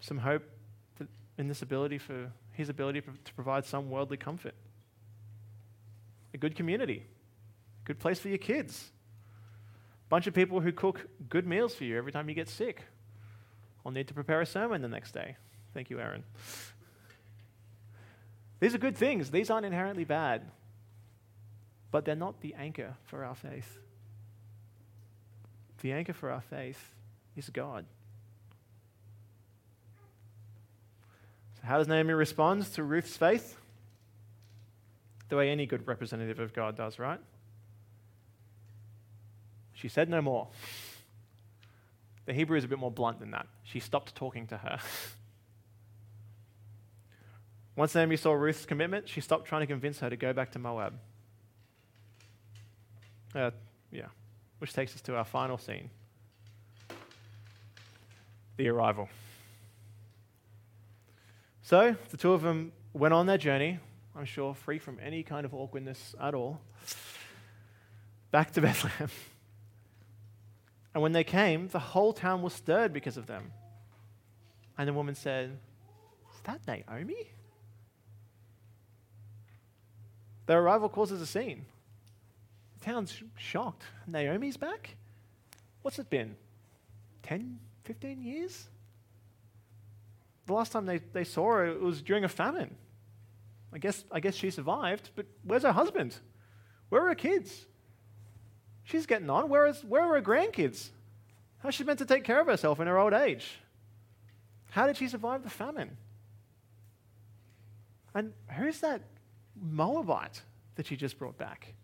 some 0.00 0.18
hope 0.18 0.42
in 1.38 1.46
this 1.46 1.62
ability 1.62 1.98
for 1.98 2.32
His 2.50 2.68
ability 2.68 3.02
to 3.02 3.34
provide 3.34 3.64
some 3.64 3.90
worldly 3.90 4.16
comfort? 4.16 4.54
A 6.34 6.36
good 6.36 6.56
community, 6.56 7.06
a 7.84 7.86
good 7.86 8.00
place 8.00 8.18
for 8.18 8.28
your 8.28 8.38
kids, 8.38 8.90
bunch 10.08 10.26
of 10.26 10.34
people 10.34 10.60
who 10.60 10.72
cook 10.72 11.08
good 11.28 11.46
meals 11.46 11.74
for 11.74 11.84
you 11.84 11.96
every 11.96 12.12
time 12.12 12.28
you 12.28 12.34
get 12.34 12.48
sick, 12.48 12.82
or 13.84 13.92
need 13.92 14.08
to 14.08 14.14
prepare 14.14 14.40
a 14.40 14.46
sermon 14.46 14.82
the 14.82 14.88
next 14.88 15.12
day. 15.12 15.36
Thank 15.72 15.90
you, 15.90 16.00
Aaron. 16.00 16.24
These 18.60 18.74
are 18.74 18.78
good 18.78 18.96
things. 18.96 19.30
These 19.30 19.50
aren't 19.50 19.66
inherently 19.66 20.04
bad, 20.04 20.42
but 21.90 22.04
they're 22.04 22.14
not 22.14 22.40
the 22.40 22.54
anchor 22.54 22.94
for 23.04 23.24
our 23.24 23.34
faith. 23.34 23.78
The 25.82 25.92
anchor 25.92 26.14
for 26.14 26.30
our 26.30 26.40
faith 26.40 26.94
is 27.36 27.50
God. 27.50 27.84
So, 31.56 31.66
how 31.66 31.78
does 31.78 31.88
Naomi 31.88 32.14
respond 32.14 32.64
to 32.72 32.82
Ruth's 32.82 33.16
faith? 33.16 33.58
The 35.28 35.36
way 35.36 35.50
any 35.50 35.66
good 35.66 35.86
representative 35.86 36.38
of 36.38 36.54
God 36.54 36.76
does, 36.76 36.98
right? 36.98 37.20
She 39.84 39.88
said 39.90 40.08
no 40.08 40.22
more. 40.22 40.48
The 42.24 42.32
Hebrew 42.32 42.56
is 42.56 42.64
a 42.64 42.68
bit 42.68 42.78
more 42.78 42.90
blunt 42.90 43.20
than 43.20 43.32
that. 43.32 43.46
She 43.64 43.80
stopped 43.80 44.14
talking 44.14 44.46
to 44.46 44.56
her. 44.56 44.78
Once 47.76 47.94
Naomi 47.94 48.16
saw 48.16 48.32
Ruth's 48.32 48.64
commitment, 48.64 49.10
she 49.10 49.20
stopped 49.20 49.46
trying 49.46 49.60
to 49.60 49.66
convince 49.66 49.98
her 49.98 50.08
to 50.08 50.16
go 50.16 50.32
back 50.32 50.52
to 50.52 50.58
Moab. 50.58 50.94
Uh, 53.34 53.50
yeah, 53.92 54.06
which 54.58 54.72
takes 54.72 54.94
us 54.94 55.02
to 55.02 55.16
our 55.16 55.24
final 55.26 55.58
scene 55.58 55.90
the 58.56 58.68
arrival. 58.68 59.10
So 61.60 61.94
the 62.08 62.16
two 62.16 62.32
of 62.32 62.40
them 62.40 62.72
went 62.94 63.12
on 63.12 63.26
their 63.26 63.36
journey, 63.36 63.80
I'm 64.16 64.24
sure 64.24 64.54
free 64.54 64.78
from 64.78 64.98
any 65.02 65.22
kind 65.22 65.44
of 65.44 65.52
awkwardness 65.52 66.14
at 66.18 66.32
all, 66.32 66.62
back 68.30 68.50
to 68.52 68.60
Bethlehem. 68.62 69.10
And 70.94 71.02
when 71.02 71.12
they 71.12 71.24
came, 71.24 71.68
the 71.68 71.80
whole 71.80 72.12
town 72.12 72.40
was 72.40 72.52
stirred 72.52 72.92
because 72.92 73.16
of 73.16 73.26
them. 73.26 73.50
And 74.78 74.88
the 74.88 74.92
woman 74.92 75.16
said, 75.16 75.58
Is 76.32 76.40
that 76.44 76.60
Naomi? 76.66 77.30
Their 80.46 80.60
arrival 80.60 80.88
causes 80.88 81.20
a 81.20 81.26
scene. 81.26 81.64
The 82.78 82.86
town's 82.86 83.22
shocked. 83.36 83.82
Naomi's 84.06 84.56
back? 84.56 84.96
What's 85.82 85.98
it 85.98 86.10
been? 86.10 86.36
10, 87.22 87.58
15 87.84 88.22
years? 88.22 88.68
The 90.46 90.52
last 90.52 90.72
time 90.72 90.86
they, 90.86 90.98
they 91.12 91.24
saw 91.24 91.54
her, 91.54 91.66
it 91.66 91.80
was 91.80 92.02
during 92.02 92.24
a 92.24 92.28
famine. 92.28 92.76
I 93.72 93.78
guess, 93.78 94.04
I 94.12 94.20
guess 94.20 94.34
she 94.34 94.50
survived, 94.50 95.10
but 95.16 95.26
where's 95.42 95.62
her 95.62 95.72
husband? 95.72 96.16
Where 96.90 97.02
are 97.02 97.08
her 97.08 97.14
kids? 97.14 97.66
She's 98.84 99.06
getting 99.06 99.30
on. 99.30 99.48
Where, 99.48 99.66
is, 99.66 99.82
where 99.84 100.02
are 100.02 100.14
her 100.14 100.22
grandkids? 100.22 100.90
How's 101.58 101.74
she 101.74 101.84
meant 101.84 101.98
to 102.00 102.06
take 102.06 102.24
care 102.24 102.40
of 102.40 102.46
herself 102.46 102.78
in 102.80 102.86
her 102.86 102.98
old 102.98 103.14
age? 103.14 103.58
How 104.70 104.86
did 104.86 104.96
she 104.96 105.08
survive 105.08 105.42
the 105.42 105.50
famine? 105.50 105.96
And 108.14 108.32
who's 108.56 108.80
that 108.80 109.00
Moabite 109.60 110.42
that 110.76 110.86
she 110.86 110.96
just 110.96 111.18
brought 111.18 111.38
back? 111.38 111.74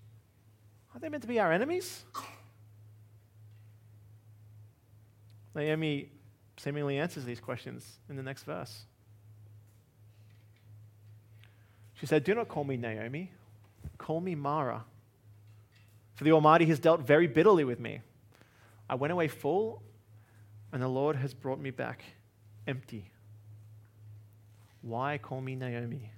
Are 0.94 1.00
they 1.00 1.08
meant 1.08 1.22
to 1.22 1.28
be 1.28 1.40
our 1.40 1.52
enemies? 1.52 2.04
Naomi 5.54 6.10
seemingly 6.56 6.98
answers 6.98 7.24
these 7.24 7.40
questions 7.40 7.98
in 8.08 8.16
the 8.16 8.22
next 8.22 8.44
verse. 8.44 8.84
She 11.94 12.06
said, 12.06 12.24
Do 12.24 12.34
not 12.34 12.48
call 12.48 12.64
me 12.64 12.76
Naomi, 12.76 13.30
call 13.98 14.20
me 14.20 14.34
Mara. 14.34 14.84
For 16.20 16.24
the 16.24 16.32
Almighty 16.32 16.66
has 16.66 16.78
dealt 16.78 17.00
very 17.00 17.26
bitterly 17.26 17.64
with 17.64 17.80
me. 17.80 18.02
I 18.90 18.94
went 18.94 19.10
away 19.10 19.26
full, 19.26 19.80
and 20.70 20.82
the 20.82 20.86
Lord 20.86 21.16
has 21.16 21.32
brought 21.32 21.58
me 21.58 21.70
back 21.70 22.04
empty. 22.66 23.10
Why 24.82 25.16
call 25.16 25.40
me 25.40 25.54
Naomi? 25.54 26.10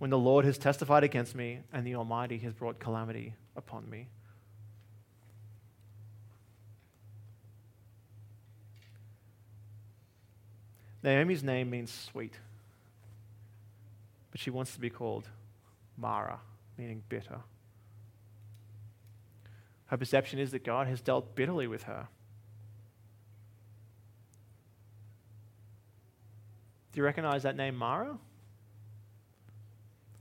when 0.00 0.10
the 0.10 0.18
Lord 0.18 0.44
has 0.44 0.58
testified 0.58 1.02
against 1.02 1.34
me 1.34 1.60
and 1.72 1.86
the 1.86 1.94
Almighty 1.94 2.36
has 2.36 2.52
brought 2.52 2.78
calamity 2.78 3.32
upon 3.56 3.88
me. 3.88 4.08
Naomi's 11.02 11.42
name 11.42 11.70
means 11.70 11.90
sweet, 11.90 12.34
but 14.30 14.38
she 14.38 14.50
wants 14.50 14.74
to 14.74 14.78
be 14.78 14.90
called 14.90 15.26
Mara, 15.96 16.38
meaning 16.76 17.02
bitter. 17.08 17.38
Her 19.86 19.96
perception 19.96 20.38
is 20.38 20.50
that 20.50 20.64
God 20.64 20.86
has 20.88 21.00
dealt 21.00 21.34
bitterly 21.34 21.66
with 21.66 21.84
her. 21.84 22.08
Do 26.92 27.00
you 27.00 27.04
recognize 27.04 27.42
that 27.42 27.56
name, 27.56 27.76
Mara? 27.76 28.16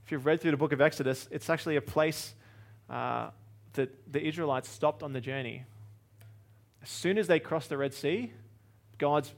If 0.05 0.11
you've 0.11 0.25
read 0.25 0.41
through 0.41 0.51
the 0.51 0.57
book 0.57 0.71
of 0.71 0.81
Exodus, 0.81 1.27
it's 1.31 1.49
actually 1.49 1.77
a 1.77 1.81
place 1.81 2.35
uh, 2.89 3.29
that 3.73 4.11
the 4.11 4.21
Israelites 4.21 4.69
stopped 4.69 5.01
on 5.01 5.13
the 5.13 5.21
journey. 5.21 5.63
As 6.83 6.89
soon 6.89 7.17
as 7.17 7.27
they 7.27 7.39
crossed 7.39 7.69
the 7.69 7.77
Red 7.77 7.93
Sea, 7.93 8.31
God's 8.97 9.33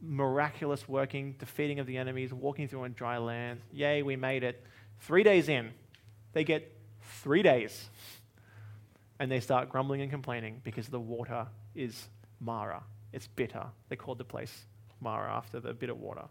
miraculous 0.00 0.88
working, 0.88 1.34
defeating 1.38 1.78
of 1.78 1.86
the 1.86 1.96
enemies, 1.96 2.32
walking 2.32 2.68
through 2.68 2.84
on 2.84 2.92
dry 2.92 3.18
land. 3.18 3.60
Yay, 3.72 4.02
we 4.02 4.16
made 4.16 4.44
it. 4.44 4.62
Three 5.00 5.22
days 5.22 5.48
in, 5.48 5.70
they 6.32 6.44
get 6.44 6.70
three 7.22 7.42
days. 7.42 7.88
And 9.22 9.30
they 9.30 9.38
start 9.38 9.68
grumbling 9.68 10.00
and 10.00 10.10
complaining 10.10 10.60
because 10.64 10.88
the 10.88 10.98
water 10.98 11.46
is 11.76 12.08
Mara. 12.40 12.82
It's 13.12 13.28
bitter. 13.28 13.66
They 13.88 13.94
called 13.94 14.18
the 14.18 14.24
place 14.24 14.52
Mara 15.00 15.32
after 15.32 15.60
the 15.60 15.72
bitter 15.72 15.94
water. 15.94 16.24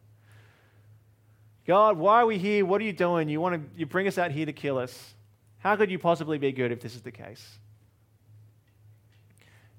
God, 1.65 1.97
why 1.97 2.21
are 2.21 2.25
we 2.25 2.37
here? 2.37 2.65
What 2.65 2.81
are 2.81 2.83
you 2.83 2.91
doing? 2.91 3.29
You 3.29 3.39
want 3.39 3.55
to 3.55 3.79
you 3.79 3.85
bring 3.85 4.09
us 4.09 4.17
out 4.17 4.31
here 4.31 4.45
to 4.45 4.51
kill 4.51 4.77
us. 4.77 5.13
How 5.59 5.77
could 5.77 5.89
you 5.89 5.99
possibly 5.99 6.37
be 6.37 6.51
good 6.51 6.73
if 6.73 6.81
this 6.81 6.93
is 6.93 7.01
the 7.01 7.13
case? 7.13 7.59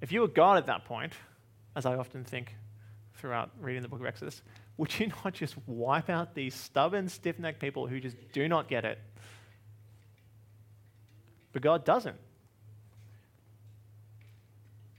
If 0.01 0.11
you 0.11 0.23
were 0.23 0.29
God 0.29 0.57
at 0.57 0.65
that 0.69 0.87
point, 0.87 1.13
as 1.77 1.85
I 1.85 1.97
often 1.97 2.25
think 2.25 2.57
throughout 3.17 3.51
reading 3.61 3.83
the 3.83 3.89
book 3.89 4.01
of 4.01 4.07
Exodus, 4.07 4.41
would 4.79 4.99
you 4.99 5.13
not 5.23 5.35
just 5.35 5.55
wipe 5.67 6.09
out 6.09 6.35
these 6.35 6.55
stubborn, 6.55 7.11
stiff 7.11 7.39
necked 7.39 7.61
people 7.61 7.87
who 7.87 8.01
just 8.01 8.17
do 8.33 8.49
not 8.49 8.69
get 8.69 8.87
it? 8.87 8.99
But 11.53 11.61
God 11.61 11.85
doesn't. 11.85 12.17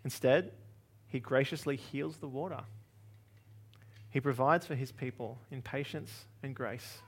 Instead, 0.03 0.51
He 1.07 1.19
graciously 1.19 1.75
heals 1.75 2.17
the 2.17 2.27
water. 2.27 2.61
He 4.13 4.19
provides 4.19 4.67
for 4.67 4.75
his 4.75 4.91
people 4.91 5.39
in 5.49 5.63
patience 5.63 6.25
and 6.43 6.55
grace. 6.55 6.99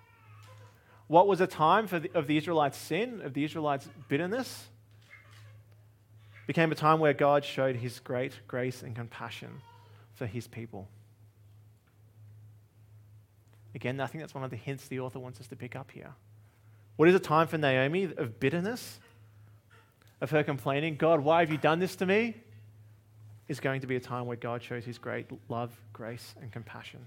What 1.06 1.28
was 1.28 1.39
a 1.39 1.46
time 1.46 1.86
the, 1.86 2.10
of 2.16 2.26
the 2.26 2.36
Israelites' 2.36 2.80
sin, 2.80 3.22
of 3.22 3.36
the 3.36 3.43
Israelites' 3.43 3.88
bitterness, 4.10 4.70
became 6.48 6.72
a 6.72 6.76
time 6.76 7.00
where 7.00 7.14
God 7.14 7.46
showed 7.46 7.76
his 7.76 8.00
great 8.00 8.34
grace 8.48 8.82
and 8.82 8.96
compassion 8.96 9.62
for 10.16 10.26
his 10.26 10.48
people. 10.48 10.88
Again, 13.76 14.00
I 14.00 14.08
think 14.08 14.24
that's 14.24 14.34
one 14.34 14.43
of 14.43 14.50
the 14.50 14.58
hints 14.58 14.88
the 14.88 15.00
author 15.00 15.20
wants 15.20 15.39
us 15.39 15.48
to 15.50 15.56
pick 15.56 15.76
up 15.76 15.91
here. 15.91 16.14
What 16.96 17.08
is 17.08 17.14
a 17.14 17.20
time 17.20 17.46
for 17.46 17.60
Naomi 17.60 18.06
of 18.18 18.39
bitterness, 18.39 19.00
of 20.22 20.32
her 20.32 20.43
complaining, 20.43 20.96
God, 20.96 21.20
why 21.20 21.41
have 21.41 21.52
you 21.52 21.58
done 21.58 21.78
this 21.78 21.96
to 21.98 22.08
me? 22.08 22.36
Is 23.48 23.60
going 23.60 23.82
to 23.82 23.88
be 23.88 23.96
a 23.96 24.00
time 24.00 24.26
where 24.26 24.38
God 24.38 24.64
shows 24.64 24.86
his 24.86 24.98
great 24.98 25.28
love, 25.50 25.72
grace, 25.93 26.34
and 26.41 26.52
compassion. 26.52 27.06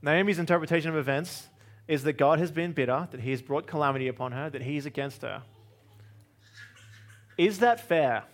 Naomi's 0.00 0.38
interpretation 0.38 0.90
of 0.90 0.96
events 0.96 1.48
is 1.86 2.04
that 2.04 2.14
God 2.14 2.38
has 2.38 2.50
been 2.50 2.72
bitter, 2.72 3.08
that 3.10 3.20
he 3.20 3.30
has 3.30 3.42
brought 3.42 3.66
calamity 3.66 4.08
upon 4.08 4.32
her, 4.32 4.48
that 4.50 4.62
he 4.62 4.76
is 4.76 4.86
against 4.86 5.22
her. 5.22 5.42
Is 7.36 7.58
that 7.58 7.80
fair? 7.80 8.24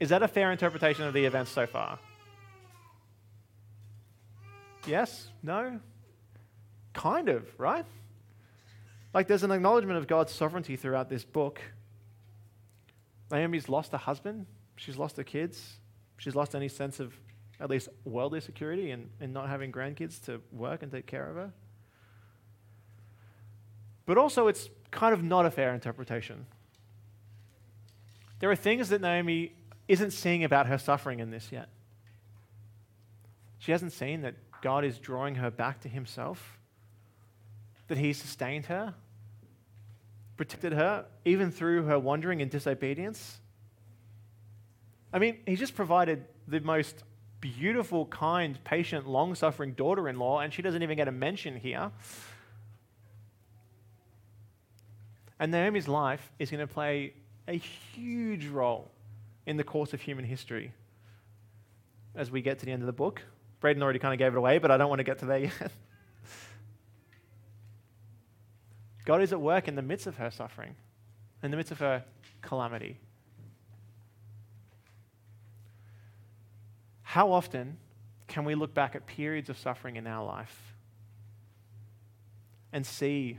Is 0.00 0.08
that 0.08 0.22
a 0.22 0.28
fair 0.28 0.52
interpretation 0.52 1.04
of 1.04 1.14
the 1.14 1.24
events 1.24 1.50
so 1.50 1.66
far? 1.66 1.98
Yes? 4.86 5.28
No? 5.42 5.80
Kind 6.92 7.28
of, 7.28 7.48
right? 7.58 7.84
Like 9.14 9.28
there's 9.28 9.42
an 9.42 9.50
acknowledgement 9.50 9.98
of 9.98 10.06
God's 10.06 10.32
sovereignty 10.32 10.76
throughout 10.76 11.08
this 11.08 11.24
book 11.24 11.60
Naomi's 13.32 13.68
lost 13.68 13.92
a 13.94 13.98
husband, 13.98 14.46
she's 14.76 14.96
lost 14.96 15.16
her 15.16 15.24
kids, 15.24 15.78
she's 16.18 16.36
lost 16.36 16.54
any 16.54 16.68
sense 16.68 17.00
of 17.00 17.18
at 17.58 17.70
least 17.70 17.88
worldly 18.04 18.40
security 18.40 18.90
and, 18.90 19.08
and 19.20 19.32
not 19.32 19.48
having 19.48 19.72
grandkids 19.72 20.22
to 20.26 20.40
work 20.52 20.82
and 20.82 20.92
take 20.92 21.06
care 21.06 21.28
of 21.28 21.36
her. 21.36 21.52
But 24.04 24.18
also, 24.18 24.48
it's 24.48 24.68
kind 24.90 25.14
of 25.14 25.22
not 25.22 25.46
a 25.46 25.50
fair 25.50 25.72
interpretation. 25.72 26.46
There 28.40 28.50
are 28.50 28.56
things 28.56 28.88
that 28.90 29.00
Naomi 29.00 29.52
isn't 29.88 30.10
seeing 30.10 30.44
about 30.44 30.66
her 30.66 30.76
suffering 30.76 31.20
in 31.20 31.30
this 31.30 31.50
yet. 31.52 31.68
She 33.58 33.70
hasn't 33.72 33.92
seen 33.92 34.22
that 34.22 34.34
God 34.60 34.84
is 34.84 34.98
drawing 34.98 35.36
her 35.36 35.50
back 35.50 35.80
to 35.82 35.88
Himself, 35.88 36.58
that 37.86 37.98
He 37.98 38.12
sustained 38.12 38.66
her, 38.66 38.94
protected 40.36 40.72
her, 40.72 41.06
even 41.24 41.50
through 41.50 41.84
her 41.84 41.98
wandering 41.98 42.42
and 42.42 42.50
disobedience. 42.50 43.38
I 45.12 45.18
mean, 45.18 45.38
he 45.46 45.56
just 45.56 45.74
provided 45.74 46.24
the 46.48 46.60
most 46.60 47.04
beautiful, 47.40 48.06
kind, 48.06 48.62
patient, 48.64 49.06
long 49.06 49.34
suffering 49.34 49.72
daughter 49.72 50.08
in 50.08 50.18
law, 50.18 50.40
and 50.40 50.52
she 50.52 50.62
doesn't 50.62 50.82
even 50.82 50.96
get 50.96 51.08
a 51.08 51.12
mention 51.12 51.56
here. 51.56 51.90
And 55.38 55.50
Naomi's 55.50 55.88
life 55.88 56.30
is 56.38 56.50
going 56.50 56.66
to 56.66 56.72
play 56.72 57.14
a 57.48 57.54
huge 57.54 58.46
role 58.46 58.90
in 59.44 59.56
the 59.56 59.64
course 59.64 59.92
of 59.92 60.00
human 60.00 60.24
history 60.24 60.72
as 62.14 62.30
we 62.30 62.42
get 62.42 62.60
to 62.60 62.66
the 62.66 62.72
end 62.72 62.82
of 62.82 62.86
the 62.86 62.92
book. 62.92 63.22
Braden 63.60 63.82
already 63.82 63.98
kind 63.98 64.14
of 64.14 64.18
gave 64.18 64.32
it 64.34 64.38
away, 64.38 64.58
but 64.58 64.70
I 64.70 64.76
don't 64.76 64.88
want 64.88 65.00
to 65.00 65.04
get 65.04 65.18
to 65.18 65.26
there 65.26 65.38
yet. 65.60 65.72
God 69.04 69.20
is 69.20 69.32
at 69.32 69.40
work 69.40 69.68
in 69.68 69.74
the 69.74 69.82
midst 69.82 70.06
of 70.06 70.16
her 70.16 70.30
suffering, 70.30 70.74
in 71.42 71.50
the 71.50 71.56
midst 71.56 71.72
of 71.72 71.78
her 71.80 72.04
calamity. 72.40 72.98
How 77.02 77.32
often 77.32 77.76
can 78.28 78.44
we 78.44 78.54
look 78.54 78.72
back 78.72 78.94
at 78.94 79.06
periods 79.06 79.50
of 79.50 79.58
suffering 79.58 79.96
in 79.96 80.06
our 80.06 80.24
life 80.24 80.74
and 82.72 82.86
see 82.86 83.38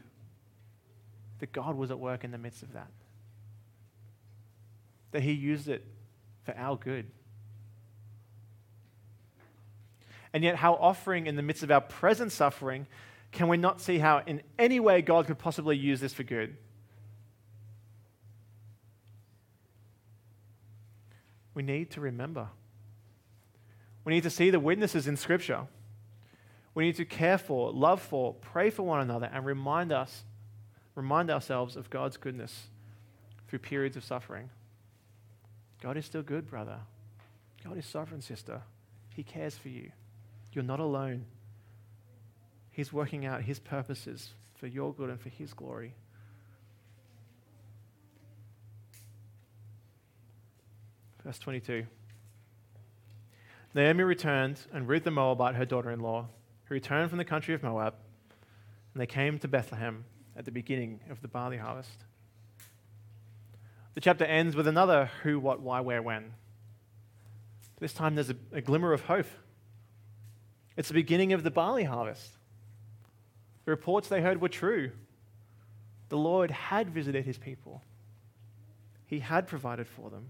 that 1.39 1.51
God 1.51 1.76
was 1.76 1.89
at 1.89 1.99
work 1.99 2.24
in 2.24 2.32
the 2.32 2.38
midst 2.38 2.61
of 2.61 2.74
that? 2.74 2.91
That 5.11 5.24
He 5.24 5.32
used 5.32 5.70
it 5.70 5.84
for 6.43 6.55
our 6.57 6.76
good. 6.76 7.07
And 10.34 10.43
yet, 10.43 10.55
how 10.55 10.74
offering 10.74 11.28
in 11.28 11.36
the 11.36 11.41
midst 11.41 11.64
of 11.64 11.72
our 11.72 11.82
present 11.82 12.32
suffering 12.32 12.88
can 13.34 13.48
we 13.48 13.58
not 13.58 13.82
see 13.82 13.98
how, 13.98 14.22
in 14.26 14.42
any 14.58 14.80
way, 14.80 15.02
God 15.02 15.26
could 15.26 15.40
possibly 15.40 15.76
use 15.76 16.00
this 16.00 16.14
for 16.14 16.24
good? 16.24 16.56
We 21.56 21.64
need 21.64 21.92
to 21.92 22.02
remember. 22.02 22.48
We 24.06 24.14
need 24.14 24.24
to 24.24 24.30
see 24.30 24.52
the 24.52 24.60
witnesses 24.60 25.08
in 25.08 25.18
Scripture. 25.18 25.62
We 26.76 26.86
need 26.86 26.96
to 26.98 27.06
care 27.06 27.38
for, 27.38 27.72
love 27.72 28.02
for, 28.02 28.36
pray 28.36 28.70
for 28.70 28.84
one 28.84 29.02
another, 29.02 29.30
and 29.32 29.46
remind 29.46 29.92
us, 29.92 30.24
remind 30.96 31.32
ourselves 31.32 31.76
of 31.76 31.90
God's 31.90 32.18
goodness 32.18 32.68
through 33.48 33.60
periods 33.60 33.98
of 33.98 34.04
suffering. 34.04 34.50
God 35.82 35.98
is 35.98 36.06
still 36.06 36.24
good, 36.24 36.48
brother. 36.48 36.78
God 37.64 37.78
is 37.78 37.86
sovereign, 37.86 38.22
sister. 38.22 38.62
He 39.16 39.24
cares 39.24 39.56
for 39.56 39.70
you. 39.70 39.92
You're 40.52 40.64
not 40.64 40.80
alone. 40.80 41.26
He's 42.74 42.92
working 42.92 43.26
out 43.26 43.44
His 43.44 43.60
purposes 43.60 44.32
for 44.56 44.68
your 44.68 44.94
good 44.94 45.10
and 45.10 45.22
for 45.22 45.30
His 45.30 45.54
glory. 45.54 45.94
Verse 51.24 51.40
22. 51.40 51.86
Naomi 53.76 54.04
returned, 54.04 54.60
and 54.74 54.88
Ruth 54.88 55.04
the 55.04 55.12
Moabite, 55.12 55.56
her 55.56 55.66
daughter 55.66 55.92
in 55.92 56.00
law, 56.00 56.28
who 56.66 56.74
returned 56.74 57.10
from 57.10 57.18
the 57.18 57.26
country 57.26 57.54
of 57.54 57.64
Moab, 57.64 57.96
and 58.94 59.02
they 59.02 59.08
came 59.08 59.40
to 59.40 59.48
Bethlehem 59.48 60.04
at 60.36 60.46
the 60.46 60.52
beginning 60.52 61.00
of 61.10 61.22
the 61.22 61.28
barley 61.28 61.58
harvest. 61.58 62.04
The 63.94 64.02
chapter 64.02 64.26
ends 64.26 64.56
with 64.56 64.68
another 64.68 65.12
who, 65.22 65.40
what, 65.40 65.62
why, 65.62 65.80
where, 65.80 66.02
when. 66.02 66.34
This 67.80 67.94
time 67.94 68.16
there's 68.16 68.32
a, 68.32 68.36
a 68.52 68.62
glimmer 68.62 68.94
of 68.94 69.02
hope. 69.02 69.28
It's 70.76 70.88
the 70.88 70.94
beginning 70.96 71.34
of 71.34 71.44
the 71.44 71.52
barley 71.52 71.84
harvest. 71.84 72.32
The 73.66 73.72
reports 73.72 74.09
they 74.09 74.22
heard 74.22 74.41
were 74.41 74.49
true. 74.49 74.91
The 76.09 76.18
Lord 76.18 76.51
had 76.51 76.89
visited 76.89 77.26
his 77.26 77.38
people, 77.38 77.82
he 79.05 79.20
had 79.20 79.47
provided 79.47 79.88
for 79.88 80.09
them. 80.09 80.30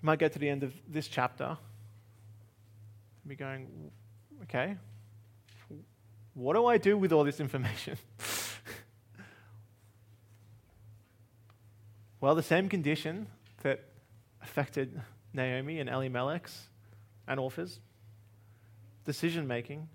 You 0.00 0.06
might 0.06 0.20
get 0.20 0.32
to 0.34 0.38
the 0.38 0.48
end 0.48 0.62
of 0.62 0.72
this 0.86 1.08
chapter 1.08 1.44
and 1.44 1.58
be 3.26 3.34
going, 3.34 3.90
okay, 4.44 4.76
what 6.34 6.54
do 6.54 6.66
I 6.66 6.78
do 6.78 6.96
with 6.96 7.12
all 7.12 7.24
this 7.24 7.40
information? 7.40 7.98
well, 12.20 12.36
the 12.36 12.44
same 12.44 12.68
condition 12.68 13.26
affected 14.42 15.00
Naomi 15.32 15.80
and 15.80 15.88
Elimelech's 15.88 16.68
and 17.26 17.38
Orpah's 17.38 17.80
decision 19.04 19.46
making, 19.46 19.88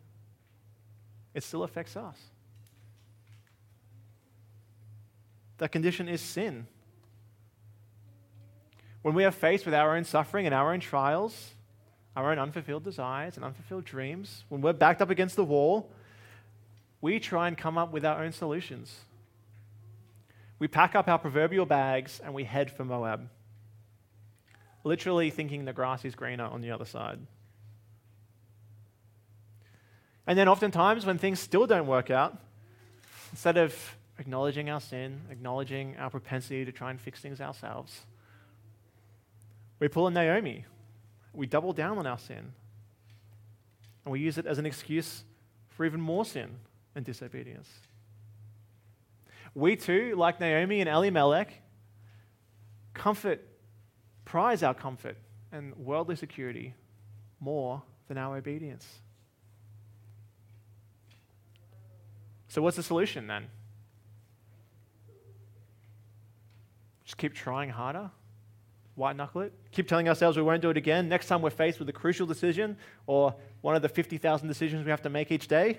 it 1.34 1.44
still 1.44 1.64
affects 1.64 1.96
us. 1.96 2.18
That 5.58 5.72
condition 5.72 6.08
is 6.08 6.22
sin. 6.22 6.68
When 9.02 9.14
we 9.14 9.26
are 9.26 9.32
faced 9.32 9.66
with 9.66 9.74
our 9.74 9.96
own 9.96 10.04
suffering 10.04 10.46
and 10.46 10.56
our 10.56 10.74
own 10.74 10.80
trials, 10.80 11.52
our 12.16 12.32
own 12.32 12.40
unfulfilled 12.40 12.84
desires 12.84 13.36
and 13.36 13.46
unfulfilled 13.46 13.86
dreams, 13.86 14.46
when 14.50 14.62
we're 14.62 14.74
backed 14.74 15.02
up 15.02 15.10
against 15.10 15.36
the 15.36 15.44
wall, 15.44 15.92
we 17.02 17.20
try 17.20 17.48
and 17.48 17.58
come 17.58 17.78
up 17.78 17.92
with 17.92 18.06
our 18.06 18.24
own 18.24 18.32
solutions. 18.32 19.02
We 20.60 20.68
pack 20.68 20.96
up 20.96 21.08
our 21.08 21.20
proverbial 21.20 21.66
bags 21.66 22.22
and 22.24 22.34
we 22.34 22.46
head 22.46 22.72
for 22.72 22.86
Moab 22.86 23.28
literally 24.84 25.30
thinking 25.30 25.66
the 25.66 25.74
grass 25.74 26.06
is 26.06 26.16
greener 26.16 26.46
on 26.46 26.62
the 26.62 26.72
other 26.72 26.86
side. 26.86 27.20
And 30.26 30.38
then, 30.38 30.48
oftentimes, 30.48 31.06
when 31.06 31.18
things 31.18 31.40
still 31.40 31.68
don't 31.68 31.88
work 31.88 32.10
out, 32.10 32.38
instead 33.32 33.58
of 33.58 33.98
acknowledging 34.20 34.70
our 34.70 34.80
sin, 34.80 35.22
acknowledging 35.30 35.98
our 35.98 36.10
propensity 36.10 36.64
to 36.66 36.72
try 36.72 36.92
and 36.92 37.00
fix 37.00 37.20
things 37.20 37.42
ourselves, 37.42 38.02
we 39.80 39.88
pull 39.90 40.08
a 40.08 40.12
Naomi. 40.12 40.66
We 41.34 41.46
double 41.46 41.74
down 41.74 41.98
on 41.98 42.08
our 42.08 42.18
sin. 42.18 42.54
And 44.06 44.12
we 44.12 44.20
use 44.20 44.38
it 44.38 44.46
as 44.46 44.60
an 44.60 44.66
excuse 44.66 45.24
for 45.70 45.86
even 45.86 46.00
more 46.00 46.24
sin 46.24 46.52
and 46.96 47.04
disobedience. 47.04 47.70
We 49.56 49.76
too, 49.76 50.16
like 50.16 50.40
Naomi 50.40 50.80
and 50.80 50.90
Elimelech, 50.90 51.54
comfort 52.94 53.46
prize 54.34 54.64
our 54.64 54.74
comfort 54.74 55.16
and 55.52 55.76
worldly 55.78 56.16
security 56.16 56.74
more 57.40 57.84
than 58.08 58.18
our 58.18 58.36
obedience. 58.36 58.84
So, 62.48 62.60
what's 62.64 62.78
the 62.78 62.82
solution 62.82 63.28
then? 63.28 63.46
Just 67.04 67.16
keep 67.18 67.36
trying 67.36 67.70
harder? 67.70 68.10
White 68.96 69.18
knuckle 69.18 69.42
it? 69.42 69.54
Keep 69.72 69.88
telling 69.88 70.10
ourselves 70.10 70.36
we 70.36 70.42
won't 70.42 70.64
do 70.64 70.72
it 70.72 70.78
again? 70.78 71.08
Next 71.08 71.28
time 71.28 71.44
we're 71.44 71.52
faced 71.52 71.78
with 71.78 71.88
a 71.90 71.94
crucial 71.94 72.26
decision 72.26 72.76
or 73.06 73.36
one 73.62 73.76
of 73.76 73.84
the 73.84 73.90
50,000 73.90 74.48
decisions 74.48 74.84
we 74.84 74.90
have 74.90 75.04
to 75.04 75.12
make 75.12 75.32
each 75.32 75.48
day, 75.48 75.78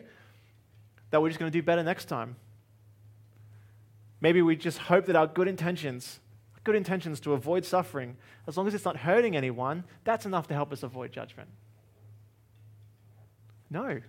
that 1.10 1.20
we're 1.20 1.28
just 1.28 1.40
going 1.40 1.50
to 1.50 1.58
do 1.58 1.62
better 1.62 1.82
next 1.82 2.04
time. 2.04 2.36
Maybe 4.20 4.42
we 4.42 4.54
just 4.54 4.78
hope 4.78 5.06
that 5.06 5.16
our 5.16 5.26
good 5.26 5.48
intentions 5.48 6.20
good 6.64 6.74
intentions 6.74 7.20
to 7.20 7.34
avoid 7.34 7.64
suffering, 7.64 8.16
as 8.46 8.56
long 8.56 8.66
as 8.66 8.74
it's 8.74 8.84
not 8.84 8.96
hurting 8.96 9.36
anyone, 9.36 9.84
that's 10.02 10.26
enough 10.26 10.48
to 10.48 10.54
help 10.54 10.72
us 10.72 10.82
avoid 10.82 11.12
judgment. 11.12 11.50
No, 13.70 14.00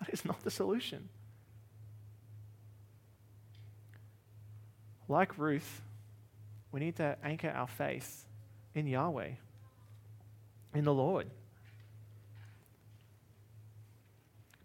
that 0.00 0.08
is 0.08 0.24
not 0.24 0.42
the 0.42 0.50
solution. 0.50 1.08
Like 5.08 5.36
Ruth, 5.36 5.82
we 6.70 6.78
need 6.78 6.96
to 6.96 7.16
anchor 7.24 7.50
our 7.50 7.66
faith 7.66 8.24
in 8.74 8.86
Yahweh, 8.86 9.30
in 10.74 10.84
the 10.84 10.94
Lord. 10.94 11.28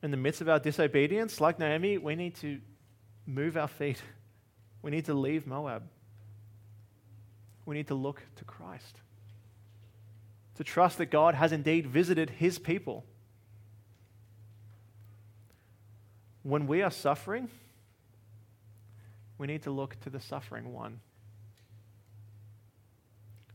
In 0.03 0.11
the 0.11 0.17
midst 0.17 0.41
of 0.41 0.49
our 0.49 0.59
disobedience, 0.59 1.41
like 1.41 1.57
Naomi, 1.57 1.97
we 1.97 2.15
need 2.15 2.35
to 2.35 2.59
move 3.25 3.57
our 3.57 3.67
feet. 3.67 3.99
We 4.83 4.91
need 4.91 5.05
to 5.05 5.15
leave 5.15 5.47
Moab 5.47 5.81
we 7.65 7.75
need 7.75 7.87
to 7.87 7.95
look 7.95 8.21
to 8.37 8.45
Christ. 8.45 8.97
To 10.55 10.63
trust 10.63 10.97
that 10.99 11.07
God 11.07 11.35
has 11.35 11.51
indeed 11.51 11.87
visited 11.87 12.29
his 12.29 12.59
people. 12.59 13.05
When 16.43 16.67
we 16.67 16.81
are 16.81 16.91
suffering, 16.91 17.49
we 19.37 19.47
need 19.47 19.63
to 19.63 19.71
look 19.71 19.99
to 20.01 20.09
the 20.09 20.19
suffering 20.19 20.71
one. 20.71 20.99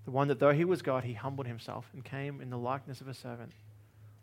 The 0.04 0.10
one 0.10 0.28
that 0.28 0.40
though 0.40 0.52
he 0.52 0.64
was 0.64 0.82
God, 0.82 1.04
he 1.04 1.12
humbled 1.12 1.46
himself 1.46 1.88
and 1.92 2.04
came 2.04 2.40
in 2.40 2.50
the 2.50 2.58
likeness 2.58 3.00
of 3.00 3.08
a 3.08 3.14
servant. 3.14 3.52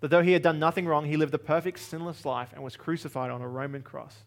That 0.01 0.09
though 0.09 0.21
he 0.21 0.33
had 0.33 0.41
done 0.41 0.59
nothing 0.59 0.85
wrong, 0.85 1.05
he 1.05 1.17
lived 1.17 1.33
a 1.33 1.39
perfect, 1.39 1.79
sinless 1.79 2.25
life 2.25 2.49
and 2.53 2.63
was 2.63 2.75
crucified 2.75 3.31
on 3.31 3.41
a 3.41 3.47
Roman 3.47 3.81
cross. 3.81 4.17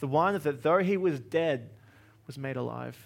The 0.00 0.08
one 0.08 0.36
that 0.36 0.62
though 0.62 0.78
he 0.78 0.96
was 0.96 1.20
dead, 1.20 1.70
was 2.26 2.38
made 2.38 2.56
alive 2.56 2.96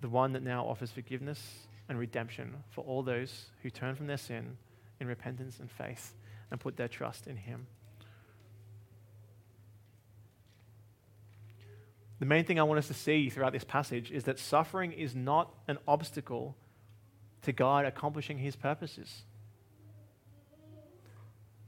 the 0.00 0.08
one 0.08 0.32
that 0.32 0.42
now 0.42 0.64
offers 0.64 0.90
forgiveness 0.90 1.66
and 1.88 1.98
redemption 1.98 2.54
for 2.70 2.82
all 2.84 3.02
those 3.02 3.46
who 3.62 3.70
turn 3.70 3.94
from 3.94 4.06
their 4.06 4.16
sin 4.16 4.56
in 5.00 5.06
repentance 5.06 5.58
and 5.60 5.70
faith 5.70 6.14
and 6.50 6.60
put 6.60 6.76
their 6.76 6.88
trust 6.88 7.26
in 7.26 7.36
Him. 7.36 7.66
The 12.18 12.26
main 12.26 12.44
thing 12.44 12.60
I 12.60 12.64
want 12.64 12.78
us 12.78 12.88
to 12.88 12.94
see 12.94 13.30
throughout 13.30 13.52
this 13.52 13.64
passage 13.64 14.10
is 14.10 14.24
that 14.24 14.38
suffering 14.38 14.92
is 14.92 15.14
not 15.16 15.54
an 15.68 15.78
obstacle 15.88 16.54
to 17.42 17.52
God 17.52 17.86
accomplishing 17.86 18.38
His 18.38 18.56
purposes. 18.56 19.22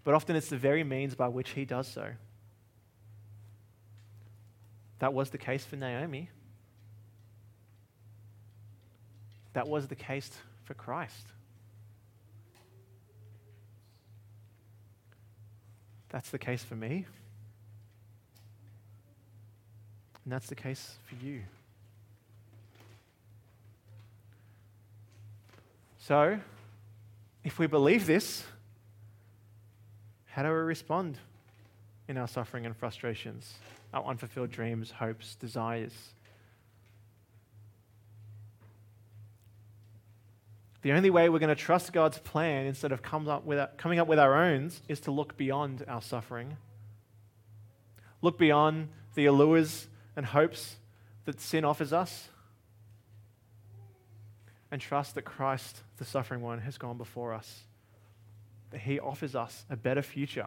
But 0.05 0.15
often 0.15 0.37
it's 0.37 0.49
the 0.49 0.59
very 0.59 0.85
means 0.85 1.15
by 1.15 1.29
which 1.29 1.51
He 1.51 1.65
does 1.65 1.89
so. 1.89 2.11
That 4.99 5.15
was 5.15 5.31
the 5.31 5.39
case 5.39 5.65
for 5.65 5.77
Naomi. 5.77 6.31
That 9.53 9.69
was 9.69 9.87
the 9.87 9.95
case 9.95 10.31
for 10.65 10.75
Christ. 10.75 11.27
That's 16.09 16.31
the 16.31 16.39
case 16.39 16.63
for 16.63 16.75
me. 16.77 17.07
And 20.25 20.33
that's 20.33 20.47
the 20.47 20.55
case 20.55 20.97
for 21.07 21.25
you. 21.25 21.41
So, 25.99 26.39
if 27.45 27.59
we 27.59 27.67
believe 27.67 28.07
this, 28.07 28.45
how 30.27 30.43
do 30.43 30.49
we 30.49 30.55
respond 30.55 31.19
in 32.09 32.17
our 32.19 32.29
suffering 32.29 32.67
and 32.67 32.77
frustrations, 32.77 33.55
our 33.95 34.05
unfulfilled 34.05 34.51
dreams, 34.51 34.91
hopes, 34.91 35.35
desires? 35.37 35.93
The 40.83 40.93
only 40.93 41.11
way 41.11 41.29
we're 41.29 41.39
going 41.39 41.49
to 41.49 41.55
trust 41.55 41.93
God's 41.93 42.19
plan 42.19 42.67
instead 42.67 42.91
of 42.91 43.03
come 43.03 43.29
up 43.29 43.45
with, 43.45 43.69
coming 43.77 44.01
up 44.01 44.09
with 44.09 44.19
our 44.19 44.35
own 44.35 44.73
is 44.89 45.01
to 45.01 45.13
look 45.13 45.37
beyond 45.37 45.85
our 45.87 46.03
suffering. 46.03 46.57
Look 48.21 48.37
beyond 48.37 48.89
the 49.15 49.27
allures 49.27 49.87
and 50.17 50.27
hopes 50.27 50.77
that 51.25 51.41
sin 51.41 51.65
offers 51.65 51.93
us. 51.93 52.29
And 54.73 54.81
trust 54.81 55.15
that 55.15 55.23
Christ, 55.23 55.83
the 55.99 56.05
suffering 56.05 56.41
one, 56.41 56.61
has 56.61 56.79
gone 56.79 56.99
before 56.99 57.33
us. 57.33 57.61
That 58.71 58.81
he 58.81 58.99
offers 58.99 59.37
us 59.37 59.65
a 59.71 59.77
better 59.77 60.03
future. 60.03 60.47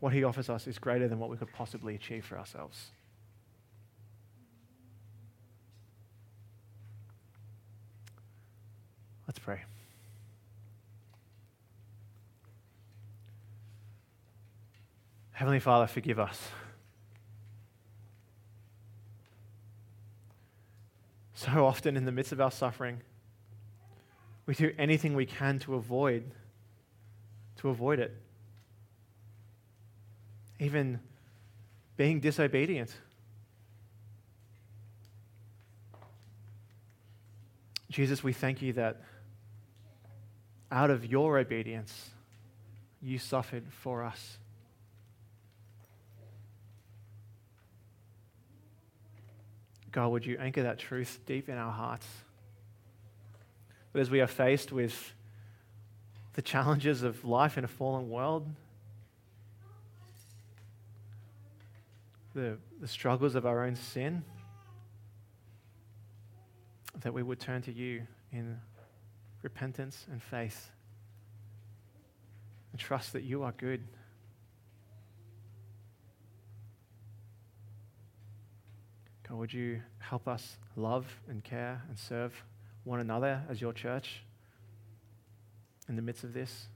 What 0.00 0.12
he 0.12 0.24
offers 0.24 0.50
us 0.50 0.66
is 0.66 0.78
greater 0.78 1.06
than 1.06 1.18
what 1.18 1.30
we 1.30 1.36
could 1.36 1.52
possibly 1.52 1.94
achieve 1.94 2.24
for 2.24 2.36
ourselves. 2.38 2.90
Let's 9.34 9.44
pray. 9.44 9.62
Heavenly 15.32 15.58
Father, 15.58 15.88
forgive 15.88 16.20
us. 16.20 16.40
So 21.34 21.66
often, 21.66 21.96
in 21.96 22.04
the 22.04 22.12
midst 22.12 22.30
of 22.30 22.40
our 22.40 22.52
suffering, 22.52 23.00
we 24.46 24.54
do 24.54 24.72
anything 24.78 25.14
we 25.14 25.26
can 25.26 25.58
to 25.60 25.74
avoid 25.74 26.30
to 27.56 27.70
avoid 27.70 27.98
it. 27.98 28.14
Even 30.60 31.00
being 31.96 32.20
disobedient. 32.20 32.94
Jesus, 37.90 38.22
we 38.22 38.32
thank 38.32 38.60
you 38.60 38.72
that 38.74 39.00
out 40.70 40.90
of 40.90 41.06
your 41.06 41.38
obedience, 41.38 42.10
you 43.02 43.18
suffered 43.18 43.64
for 43.70 44.02
us. 44.02 44.38
God, 49.92 50.08
would 50.08 50.26
you 50.26 50.36
anchor 50.40 50.64
that 50.64 50.78
truth 50.78 51.20
deep 51.24 51.48
in 51.48 51.56
our 51.56 51.70
hearts? 51.70 52.06
That 53.92 54.00
as 54.00 54.10
we 54.10 54.20
are 54.20 54.26
faced 54.26 54.72
with 54.72 55.14
the 56.32 56.42
challenges 56.42 57.04
of 57.04 57.24
life 57.24 57.56
in 57.56 57.64
a 57.64 57.68
fallen 57.68 58.10
world, 58.10 58.48
the, 62.34 62.58
the 62.80 62.88
struggles 62.88 63.36
of 63.36 63.46
our 63.46 63.64
own 63.64 63.76
sin, 63.76 64.24
that 67.02 67.14
we 67.14 67.22
would 67.22 67.38
turn 67.38 67.62
to 67.62 67.72
you 67.72 68.02
in 68.32 68.58
repentance 69.44 70.06
and 70.10 70.22
faith 70.22 70.70
and 72.72 72.80
trust 72.80 73.12
that 73.12 73.22
you 73.22 73.44
are 73.44 73.52
good. 73.52 73.84
God, 79.28 79.38
would 79.38 79.52
you 79.52 79.80
help 79.98 80.26
us 80.26 80.56
love 80.74 81.06
and 81.28 81.44
care 81.44 81.82
and 81.88 81.98
serve 81.98 82.32
one 82.82 83.00
another 83.00 83.42
as 83.48 83.60
your 83.60 83.72
church 83.72 84.24
in 85.88 85.96
the 85.96 86.02
midst 86.02 86.24
of 86.24 86.32
this? 86.32 86.66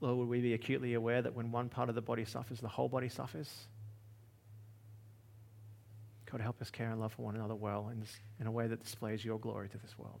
Lord, 0.00 0.18
would 0.18 0.28
we 0.28 0.40
be 0.40 0.54
acutely 0.54 0.94
aware 0.94 1.20
that 1.20 1.34
when 1.34 1.50
one 1.50 1.68
part 1.68 1.88
of 1.88 1.94
the 1.94 2.02
body 2.02 2.24
suffers, 2.24 2.60
the 2.60 2.68
whole 2.68 2.88
body 2.88 3.08
suffers? 3.08 3.66
God, 6.30 6.40
help 6.40 6.60
us 6.62 6.70
care 6.70 6.90
and 6.90 7.00
love 7.00 7.12
for 7.12 7.22
one 7.22 7.34
another 7.34 7.54
well 7.54 7.88
in, 7.90 8.00
this, 8.00 8.18
in 8.40 8.46
a 8.46 8.52
way 8.52 8.66
that 8.66 8.82
displays 8.82 9.24
your 9.24 9.38
glory 9.38 9.68
to 9.68 9.78
this 9.78 9.98
world. 9.98 10.20